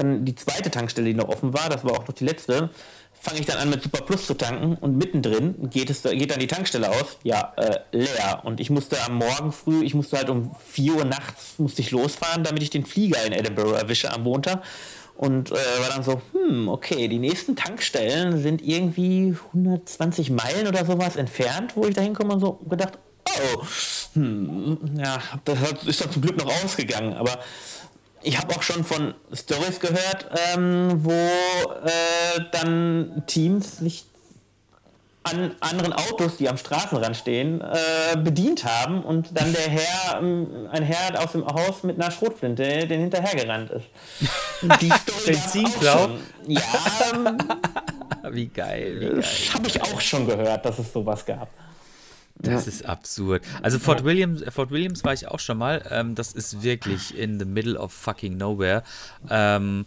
Dann 0.01 0.25
die 0.25 0.35
zweite 0.35 0.71
Tankstelle, 0.71 1.09
die 1.09 1.15
noch 1.15 1.29
offen 1.29 1.53
war, 1.53 1.69
das 1.69 1.85
war 1.85 1.93
auch 1.93 2.09
noch 2.09 2.15
die 2.15 2.25
letzte, 2.25 2.71
fange 3.13 3.41
ich 3.41 3.47
dann 3.47 3.59
an 3.59 3.69
mit 3.69 3.83
Super 3.83 4.03
Plus 4.03 4.27
zu 4.27 4.33
tanken 4.33 4.77
und 4.81 4.97
mittendrin 4.97 5.69
geht, 5.69 5.91
es, 5.91 6.03
geht 6.03 6.31
dann 6.31 6.39
die 6.39 6.47
Tankstelle 6.47 6.89
aus, 6.89 7.19
ja, 7.23 7.53
äh, 7.57 7.81
leer. 7.93 8.41
Und 8.45 8.61
ich 8.61 8.71
musste 8.71 8.97
am 9.05 9.17
Morgen 9.17 9.53
früh, 9.53 9.85
ich 9.85 9.93
musste 9.93 10.17
halt 10.17 10.31
um 10.31 10.57
4 10.67 10.95
Uhr 10.95 11.05
nachts 11.05 11.59
musste 11.59 11.83
ich 11.83 11.91
losfahren, 11.91 12.45
damit 12.45 12.63
ich 12.63 12.71
den 12.71 12.87
Flieger 12.87 13.23
in 13.27 13.33
Edinburgh 13.33 13.73
erwische 13.73 14.11
am 14.11 14.23
Montag. 14.23 14.63
Und 15.19 15.51
äh, 15.51 15.55
war 15.55 15.91
dann 15.95 16.03
so, 16.03 16.23
hm, 16.33 16.71
okay, 16.71 17.07
die 17.07 17.19
nächsten 17.19 17.55
Tankstellen 17.55 18.41
sind 18.43 18.63
irgendwie 18.63 19.37
120 19.49 20.31
Meilen 20.31 20.67
oder 20.67 20.87
sowas 20.87 21.17
entfernt, 21.17 21.77
wo 21.77 21.85
ich 21.85 21.95
da 21.95 22.01
hinkomme 22.01 22.33
und 22.33 22.41
so 22.41 22.53
gedacht, 22.71 22.99
oh, 23.27 23.63
hm, 24.15 24.79
ja, 24.97 25.19
das 25.45 25.59
ist 25.85 26.01
dann 26.01 26.11
zum 26.11 26.23
Glück 26.23 26.39
noch 26.39 26.51
ausgegangen, 26.65 27.13
aber 27.13 27.39
ich 28.23 28.39
habe 28.39 28.55
auch 28.55 28.63
schon 28.63 28.85
von 28.85 29.15
Stories 29.33 29.81
gehört, 29.81 30.27
ähm, 30.55 31.05
wo 31.05 31.13
äh, 31.13 32.41
dann 32.53 33.23
Teams 33.27 33.79
sich 33.79 34.05
an 35.23 35.55
anderen 35.61 35.93
Autos, 35.93 36.39
die 36.39 36.49
am 36.49 36.57
Straßenrand 36.57 37.17
stehen, 37.17 37.61
äh, 37.61 38.17
bedient 38.17 38.65
haben 38.65 39.03
und 39.03 39.29
dann 39.39 39.53
der 39.53 39.69
Herr, 39.69 40.19
ähm, 40.19 40.69
ein 40.71 40.83
Herr 40.83 41.23
aus 41.23 41.33
dem 41.33 41.47
Haus 41.47 41.83
mit 41.83 42.01
einer 42.01 42.11
Schrotflinte, 42.11 42.87
den 42.87 43.01
hinterhergerannt 43.01 43.71
ist. 43.71 43.87
Die 44.81 44.91
Story 44.91 45.27
Benzinklau? 45.27 46.09
Ja. 46.47 46.61
Ähm, 47.13 47.39
wie 48.31 48.47
geil. 48.47 48.97
Wie 48.99 49.05
geil. 49.07 49.17
Das 49.17 49.55
habe 49.55 49.69
ich 49.69 49.83
auch 49.83 50.01
schon 50.01 50.27
gehört, 50.27 50.65
dass 50.65 50.79
es 50.79 50.93
sowas 50.93 51.25
gab. 51.25 51.49
Das 52.43 52.67
ja. 52.67 52.73
ist 52.73 52.87
absurd. 52.87 53.43
Also 53.63 53.79
Fort 53.79 54.05
Williams, 54.05 54.43
Fort 54.49 54.71
Williams 54.71 55.05
war 55.05 55.13
ich 55.13 55.29
auch 55.29 55.41
schon 55.41 55.59
mal. 55.59 55.83
Ähm, 55.91 56.15
das 56.15 56.33
ist 56.33 56.63
wirklich 56.63 57.17
in 57.17 57.39
the 57.39 57.45
middle 57.45 57.79
of 57.79 57.93
fucking 57.93 58.37
nowhere. 58.37 58.83
Ähm, 59.29 59.87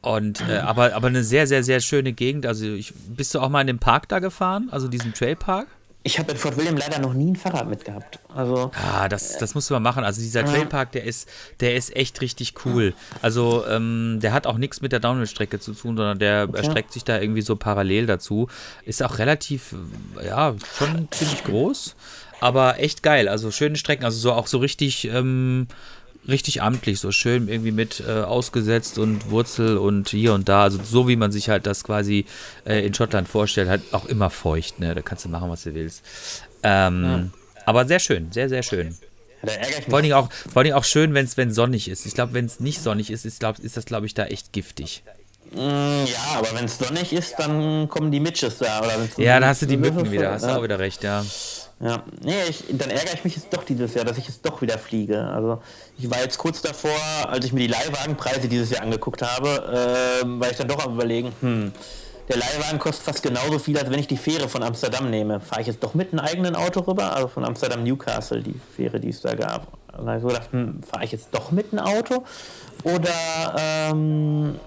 und 0.00 0.40
äh, 0.48 0.58
aber, 0.58 0.94
aber 0.94 1.08
eine 1.08 1.24
sehr, 1.24 1.46
sehr, 1.46 1.64
sehr 1.64 1.80
schöne 1.80 2.12
Gegend. 2.12 2.46
Also 2.46 2.66
ich, 2.66 2.94
bist 2.94 3.34
du 3.34 3.40
auch 3.40 3.48
mal 3.48 3.60
in 3.60 3.66
den 3.66 3.78
Park 3.78 4.08
da 4.08 4.18
gefahren? 4.18 4.68
Also 4.70 4.88
diesen 4.88 5.12
Trailpark? 5.12 5.66
Ich 6.04 6.18
habe 6.18 6.30
in 6.32 6.38
Fort 6.38 6.56
William 6.56 6.76
leider 6.76 7.00
noch 7.00 7.12
nie 7.12 7.32
ein 7.32 7.36
Fahrrad 7.36 7.68
mitgehabt. 7.68 8.20
Also, 8.34 8.70
ah, 8.74 9.08
das, 9.08 9.36
das 9.38 9.54
musst 9.54 9.68
du 9.68 9.74
mal 9.74 9.80
machen. 9.80 10.04
Also 10.04 10.22
dieser 10.22 10.44
Trailpark, 10.44 10.92
der 10.92 11.04
ist, 11.04 11.28
der 11.60 11.74
ist 11.74 11.94
echt 11.94 12.20
richtig 12.20 12.54
cool. 12.64 12.94
Also 13.20 13.66
ähm, 13.66 14.18
der 14.22 14.32
hat 14.32 14.46
auch 14.46 14.58
nichts 14.58 14.80
mit 14.80 14.92
der 14.92 15.00
Downhill-Strecke 15.00 15.58
zu 15.58 15.72
tun, 15.72 15.96
sondern 15.96 16.18
der 16.18 16.46
okay. 16.48 16.58
erstreckt 16.58 16.92
sich 16.92 17.04
da 17.04 17.20
irgendwie 17.20 17.42
so 17.42 17.56
parallel 17.56 18.06
dazu. 18.06 18.48
Ist 18.84 19.02
auch 19.02 19.18
relativ, 19.18 19.74
ja, 20.24 20.54
schon 20.78 21.08
ziemlich 21.10 21.44
groß, 21.44 21.96
aber 22.40 22.78
echt 22.78 23.02
geil. 23.02 23.28
Also 23.28 23.50
schöne 23.50 23.76
Strecken, 23.76 24.04
also 24.04 24.18
so 24.18 24.32
auch 24.32 24.46
so 24.46 24.58
richtig 24.58 25.06
ähm, 25.08 25.66
richtig 26.26 26.62
amtlich, 26.62 27.00
so 27.00 27.12
schön 27.12 27.48
irgendwie 27.48 27.72
mit 27.72 28.02
äh, 28.06 28.22
ausgesetzt 28.22 28.98
und 28.98 29.30
Wurzel 29.30 29.78
und 29.78 30.08
hier 30.08 30.34
und 30.34 30.48
da. 30.48 30.62
Also 30.62 30.78
so 30.82 31.08
wie 31.08 31.16
man 31.16 31.32
sich 31.32 31.48
halt 31.48 31.66
das 31.66 31.84
quasi 31.84 32.26
äh, 32.66 32.84
in 32.86 32.94
Schottland 32.94 33.28
vorstellt, 33.28 33.68
halt 33.68 33.82
auch 33.92 34.06
immer 34.06 34.30
feucht, 34.30 34.80
ne? 34.80 34.94
Da 34.94 35.02
kannst 35.02 35.24
du 35.24 35.28
machen, 35.28 35.50
was 35.50 35.64
du 35.64 35.74
willst. 35.74 36.02
Ähm, 36.62 37.04
ja. 37.04 37.24
Aber 37.66 37.86
sehr 37.86 37.98
schön, 37.98 38.32
sehr, 38.32 38.48
sehr 38.48 38.62
schön. 38.62 38.96
Ja, 39.42 39.52
vor 39.86 39.94
allen 39.94 40.02
Dingen 40.02 40.14
auch, 40.14 40.32
vor 40.32 40.56
allen 40.56 40.64
Dingen 40.64 40.76
auch 40.76 40.84
schön, 40.84 41.14
wenn 41.14 41.26
es 41.26 41.34
sonnig 41.54 41.88
ist. 41.88 42.06
Ich 42.06 42.14
glaube, 42.14 42.34
wenn 42.34 42.46
es 42.46 42.60
nicht 42.60 42.82
sonnig 42.82 43.10
ist, 43.10 43.24
ist, 43.24 43.40
glaub, 43.40 43.58
ist 43.58 43.76
das, 43.76 43.84
glaube 43.84 44.06
ich, 44.06 44.14
da 44.14 44.24
echt 44.24 44.52
giftig. 44.52 45.04
Mm, 45.52 45.58
ja, 45.58 46.38
aber 46.38 46.48
wenn 46.54 46.64
es 46.64 46.78
sonnig 46.78 47.12
ist, 47.12 47.36
dann 47.38 47.88
kommen 47.88 48.10
die 48.10 48.20
Mitches 48.20 48.58
da. 48.58 48.80
Oder 48.80 49.08
ja, 49.16 49.38
dann 49.38 49.48
hast 49.48 49.62
du 49.62 49.66
die 49.66 49.76
Mücken 49.76 50.10
wieder, 50.10 50.32
hast 50.32 50.44
du 50.44 50.48
auch 50.48 50.62
wieder 50.62 50.78
recht, 50.78 51.04
ja. 51.04 51.24
Ja, 51.80 52.02
nee, 52.22 52.42
ich, 52.48 52.64
dann 52.70 52.90
ärgere 52.90 53.14
ich 53.14 53.24
mich 53.24 53.36
jetzt 53.36 53.52
doch 53.52 53.62
dieses 53.62 53.94
Jahr, 53.94 54.04
dass 54.04 54.18
ich 54.18 54.26
jetzt 54.26 54.44
doch 54.44 54.60
wieder 54.60 54.78
fliege. 54.78 55.22
Also 55.22 55.62
ich 55.96 56.10
war 56.10 56.20
jetzt 56.20 56.36
kurz 56.36 56.60
davor, 56.60 56.98
als 57.28 57.44
ich 57.44 57.52
mir 57.52 57.60
die 57.60 57.68
Leihwagenpreise 57.68 58.48
dieses 58.48 58.70
Jahr 58.70 58.82
angeguckt 58.82 59.22
habe, 59.22 59.48
äh, 59.48 60.26
war 60.26 60.50
ich 60.50 60.56
dann 60.56 60.66
doch 60.66 60.84
am 60.84 60.94
überlegen, 60.94 61.32
hm, 61.40 61.72
der 62.28 62.36
Leihwagen 62.36 62.78
kostet 62.80 63.04
fast 63.04 63.22
genauso 63.22 63.58
viel, 63.58 63.78
als 63.78 63.90
wenn 63.90 64.00
ich 64.00 64.08
die 64.08 64.16
Fähre 64.16 64.48
von 64.48 64.62
Amsterdam 64.62 65.08
nehme. 65.08 65.40
Fahre 65.40 65.60
ich 65.60 65.68
jetzt 65.68 65.82
doch 65.82 65.94
mit 65.94 66.12
einem 66.12 66.20
eigenen 66.20 66.56
Auto 66.56 66.80
rüber, 66.80 67.14
also 67.14 67.28
von 67.28 67.44
Amsterdam 67.44 67.84
Newcastle, 67.84 68.42
die 68.42 68.60
Fähre, 68.76 68.98
die 68.98 69.10
es 69.10 69.20
da 69.20 69.34
gab. 69.34 69.68
Und 69.96 70.08
habe 70.08 70.16
ich 70.16 70.22
so 70.22 70.28
gedacht, 70.28 70.48
hm, 70.50 70.82
fahre 70.82 71.04
ich 71.04 71.12
jetzt 71.12 71.28
doch 71.30 71.52
mit 71.52 71.72
einem 71.72 71.86
Auto 71.86 72.24
oder 72.82 73.56
ähm, 73.56 74.58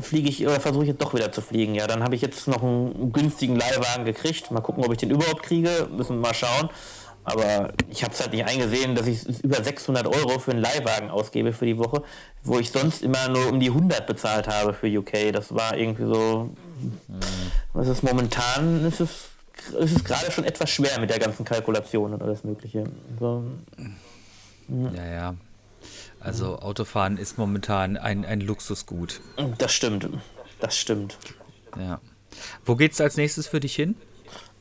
fliege 0.00 0.28
ich 0.28 0.46
oder 0.46 0.60
versuche 0.60 0.84
ich 0.84 0.88
jetzt 0.88 1.02
doch 1.02 1.14
wieder 1.14 1.32
zu 1.32 1.40
fliegen. 1.40 1.74
Ja, 1.74 1.86
dann 1.86 2.02
habe 2.02 2.14
ich 2.14 2.22
jetzt 2.22 2.48
noch 2.48 2.62
einen 2.62 3.12
günstigen 3.12 3.56
Leihwagen 3.56 4.04
gekriegt. 4.04 4.50
Mal 4.50 4.60
gucken, 4.60 4.84
ob 4.84 4.92
ich 4.92 4.98
den 4.98 5.10
überhaupt 5.10 5.42
kriege. 5.42 5.88
Müssen 5.90 6.16
wir 6.16 6.28
mal 6.28 6.34
schauen. 6.34 6.70
Aber 7.24 7.72
ich 7.90 8.02
habe 8.02 8.14
es 8.14 8.20
halt 8.20 8.32
nicht 8.32 8.46
eingesehen, 8.46 8.94
dass 8.94 9.06
ich 9.06 9.44
über 9.44 9.62
600 9.62 10.06
Euro 10.06 10.38
für 10.38 10.52
einen 10.52 10.62
Leihwagen 10.62 11.10
ausgebe 11.10 11.52
für 11.52 11.66
die 11.66 11.76
Woche, 11.76 12.02
wo 12.42 12.58
ich 12.58 12.70
sonst 12.70 13.02
immer 13.02 13.28
nur 13.28 13.48
um 13.48 13.60
die 13.60 13.68
100 13.68 14.06
bezahlt 14.06 14.48
habe 14.48 14.72
für 14.72 14.86
UK. 14.86 15.32
Das 15.32 15.54
war 15.54 15.76
irgendwie 15.76 16.04
so. 16.04 16.50
Was 17.74 17.88
ist 17.88 18.02
momentan? 18.02 18.84
Ist 18.86 19.00
es, 19.00 19.28
ist 19.78 19.96
es 19.96 20.04
gerade 20.04 20.30
schon 20.30 20.44
etwas 20.44 20.70
schwer 20.70 20.98
mit 21.00 21.10
der 21.10 21.18
ganzen 21.18 21.44
Kalkulation 21.44 22.14
und 22.14 22.22
alles 22.22 22.44
Mögliche. 22.44 22.84
So. 23.20 23.44
Ja, 24.94 25.06
ja. 25.06 25.34
Also 26.20 26.58
Autofahren 26.58 27.16
ist 27.16 27.38
momentan 27.38 27.96
ein, 27.96 28.24
ein 28.24 28.40
Luxusgut. 28.40 29.20
Das 29.58 29.72
stimmt. 29.72 30.08
Das 30.60 30.76
stimmt. 30.76 31.16
Ja. 31.78 32.00
Wo 32.64 32.76
geht's 32.76 33.00
als 33.00 33.16
nächstes 33.16 33.46
für 33.46 33.60
dich 33.60 33.74
hin? 33.74 33.94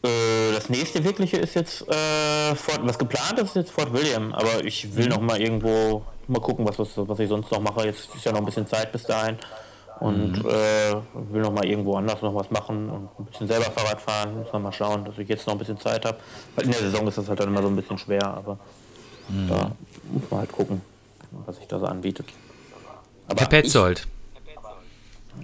Äh, 0.03 0.53
das 0.53 0.69
nächste 0.69 1.03
wirkliche 1.03 1.37
ist 1.37 1.55
jetzt 1.55 1.81
äh, 1.89 2.55
Fort, 2.55 2.81
was 2.83 2.99
geplant 2.99 3.39
ist, 3.39 3.49
ist 3.49 3.55
jetzt 3.55 3.71
Fort 3.71 3.91
William, 3.93 4.33
aber 4.33 4.63
ich 4.63 4.95
will 4.95 5.05
mhm. 5.05 5.11
noch 5.11 5.21
mal 5.21 5.41
irgendwo 5.41 6.05
mal 6.27 6.39
gucken, 6.39 6.67
was, 6.67 6.77
was, 6.77 6.89
was 6.95 7.19
ich 7.19 7.29
sonst 7.29 7.51
noch 7.51 7.61
mache. 7.61 7.85
Jetzt 7.85 8.13
ist 8.13 8.25
ja 8.25 8.31
noch 8.31 8.39
ein 8.39 8.45
bisschen 8.45 8.67
Zeit 8.67 8.91
bis 8.91 9.03
dahin. 9.03 9.37
Und 9.99 10.43
mhm. 10.43 10.49
äh, 10.49 11.33
will 11.33 11.41
noch 11.41 11.51
mal 11.51 11.65
irgendwo 11.65 11.95
anders 11.95 12.21
noch 12.21 12.35
was 12.35 12.51
machen 12.51 12.87
und 12.87 13.09
ein 13.19 13.25
bisschen 13.25 13.47
selber 13.47 13.71
Fahrrad 13.71 13.99
fahren. 13.99 14.37
Muss 14.37 14.53
man 14.53 14.61
mal 14.61 14.71
schauen, 14.71 15.05
dass 15.05 15.17
ich 15.17 15.27
jetzt 15.27 15.47
noch 15.47 15.55
ein 15.55 15.57
bisschen 15.57 15.79
Zeit 15.79 16.05
habe. 16.05 16.19
Weil 16.55 16.65
in 16.65 16.71
der 16.71 16.81
Saison 16.81 17.07
ist 17.07 17.17
das 17.17 17.27
halt 17.27 17.39
dann 17.39 17.47
immer 17.47 17.63
so 17.63 17.67
ein 17.67 17.75
bisschen 17.75 17.97
schwer, 17.97 18.23
aber 18.23 18.59
mhm. 19.27 19.47
da 19.47 19.71
muss 20.11 20.29
man 20.29 20.41
halt 20.41 20.51
gucken, 20.51 20.81
was 21.31 21.57
sich 21.57 21.67
da 21.67 21.79
so 21.79 21.85
anbietet. 21.85 22.27
Aber 23.27 23.41
Herr 23.41 23.49
Petzold. 23.49 24.07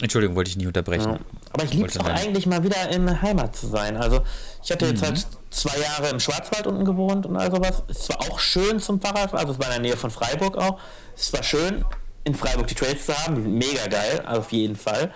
Entschuldigung, 0.02 0.36
wollte 0.36 0.50
ich 0.50 0.58
nicht 0.58 0.68
unterbrechen. 0.68 1.12
Ja. 1.12 1.20
Aber 1.52 1.64
ich 1.64 1.74
liebe 1.74 1.88
es 1.88 2.00
auch 2.00 2.06
eigentlich 2.06 2.48
mal 2.48 2.64
wieder 2.64 2.90
in 2.90 3.22
Heimat 3.22 3.56
zu 3.56 3.68
sein. 3.68 3.96
Also 3.96 4.22
ich 4.64 4.72
hatte 4.72 4.88
jetzt 4.88 5.02
mhm. 5.02 5.06
halt 5.06 5.28
zwei 5.52 5.78
Jahre 5.80 6.10
im 6.10 6.20
Schwarzwald 6.20 6.66
unten 6.66 6.84
gewohnt 6.84 7.26
und 7.26 7.38
all 7.38 7.52
sowas. 7.52 7.84
Es 7.88 8.10
war 8.10 8.22
auch 8.22 8.40
schön 8.40 8.80
zum 8.80 9.00
Fahrrad, 9.00 9.34
also 9.34 9.54
es 9.54 9.60
war 9.60 9.68
in 9.68 9.74
der 9.74 9.82
Nähe 9.82 9.98
von 9.98 10.10
Freiburg 10.10 10.58
auch. 10.58 10.80
Es 11.16 11.32
war 11.32 11.44
schön, 11.44 11.86
in 12.24 12.34
Freiburg 12.34 12.68
die 12.68 12.76
Trails 12.76 13.06
zu 13.06 13.16
haben, 13.16 13.36
die 13.36 13.42
sind 13.44 13.54
mega 13.54 13.88
geil, 13.88 14.24
auf 14.26 14.52
jeden 14.52 14.76
Fall. 14.76 15.14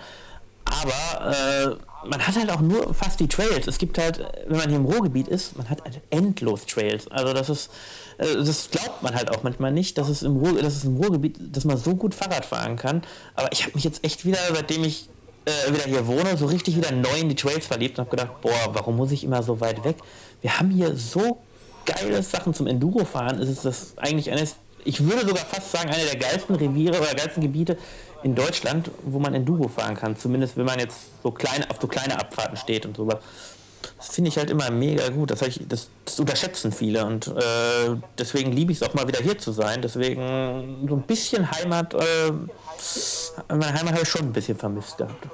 Aber 0.70 1.32
äh, 1.32 2.08
man 2.08 2.26
hat 2.26 2.36
halt 2.36 2.50
auch 2.50 2.60
nur 2.60 2.94
fast 2.94 3.20
die 3.20 3.28
Trails. 3.28 3.66
Es 3.66 3.78
gibt 3.78 3.98
halt, 3.98 4.24
wenn 4.46 4.56
man 4.56 4.68
hier 4.68 4.78
im 4.78 4.84
Ruhrgebiet 4.84 5.28
ist, 5.28 5.56
man 5.56 5.68
hat 5.68 5.82
halt 5.82 6.00
endlos 6.10 6.66
Trails. 6.66 7.08
Also 7.10 7.32
das 7.32 7.48
ist, 7.48 7.70
äh, 8.18 8.34
das 8.36 8.70
glaubt 8.70 9.02
man 9.02 9.14
halt 9.14 9.30
auch 9.30 9.42
manchmal 9.42 9.72
nicht, 9.72 9.98
dass 9.98 10.08
es 10.08 10.22
im, 10.22 10.36
Ruhr, 10.36 10.60
dass 10.60 10.74
es 10.74 10.84
im 10.84 10.96
Ruhrgebiet, 10.96 11.36
dass 11.56 11.64
man 11.64 11.76
so 11.76 11.94
gut 11.96 12.14
Fahrrad 12.14 12.44
fahren 12.44 12.76
kann. 12.76 13.02
Aber 13.34 13.50
ich 13.52 13.62
habe 13.62 13.72
mich 13.74 13.84
jetzt 13.84 14.04
echt 14.04 14.24
wieder, 14.24 14.38
seitdem 14.54 14.84
ich 14.84 15.08
äh, 15.44 15.72
wieder 15.72 15.84
hier 15.84 16.06
wohne, 16.06 16.36
so 16.36 16.46
richtig 16.46 16.76
wieder 16.76 16.92
neu 16.92 17.18
in 17.18 17.28
die 17.28 17.34
Trails 17.34 17.66
verliebt 17.66 17.98
und 17.98 18.06
habe 18.06 18.16
gedacht, 18.16 18.40
boah, 18.40 18.70
warum 18.72 18.96
muss 18.96 19.10
ich 19.12 19.24
immer 19.24 19.42
so 19.42 19.60
weit 19.60 19.84
weg? 19.84 19.96
Wir 20.40 20.58
haben 20.58 20.70
hier 20.70 20.96
so 20.96 21.38
geile 21.86 22.22
Sachen 22.22 22.54
zum 22.54 22.66
Enduro-Fahren. 22.66 23.40
Ist 23.40 23.48
es 23.48 23.62
das 23.62 23.92
eigentlich 23.96 24.30
eines, 24.30 24.56
ich 24.84 25.04
würde 25.04 25.26
sogar 25.26 25.44
fast 25.44 25.72
sagen, 25.72 25.90
eine 25.90 26.04
der 26.04 26.16
geilsten 26.16 26.54
Reviere 26.54 26.98
oder 26.98 27.14
geilsten 27.14 27.42
Gebiete 27.42 27.76
in 28.22 28.34
Deutschland, 28.34 28.90
wo 29.04 29.18
man 29.18 29.34
Enduro 29.34 29.68
fahren 29.68 29.94
kann. 29.94 30.16
Zumindest 30.16 30.56
wenn 30.56 30.66
man 30.66 30.78
jetzt 30.78 30.96
so 31.22 31.30
kleine, 31.30 31.70
auf 31.70 31.78
so 31.80 31.86
kleine 31.86 32.18
Abfahrten 32.18 32.56
steht 32.56 32.86
und 32.86 32.96
sowas. 32.96 33.18
Das 33.96 34.08
finde 34.08 34.28
ich 34.28 34.38
halt 34.38 34.50
immer 34.50 34.70
mega 34.70 35.08
gut. 35.08 35.30
Das, 35.30 35.42
ich, 35.42 35.60
das, 35.68 35.88
das 36.04 36.18
unterschätzen 36.18 36.72
viele 36.72 37.04
und 37.04 37.28
äh, 37.28 37.96
deswegen 38.16 38.52
liebe 38.52 38.72
ich 38.72 38.80
es 38.80 38.88
auch 38.88 38.94
mal 38.94 39.06
wieder 39.06 39.20
hier 39.20 39.38
zu 39.38 39.52
sein. 39.52 39.82
Deswegen 39.82 40.86
so 40.88 40.96
ein 40.96 41.02
bisschen 41.02 41.50
Heimat, 41.50 41.94
äh, 41.94 42.32
meine 43.48 43.72
Heimat 43.72 43.92
habe 43.92 44.02
ich 44.02 44.08
schon 44.08 44.22
ein 44.22 44.32
bisschen 44.32 44.56
vermisst 44.56 44.98
gehabt. 44.98 45.26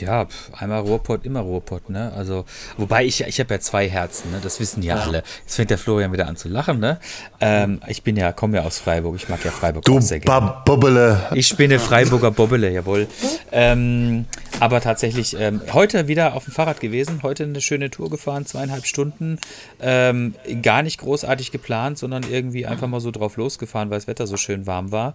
Ja, 0.00 0.26
einmal 0.52 0.80
Ruhrpott, 0.80 1.24
immer 1.24 1.40
Ruhrpott, 1.40 1.90
ne? 1.90 2.12
Also, 2.16 2.44
wobei 2.76 3.04
ich, 3.04 3.22
ich 3.22 3.40
habe 3.40 3.54
ja 3.54 3.60
zwei 3.60 3.88
Herzen, 3.88 4.30
ne? 4.30 4.38
Das 4.42 4.60
wissen 4.60 4.82
ja, 4.82 4.96
ja, 4.96 5.02
alle. 5.02 5.22
Jetzt 5.42 5.56
fängt 5.56 5.70
der 5.70 5.78
Florian 5.78 6.12
wieder 6.12 6.26
an 6.26 6.36
zu 6.36 6.48
lachen, 6.48 6.80
ne? 6.80 6.98
Ähm, 7.40 7.80
ich 7.86 8.02
bin 8.02 8.16
ja, 8.16 8.32
komme 8.32 8.58
ja 8.58 8.64
aus 8.64 8.78
Freiburg, 8.78 9.16
ich 9.16 9.28
mag 9.28 9.44
ja 9.44 9.50
Freiburg 9.50 9.84
du 9.84 9.98
auch 9.98 10.02
sehr 10.02 10.20
gerne. 10.20 10.54
Bobbele. 10.64 11.28
Ich 11.34 11.56
bin 11.56 11.70
eine 11.70 11.78
Freiburger 11.80 12.30
Bobbele, 12.30 12.70
jawohl. 12.70 13.06
Ähm, 13.52 14.26
aber 14.58 14.80
tatsächlich 14.80 15.36
ähm, 15.38 15.60
heute 15.72 16.08
wieder 16.08 16.34
auf 16.34 16.44
dem 16.44 16.52
Fahrrad 16.52 16.80
gewesen, 16.80 17.20
heute 17.22 17.44
eine 17.44 17.60
schöne 17.60 17.90
Tour 17.90 18.10
gefahren, 18.10 18.46
zweieinhalb 18.46 18.86
Stunden. 18.86 19.38
Ähm, 19.80 20.34
gar 20.62 20.82
nicht 20.82 21.00
großartig 21.00 21.50
geplant, 21.52 21.98
sondern 21.98 22.24
irgendwie 22.30 22.66
einfach 22.66 22.88
mal 22.88 23.00
so 23.00 23.10
drauf 23.10 23.36
losgefahren, 23.36 23.90
weil 23.90 23.98
das 23.98 24.06
Wetter 24.06 24.26
so 24.26 24.36
schön 24.36 24.66
warm 24.66 24.92
war. 24.92 25.14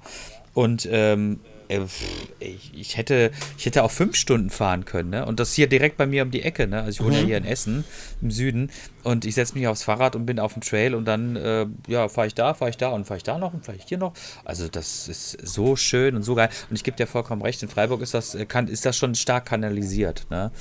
Und 0.53 0.87
ähm, 0.91 1.41
äh, 1.43 1.54
ich, 1.67 2.71
ich, 2.73 2.97
hätte, 2.97 3.31
ich 3.57 3.65
hätte 3.65 3.83
auch 3.83 3.91
fünf 3.91 4.15
Stunden 4.15 4.49
fahren 4.49 4.85
können, 4.85 5.09
ne? 5.09 5.25
Und 5.25 5.39
das 5.39 5.53
hier 5.53 5.67
direkt 5.67 5.97
bei 5.97 6.05
mir 6.05 6.23
um 6.23 6.31
die 6.31 6.43
Ecke, 6.43 6.67
ne? 6.67 6.81
Also 6.83 6.89
ich 6.91 7.01
wohne 7.01 7.17
mhm. 7.17 7.21
ja 7.21 7.25
hier 7.27 7.37
in 7.37 7.45
Essen 7.45 7.83
im 8.21 8.31
Süden 8.31 8.71
und 9.03 9.25
ich 9.25 9.35
setze 9.35 9.55
mich 9.55 9.67
aufs 9.67 9.83
Fahrrad 9.83 10.15
und 10.15 10.25
bin 10.25 10.39
auf 10.39 10.53
dem 10.53 10.61
Trail 10.61 10.95
und 10.95 11.05
dann, 11.05 11.35
äh, 11.35 11.65
ja, 11.87 12.07
fahre 12.07 12.27
ich 12.27 12.35
da, 12.35 12.53
fahre 12.53 12.69
ich 12.69 12.77
da 12.77 12.89
und 12.89 13.05
fahre 13.05 13.17
ich 13.17 13.23
da 13.23 13.37
noch 13.37 13.53
und 13.53 13.65
fahre 13.65 13.77
ich 13.77 13.85
hier 13.85 13.97
noch. 13.97 14.13
Also 14.43 14.67
das 14.67 15.07
ist 15.07 15.37
so 15.45 15.75
schön 15.75 16.15
und 16.15 16.23
so 16.23 16.35
geil. 16.35 16.49
Und 16.69 16.75
ich 16.75 16.83
gebe 16.83 16.97
dir 16.97 17.07
vollkommen 17.07 17.41
recht, 17.41 17.61
in 17.63 17.69
Freiburg 17.69 18.01
ist 18.01 18.13
das, 18.13 18.35
äh, 18.35 18.45
kann, 18.45 18.67
ist 18.67 18.85
das 18.85 18.95
schon 18.97 19.15
stark 19.15 19.45
kanalisiert, 19.45 20.27
ne? 20.29 20.51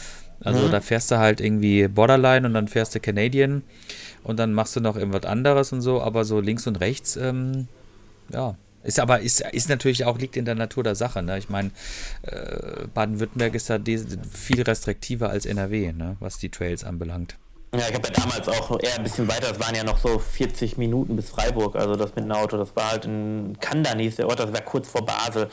Also 0.40 0.66
mhm. 0.66 0.72
da 0.72 0.80
fährst 0.80 1.11
du 1.11 1.18
halt 1.18 1.40
irgendwie 1.40 1.86
Borderline 1.88 2.46
und 2.46 2.55
dann 2.55 2.68
fährst 2.68 2.94
du 2.94 3.00
Canadian 3.00 3.62
und 4.24 4.38
dann 4.38 4.52
machst 4.52 4.74
du 4.76 4.80
noch 4.80 4.96
irgendwas 4.96 5.24
anderes 5.24 5.72
und 5.72 5.80
so, 5.80 6.02
aber 6.02 6.24
so 6.24 6.40
links 6.40 6.66
und 6.66 6.80
rechts, 6.80 7.16
ähm, 7.16 7.68
ja, 8.32 8.57
ist 8.85 9.01
aber 9.01 9.20
ist, 9.20 9.41
ist 9.41 9.68
natürlich 9.68 10.05
auch, 10.05 10.18
liegt 10.18 10.37
in 10.37 10.45
der 10.45 10.55
Natur 10.55 10.85
der 10.85 10.95
Sache. 10.95 11.22
Ne? 11.22 11.39
Ich 11.39 11.49
meine, 11.49 11.70
äh, 12.22 12.87
Baden-Württemberg 12.93 13.55
ist 13.55 13.70
da 13.70 13.78
viel 14.30 14.62
restriktiver 14.62 15.30
als 15.30 15.47
NRW, 15.47 15.93
ne? 15.93 16.16
was 16.20 16.39
die 16.39 16.51
Trails 16.51 16.85
anbelangt. 16.85 17.37
Ja, 17.74 17.89
ich 17.89 17.95
habe 17.95 18.07
ja 18.07 18.14
damals 18.14 18.49
auch 18.49 18.78
eher 18.80 18.97
ein 18.97 19.03
bisschen 19.03 19.26
weiter, 19.26 19.51
es 19.51 19.59
waren 19.59 19.74
ja 19.74 19.82
noch 19.82 19.99
so 19.99 20.20
40 20.20 20.78
Minuten 20.78 21.16
bis 21.16 21.30
Freiburg, 21.30 21.74
also 21.74 21.97
das 21.97 22.14
mit 22.14 22.24
dem 22.24 22.30
Auto, 22.30 22.57
das 22.57 22.76
war 22.76 22.93
halt 22.93 23.05
in 23.05 23.57
Kandan 23.59 23.99
hieß 23.99 24.16
der 24.16 24.28
Ort, 24.28 24.39
das 24.39 24.53
war 24.53 24.61
kurz 24.61 24.89
vor 24.89 25.05
Basel. 25.05 25.49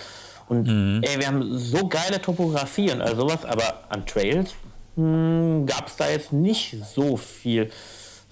Und 0.48 0.68
mhm. 0.68 1.02
ey, 1.02 1.18
wir 1.18 1.28
haben 1.28 1.58
so 1.58 1.88
geile 1.88 2.22
Topografie 2.22 2.92
und 2.92 3.02
all 3.02 3.16
sowas, 3.16 3.44
aber 3.44 3.86
an 3.90 4.06
Trails 4.06 4.54
hm, 4.96 5.66
gab 5.66 5.88
es 5.88 5.96
da 5.96 6.10
jetzt 6.10 6.32
nicht 6.32 6.78
so 6.94 7.18
viel 7.18 7.72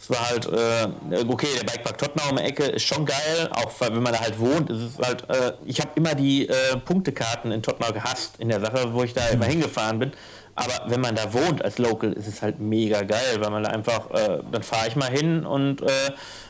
es 0.09 0.17
war 0.17 0.29
halt, 0.29 0.45
äh, 0.47 1.25
okay, 1.27 1.47
der 1.55 1.71
Bikepark 1.71 1.97
Tottenham 1.97 2.31
um 2.31 2.37
die 2.37 2.43
Ecke 2.43 2.63
ist 2.63 2.83
schon 2.83 3.05
geil, 3.05 3.49
auch 3.51 3.71
wenn 3.79 4.01
man 4.01 4.13
da 4.13 4.21
halt 4.21 4.39
wohnt. 4.39 4.69
Ist 4.69 4.81
es 4.81 4.97
halt, 4.97 5.29
äh, 5.29 5.53
ich 5.65 5.79
habe 5.79 5.91
immer 5.95 6.15
die 6.15 6.47
äh, 6.47 6.77
Punktekarten 6.83 7.51
in 7.51 7.61
Tottenham 7.61 7.93
gehasst 7.93 8.35
in 8.39 8.49
der 8.49 8.59
Sache, 8.59 8.93
wo 8.93 9.03
ich 9.03 9.13
da 9.13 9.27
immer 9.27 9.45
mhm. 9.45 9.51
hingefahren 9.51 9.99
bin. 9.99 10.11
Aber 10.55 10.73
wenn 10.87 10.99
man 10.99 11.15
da 11.15 11.31
wohnt 11.31 11.63
als 11.63 11.77
Local, 11.77 12.11
ist 12.13 12.27
es 12.27 12.41
halt 12.41 12.59
mega 12.59 13.01
geil, 13.01 13.37
weil 13.39 13.49
man 13.51 13.63
da 13.63 13.69
einfach, 13.69 14.09
äh, 14.11 14.39
dann 14.51 14.63
fahre 14.63 14.87
ich 14.87 14.95
mal 14.95 15.09
hin 15.09 15.45
und 15.45 15.81
äh, 15.83 15.87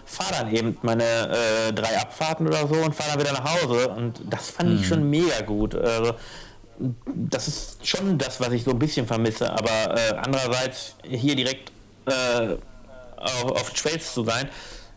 fahre 0.05 0.43
dann 0.43 0.55
eben 0.55 0.77
meine 0.81 1.03
äh, 1.03 1.73
drei 1.73 1.99
Abfahrten 1.99 2.47
oder 2.47 2.65
so 2.67 2.75
und 2.75 2.95
fahre 2.95 3.11
dann 3.11 3.19
wieder 3.19 3.33
nach 3.33 3.61
Hause. 3.61 3.89
Und 3.89 4.21
das 4.29 4.49
fand 4.49 4.69
mhm. 4.69 4.75
ich 4.77 4.87
schon 4.87 5.09
mega 5.09 5.41
gut. 5.41 5.75
Also, 5.75 6.13
das 7.05 7.49
ist 7.49 7.85
schon 7.85 8.17
das, 8.17 8.39
was 8.39 8.53
ich 8.53 8.63
so 8.63 8.71
ein 8.71 8.79
bisschen 8.79 9.05
vermisse. 9.05 9.51
Aber 9.51 9.97
äh, 9.97 10.15
andererseits 10.15 10.95
hier 11.03 11.35
direkt 11.35 11.73
äh, 12.05 12.55
auf, 13.19 13.51
auf 13.51 13.69
Trails 13.73 14.13
zu 14.13 14.23
sein. 14.23 14.49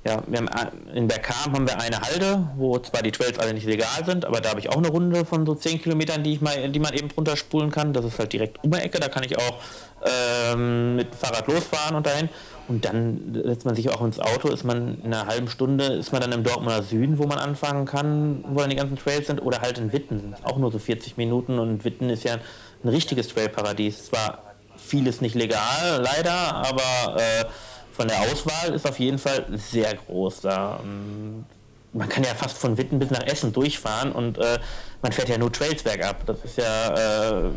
Ja, 0.04 0.20
wir 0.26 0.40
haben 0.40 0.48
in 0.94 1.06
Bergkam 1.06 1.52
haben 1.52 1.68
wir 1.68 1.78
eine 1.78 2.00
Halde, 2.00 2.48
wo 2.56 2.76
zwar 2.80 3.02
die 3.02 3.12
Trails 3.12 3.38
alle 3.38 3.54
nicht 3.54 3.66
legal 3.66 4.04
sind, 4.04 4.24
aber 4.24 4.40
da 4.40 4.50
habe 4.50 4.58
ich 4.58 4.68
auch 4.68 4.78
eine 4.78 4.88
Runde 4.88 5.24
von 5.24 5.46
so 5.46 5.54
10 5.54 5.80
Kilometern, 5.80 6.24
die, 6.24 6.32
ich 6.32 6.40
mal, 6.40 6.68
die 6.68 6.80
man 6.80 6.92
eben 6.92 7.08
runterspulen 7.16 7.70
kann. 7.70 7.92
Das 7.92 8.04
ist 8.04 8.18
halt 8.18 8.32
direkt 8.32 8.64
um 8.64 8.72
die 8.72 8.78
Ecke, 8.78 8.98
da 8.98 9.08
kann 9.08 9.22
ich 9.22 9.38
auch 9.38 9.60
ähm, 10.04 10.96
mit 10.96 11.12
dem 11.12 11.16
Fahrrad 11.16 11.46
losfahren 11.46 11.94
und 11.94 12.04
dahin. 12.04 12.28
Und 12.66 12.84
dann 12.84 13.42
setzt 13.44 13.64
man 13.64 13.76
sich 13.76 13.90
auch 13.90 14.04
ins 14.04 14.18
Auto, 14.18 14.48
ist 14.48 14.64
man 14.64 15.00
in 15.04 15.14
einer 15.14 15.26
halben 15.26 15.48
Stunde, 15.48 15.84
ist 15.84 16.10
man 16.10 16.20
dann 16.20 16.32
im 16.32 16.42
Dortmunder 16.42 16.82
Süden, 16.82 17.18
wo 17.18 17.26
man 17.26 17.38
anfangen 17.38 17.86
kann, 17.86 18.44
wo 18.48 18.58
dann 18.58 18.70
die 18.70 18.76
ganzen 18.76 18.96
Trails 18.96 19.28
sind, 19.28 19.40
oder 19.40 19.60
halt 19.60 19.78
in 19.78 19.92
Witten, 19.92 20.34
auch 20.42 20.58
nur 20.58 20.72
so 20.72 20.80
40 20.80 21.16
Minuten 21.16 21.60
und 21.60 21.84
Witten 21.84 22.10
ist 22.10 22.24
ja 22.24 22.38
ein 22.82 22.88
richtiges 22.88 23.28
Trailparadies. 23.28 24.06
Zwar 24.06 24.54
vieles 24.76 25.20
nicht 25.20 25.36
legal, 25.36 26.02
leider, 26.02 26.32
aber 26.32 27.20
äh, 27.20 27.44
von 27.92 28.08
der 28.08 28.20
Auswahl 28.20 28.74
ist 28.74 28.88
auf 28.88 28.98
jeden 28.98 29.18
Fall 29.18 29.46
sehr 29.52 29.94
groß 29.94 30.40
da. 30.42 30.80
Ähm, 30.82 31.44
man 31.92 32.08
kann 32.08 32.24
ja 32.24 32.34
fast 32.34 32.56
von 32.56 32.76
Witten 32.78 32.98
bis 32.98 33.10
nach 33.10 33.22
Essen 33.26 33.52
durchfahren 33.52 34.12
und 34.12 34.38
äh, 34.38 34.58
man 35.02 35.12
fährt 35.12 35.28
ja 35.28 35.38
nur 35.38 35.52
Trails 35.52 35.82
bergab. 35.82 36.24
Das 36.26 36.38
ist 36.44 36.56
ja, 36.58 37.42
äh, 37.44 37.50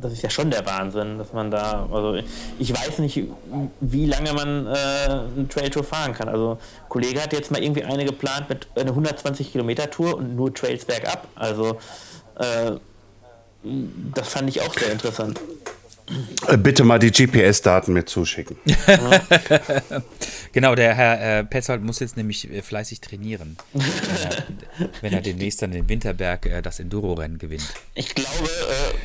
das 0.00 0.12
ist 0.12 0.22
ja 0.22 0.30
schon 0.30 0.50
der 0.50 0.66
Wahnsinn, 0.66 1.18
dass 1.18 1.32
man 1.32 1.50
da, 1.50 1.88
also 1.90 2.20
ich 2.58 2.72
weiß 2.72 2.98
nicht, 2.98 3.24
wie 3.80 4.06
lange 4.06 4.32
man 4.34 4.66
äh, 4.66 4.70
eine 4.70 5.48
Trailtour 5.48 5.82
fahren 5.82 6.12
kann. 6.12 6.28
Also 6.28 6.52
ein 6.52 6.88
Kollege 6.88 7.22
hat 7.22 7.32
jetzt 7.32 7.50
mal 7.50 7.62
irgendwie 7.62 7.84
eine 7.84 8.04
geplant 8.04 8.48
mit 8.48 8.68
einer 8.76 8.90
120 8.90 9.52
Kilometer 9.52 9.90
Tour 9.90 10.16
und 10.16 10.36
nur 10.36 10.52
Trails 10.54 10.84
bergab. 10.84 11.26
Also 11.34 11.78
äh, 12.38 12.72
das 14.14 14.28
fand 14.28 14.48
ich 14.48 14.60
auch 14.60 14.74
sehr 14.74 14.92
interessant. 14.92 15.40
Äh, 16.48 16.56
bitte 16.56 16.84
mal 16.84 16.98
die 16.98 17.10
GPS-Daten 17.10 17.92
mir 17.92 18.04
zuschicken. 18.04 18.56
genau, 20.52 20.74
der 20.74 20.94
Herr 20.94 21.38
äh, 21.38 21.44
Petzold 21.44 21.82
muss 21.82 22.00
jetzt 22.00 22.16
nämlich 22.16 22.50
äh, 22.50 22.62
fleißig 22.62 23.00
trainieren, 23.00 23.56
wenn 23.72 23.82
er, 23.82 24.90
wenn 25.02 25.12
er 25.12 25.20
demnächst 25.20 25.62
dann 25.62 25.70
den 25.70 25.88
Winterberg 25.88 26.46
äh, 26.46 26.62
das 26.62 26.80
Enduro-Rennen 26.80 27.38
gewinnt. 27.38 27.72
Ich 27.94 28.14
glaube, 28.14 28.48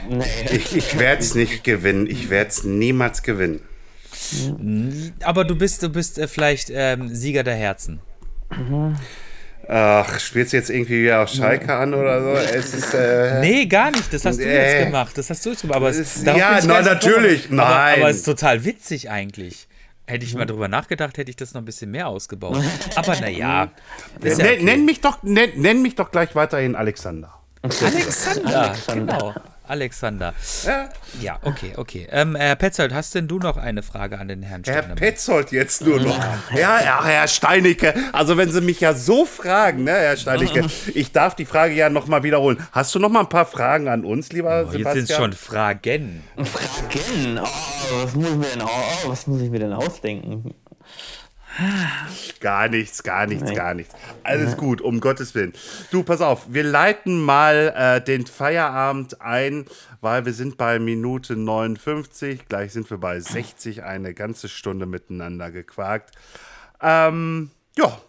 äh, 0.09 0.15
nee. 0.15 0.55
Ich, 0.55 0.75
ich 0.75 0.99
werde 0.99 1.21
es 1.21 1.35
nicht 1.35 1.63
gewinnen. 1.63 2.07
Ich 2.07 2.29
werde 2.29 2.49
es 2.49 2.63
niemals 2.63 3.23
gewinnen. 3.23 3.61
Aber 5.23 5.43
du 5.43 5.55
bist, 5.55 5.83
du 5.83 5.89
bist 5.89 6.17
äh, 6.17 6.27
vielleicht 6.27 6.69
ähm, 6.71 7.13
Sieger 7.13 7.43
der 7.43 7.55
Herzen. 7.55 7.99
Mhm. 8.49 8.95
Ach, 9.67 10.19
spielst 10.19 10.53
du 10.53 10.57
jetzt 10.57 10.69
irgendwie 10.69 11.03
wieder 11.03 11.23
auf 11.23 11.29
Schalke 11.29 11.73
an 11.73 11.93
oder 11.93 12.21
so? 12.21 12.31
Es 12.31 12.73
ist, 12.73 12.93
äh, 12.93 13.39
nee, 13.39 13.65
gar 13.65 13.91
nicht. 13.91 14.13
Das 14.13 14.25
hast 14.25 14.39
du 14.39 14.43
äh, 14.43 14.77
jetzt 14.77 14.85
gemacht. 14.85 15.17
Das 15.17 15.29
hast 15.29 15.45
du 15.45 15.49
jetzt 15.49 15.61
gemacht. 15.61 15.77
Aber 15.77 15.89
es, 15.89 16.23
ja, 16.23 16.59
na, 16.63 16.81
natürlich. 16.81 17.49
Nein. 17.49 17.59
Aber, 17.59 18.01
aber 18.01 18.09
es 18.09 18.17
ist 18.17 18.25
total 18.25 18.63
witzig 18.63 19.09
eigentlich. 19.09 19.67
Hätte 20.07 20.23
ich 20.23 20.35
mal 20.35 20.45
drüber 20.45 20.67
nachgedacht, 20.67 21.17
hätte 21.17 21.31
ich 21.31 21.35
das 21.35 21.55
noch 21.55 21.61
ein 21.61 21.65
bisschen 21.65 21.89
mehr 21.89 22.07
ausgebaut. 22.07 22.61
Aber 22.95 23.19
naja. 23.19 23.71
Ja 24.23 24.31
okay. 24.31 24.61
nenn, 24.61 24.85
mich 24.85 25.01
doch, 25.01 25.23
nenn, 25.23 25.49
nenn 25.55 25.81
mich 25.81 25.95
doch 25.95 26.11
gleich 26.11 26.35
weiterhin 26.35 26.75
Alexander. 26.75 27.33
Alexander, 27.63 28.69
Alexander. 28.69 29.17
genau. 29.17 29.33
Alexander. 29.67 30.33
Ja, 30.65 30.89
ja 31.21 31.39
okay, 31.43 31.73
okay. 31.75 32.07
Ähm, 32.11 32.35
Herr 32.35 32.55
Petzold, 32.55 32.93
hast 32.93 33.15
denn 33.15 33.27
du 33.27 33.39
noch 33.39 33.57
eine 33.57 33.83
Frage 33.83 34.19
an 34.19 34.27
den 34.27 34.43
Herrn 34.43 34.63
Herr 34.65 34.73
Steinemann? 34.73 34.97
Petzold 34.97 35.51
jetzt 35.51 35.81
nur 35.81 35.99
noch. 35.99 36.15
Ja, 36.55 36.81
ja, 36.83 37.03
Herr 37.03 37.27
Steinecke. 37.27 37.93
Also 38.13 38.37
wenn 38.37 38.51
Sie 38.51 38.61
mich 38.61 38.79
ja 38.79 38.93
so 38.93 39.25
fragen, 39.25 39.83
ne, 39.83 39.91
Herr 39.91 40.17
Steinecke, 40.17 40.65
ich 40.93 41.11
darf 41.11 41.35
die 41.35 41.45
Frage 41.45 41.73
ja 41.73 41.89
noch 41.89 42.07
mal 42.07 42.23
wiederholen. 42.23 42.57
Hast 42.71 42.93
du 42.95 42.99
noch 42.99 43.09
mal 43.09 43.21
ein 43.21 43.29
paar 43.29 43.45
Fragen 43.45 43.87
an 43.87 44.05
uns, 44.05 44.31
lieber 44.31 44.65
Oh, 44.67 44.71
Sebastian? 44.71 44.83
jetzt 44.85 44.93
sind 44.93 45.09
es 45.09 45.15
schon 45.15 45.33
Fragen. 45.33 46.23
Fragen. 46.37 47.39
Oh, 47.41 48.03
was 48.03 48.15
muss 48.15 48.29
ich 48.29 48.35
mir 48.35 48.45
denn, 48.47 48.61
oh, 48.63 49.09
was 49.09 49.27
muss 49.27 49.41
ich 49.41 49.49
mir 49.49 49.59
denn 49.59 49.73
ausdenken? 49.73 50.53
Gar 52.39 52.67
nichts, 52.67 53.03
gar 53.03 53.27
nichts, 53.27 53.53
gar 53.53 53.73
nichts. 53.73 53.93
Alles 54.23 54.57
gut, 54.57 54.81
um 54.81 54.99
Gottes 54.99 55.35
Willen. 55.35 55.53
Du, 55.89 56.03
pass 56.03 56.21
auf, 56.21 56.47
wir 56.53 56.63
leiten 56.63 57.21
mal 57.21 57.73
äh, 57.75 58.03
den 58.03 58.25
Feierabend 58.25 59.21
ein, 59.21 59.65
weil 60.01 60.25
wir 60.25 60.33
sind 60.33 60.57
bei 60.57 60.79
Minute 60.79 61.35
59, 61.35 62.47
gleich 62.47 62.73
sind 62.73 62.89
wir 62.89 62.97
bei 62.97 63.19
60, 63.19 63.83
eine 63.83 64.13
ganze 64.13 64.49
Stunde 64.49 64.85
miteinander 64.85 65.49
gequakt. 65.51 66.13
Ähm, 66.81 67.51
ja, 67.77 67.99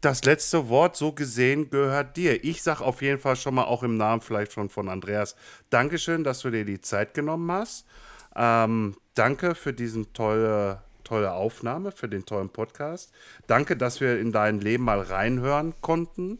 das 0.00 0.24
letzte 0.24 0.68
Wort 0.68 0.96
so 0.96 1.12
gesehen 1.12 1.70
gehört 1.70 2.16
dir. 2.16 2.44
Ich 2.44 2.62
sag 2.62 2.80
auf 2.80 3.02
jeden 3.02 3.20
Fall 3.20 3.36
schon 3.36 3.54
mal 3.54 3.64
auch 3.64 3.82
im 3.82 3.96
Namen 3.96 4.20
vielleicht 4.20 4.52
schon 4.52 4.68
von 4.68 4.88
Andreas, 4.88 5.36
Dankeschön, 5.70 6.24
dass 6.24 6.40
du 6.40 6.50
dir 6.50 6.64
die 6.64 6.80
Zeit 6.80 7.14
genommen 7.14 7.50
hast. 7.50 7.86
Ähm, 8.34 8.96
danke 9.14 9.54
für 9.54 9.72
diesen 9.72 10.12
tolle, 10.12 10.82
tolle 11.06 11.32
Aufnahme, 11.32 11.92
für 11.92 12.08
den 12.08 12.26
tollen 12.26 12.50
Podcast. 12.50 13.12
Danke, 13.46 13.76
dass 13.76 14.00
wir 14.00 14.18
in 14.18 14.32
dein 14.32 14.60
Leben 14.60 14.84
mal 14.84 15.00
reinhören 15.00 15.74
konnten. 15.80 16.38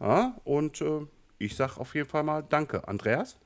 Ja, 0.00 0.36
und 0.44 0.80
äh, 0.80 1.06
ich 1.38 1.56
sag 1.56 1.78
auf 1.78 1.94
jeden 1.94 2.08
Fall 2.08 2.22
mal 2.22 2.42
Danke. 2.48 2.88
Andreas? 2.88 3.36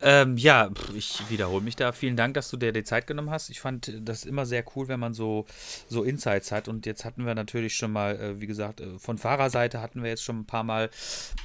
Ähm, 0.00 0.36
ja, 0.36 0.70
ich 0.94 1.28
wiederhole 1.28 1.62
mich 1.62 1.74
da. 1.74 1.92
Vielen 1.92 2.16
Dank, 2.16 2.34
dass 2.34 2.50
du 2.50 2.56
dir 2.56 2.72
die 2.72 2.84
Zeit 2.84 3.06
genommen 3.06 3.30
hast. 3.30 3.50
Ich 3.50 3.60
fand 3.60 3.92
das 4.00 4.24
immer 4.24 4.46
sehr 4.46 4.64
cool, 4.76 4.86
wenn 4.88 5.00
man 5.00 5.12
so, 5.12 5.46
so 5.88 6.04
Insights 6.04 6.52
hat. 6.52 6.68
Und 6.68 6.86
jetzt 6.86 7.04
hatten 7.04 7.26
wir 7.26 7.34
natürlich 7.34 7.74
schon 7.74 7.90
mal, 7.90 8.16
äh, 8.16 8.40
wie 8.40 8.46
gesagt, 8.46 8.80
äh, 8.80 8.98
von 8.98 9.18
Fahrerseite 9.18 9.80
hatten 9.80 10.02
wir 10.02 10.10
jetzt 10.10 10.22
schon 10.22 10.40
ein 10.40 10.46
paar 10.46 10.62
Mal 10.62 10.90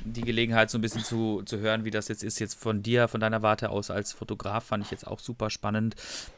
die 0.04 0.22
Gelegenheit, 0.22 0.70
so 0.70 0.78
ein 0.78 0.82
bisschen 0.82 1.04
zu, 1.04 1.41
zu 1.45 1.60
hören, 1.60 1.84
wie 1.84 1.91
das 1.91 2.10
jetzt 2.10 2.24
ist. 2.24 2.39
Jetzt 2.39 2.56
von 2.56 2.84
dir, 2.84 3.08
von 3.08 3.20
deiner 3.20 3.41
Warte 3.41 3.70
aus 3.70 3.89
als 3.89 4.14
Fotograf, 4.14 4.66
fand 4.66 4.86
ich 4.86 4.91
jetzt 4.91 5.08
auch 5.08 5.20
super 5.20 5.49
spannend. 5.49 5.95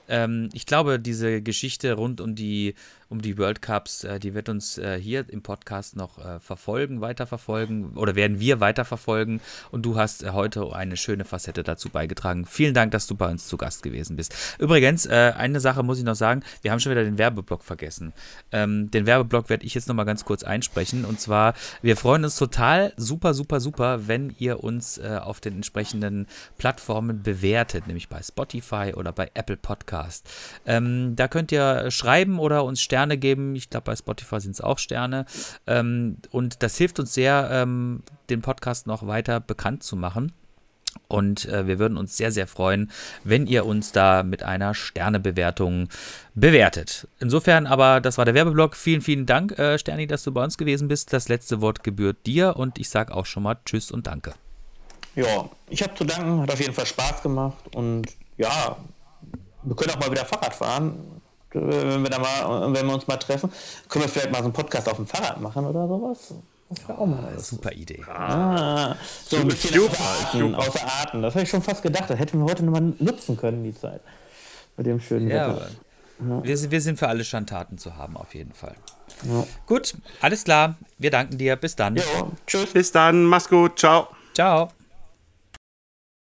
Ähm, 0.08 0.50
ich 0.54 0.66
glaube, 0.66 1.00
diese 1.00 1.42
Geschichte 1.42 1.94
rund 1.94 2.22
um 2.22 2.36
die, 2.36 2.76
um 3.10 3.22
die 3.22 3.38
World 3.38 3.62
Cups, 3.62 4.04
äh, 4.04 4.20
die 4.20 4.34
wird 4.34 4.50
uns 4.50 4.78
äh, 4.78 5.00
hier 5.00 5.26
im 5.30 5.42
Podcast 5.42 5.96
noch 5.96 6.18
äh, 6.18 6.40
verfolgen, 6.40 7.02
weiterverfolgen 7.02 7.94
oder 7.96 8.16
werden 8.16 8.40
wir 8.40 8.60
weiterverfolgen. 8.60 9.42
Und 9.72 9.86
du 9.86 9.98
hast 9.98 10.32
heute 10.32 10.74
eine 10.76 10.98
schöne 10.98 11.26
Facette 11.26 11.64
dazu 11.64 11.90
beigetragen. 11.90 12.46
Vielen 12.46 12.74
Dank, 12.74 12.92
dass 12.92 13.08
du 13.08 13.16
bei 13.16 13.30
uns 13.30 13.48
zu 13.48 13.58
Gast 13.58 13.84
gewesen 13.84 14.16
bist. 14.16 14.36
Übrigens, 14.60 15.08
eine 15.08 15.60
Sache 15.60 15.84
muss 15.84 16.00
ich 16.00 16.04
noch 16.04 16.16
sagen, 16.16 16.42
wir 16.62 16.72
haben 16.72 16.80
schon 16.80 16.92
wieder 16.92 17.04
den 17.04 17.18
Werbeblock 17.18 17.64
vergessen. 17.64 18.14
Ähm, 18.52 18.90
den 18.92 19.06
Werbeblock 19.06 19.50
werde 19.50 19.66
ich 19.66 19.74
jetzt 19.76 19.88
noch 19.88 19.96
mal 19.96 20.04
ganz 20.04 20.26
kurz 20.26 20.44
einsprechen. 20.44 21.06
Und 21.06 21.20
zwar, 21.20 21.54
wir 21.82 21.98
freuen 21.98 22.24
uns 22.24 22.36
total, 22.38 22.94
super, 22.98 23.34
super, 23.34 23.60
super, 23.60 24.08
wenn 24.08 24.34
ihr 24.40 24.64
uns 24.64 25.00
auf 25.00 25.40
den 25.42 25.56
entsprechenden 25.56 26.28
Plattformen 26.58 27.22
bewertet, 27.24 27.88
nämlich 27.88 28.10
bei 28.10 28.22
Spotify 28.22 28.94
oder 28.96 29.12
bei 29.12 29.30
Apple 29.34 29.58
Podcast. 29.58 30.30
Ähm, 30.66 31.16
da 31.16 31.28
könnt 31.28 31.52
ihr 31.52 31.92
schreiben 31.92 32.40
oder 32.40 32.64
uns 32.64 32.82
Sterne 32.96 33.18
geben. 33.18 33.58
Ich 33.58 33.70
glaube, 33.70 33.84
bei 33.84 33.96
Spotify 33.98 34.40
sind 34.40 34.52
es 34.52 34.62
auch 34.62 34.80
Sterne. 34.80 35.26
Ähm, 35.68 36.16
und 36.32 36.64
das 36.64 36.78
hilft 36.78 36.98
uns 36.98 37.14
sehr, 37.14 37.50
ähm, 37.52 38.04
den 38.30 38.42
Podcast 38.42 38.88
noch 38.88 39.06
weiter 39.06 39.42
bekannt 39.42 39.84
zu 39.84 39.98
machen. 39.98 40.32
Und 41.10 41.44
äh, 41.50 41.68
wir 41.68 41.78
würden 41.78 41.98
uns 41.98 42.16
sehr, 42.16 42.32
sehr 42.32 42.48
freuen, 42.48 42.90
wenn 43.26 43.48
ihr 43.48 43.66
uns 43.66 43.92
da 43.92 44.24
mit 44.24 44.44
einer 44.44 44.74
Sternebewertung 44.74 45.90
bewertet. 46.36 47.10
Insofern 47.20 47.68
aber, 47.68 48.00
das 48.00 48.18
war 48.18 48.24
der 48.24 48.34
Werbeblock. 48.34 48.78
Vielen, 48.78 49.02
vielen 49.02 49.26
Dank, 49.26 49.60
äh, 49.60 49.78
Sterni, 49.78 50.08
dass 50.08 50.24
du 50.24 50.32
bei 50.32 50.42
uns 50.42 50.58
gewesen 50.58 50.88
bist. 50.88 51.12
Das 51.12 51.28
letzte 51.28 51.60
Wort 51.60 51.84
gebührt 51.84 52.26
dir 52.26 52.56
und 52.56 52.80
ich 52.80 52.88
sage 52.88 53.14
auch 53.14 53.26
schon 53.26 53.44
mal 53.44 53.58
Tschüss 53.66 53.92
und 53.92 54.08
Danke. 54.08 54.36
Ja, 55.16 55.50
ich 55.70 55.84
habe 55.84 55.94
zu 55.96 56.06
danken, 56.06 56.42
hat 56.42 56.50
auf 56.50 56.62
jeden 56.62 56.74
Fall 56.74 56.86
Spaß 56.86 57.22
gemacht 57.22 57.58
und 57.74 58.06
ja, 58.38 58.78
wir 59.64 59.76
können 59.76 59.92
auch 59.92 60.00
mal 60.00 60.12
wieder 60.12 60.26
Fahrrad 60.26 60.56
fahren, 60.56 61.22
wenn 61.56 62.04
wir 62.04 62.10
da 62.10 62.20
mal, 62.20 62.74
wenn 62.74 62.86
wir 62.86 62.94
uns 62.94 63.08
mal 63.08 63.18
treffen. 63.18 63.52
Können 63.90 64.06
wir 64.06 64.10
vielleicht 64.10 64.32
mal 64.32 64.40
so 64.40 64.46
einen 64.46 64.54
Podcast 64.54 64.88
auf 64.90 64.98
dem 64.98 65.08
Fahrrad 65.08 65.40
machen 65.42 65.66
oder 65.66 65.88
sowas? 65.88 66.34
Das 66.70 66.88
wäre 66.88 66.98
auch 67.00 67.06
mal 67.06 67.20
was. 67.36 67.50
Super 67.50 67.72
Idee. 67.74 68.04
Ah, 68.12 68.96
so 69.28 69.38
ein 69.38 69.48
bisschen 69.48 69.80
außer 69.80 70.04
Atem, 70.30 70.56
außer 70.56 70.80
Atem. 71.02 71.22
Das 71.22 71.36
habe 71.36 71.44
ich 71.44 71.50
schon 71.50 71.62
fast 71.62 71.84
gedacht. 71.84 72.10
Das 72.10 72.18
hätten 72.20 72.40
wir 72.40 72.46
heute 72.46 72.66
nochmal 72.66 72.94
nutzen 73.00 73.38
können, 73.38 73.64
die 73.64 73.74
Zeit. 73.74 74.02
Mit 74.78 74.88
dem 74.88 75.00
schönen 75.00 75.30
Ja, 75.30 75.56
Wetter. 75.56 75.70
wir, 76.44 76.58
sind, 76.58 76.72
wir 76.72 76.82
sind 76.82 76.98
für 77.00 77.08
alle 77.08 77.24
Schandtaten 77.24 77.78
zu 77.78 77.96
haben, 77.96 78.18
auf 78.18 78.34
jeden 78.34 78.54
Fall. 78.54 78.76
Gut, 79.68 79.96
alles 80.22 80.44
klar. 80.44 80.76
Wir 80.98 81.12
danken 81.12 81.38
dir. 81.38 81.56
Bis 81.56 81.76
dann. 81.76 81.96
Ja, 81.96 82.04
tschüss. 82.48 82.74
Bis 82.74 82.92
dann, 82.92 83.24
mach's 83.26 83.48
gut, 83.48 83.80
ciao. 83.80 84.08
Ciao. 84.34 84.70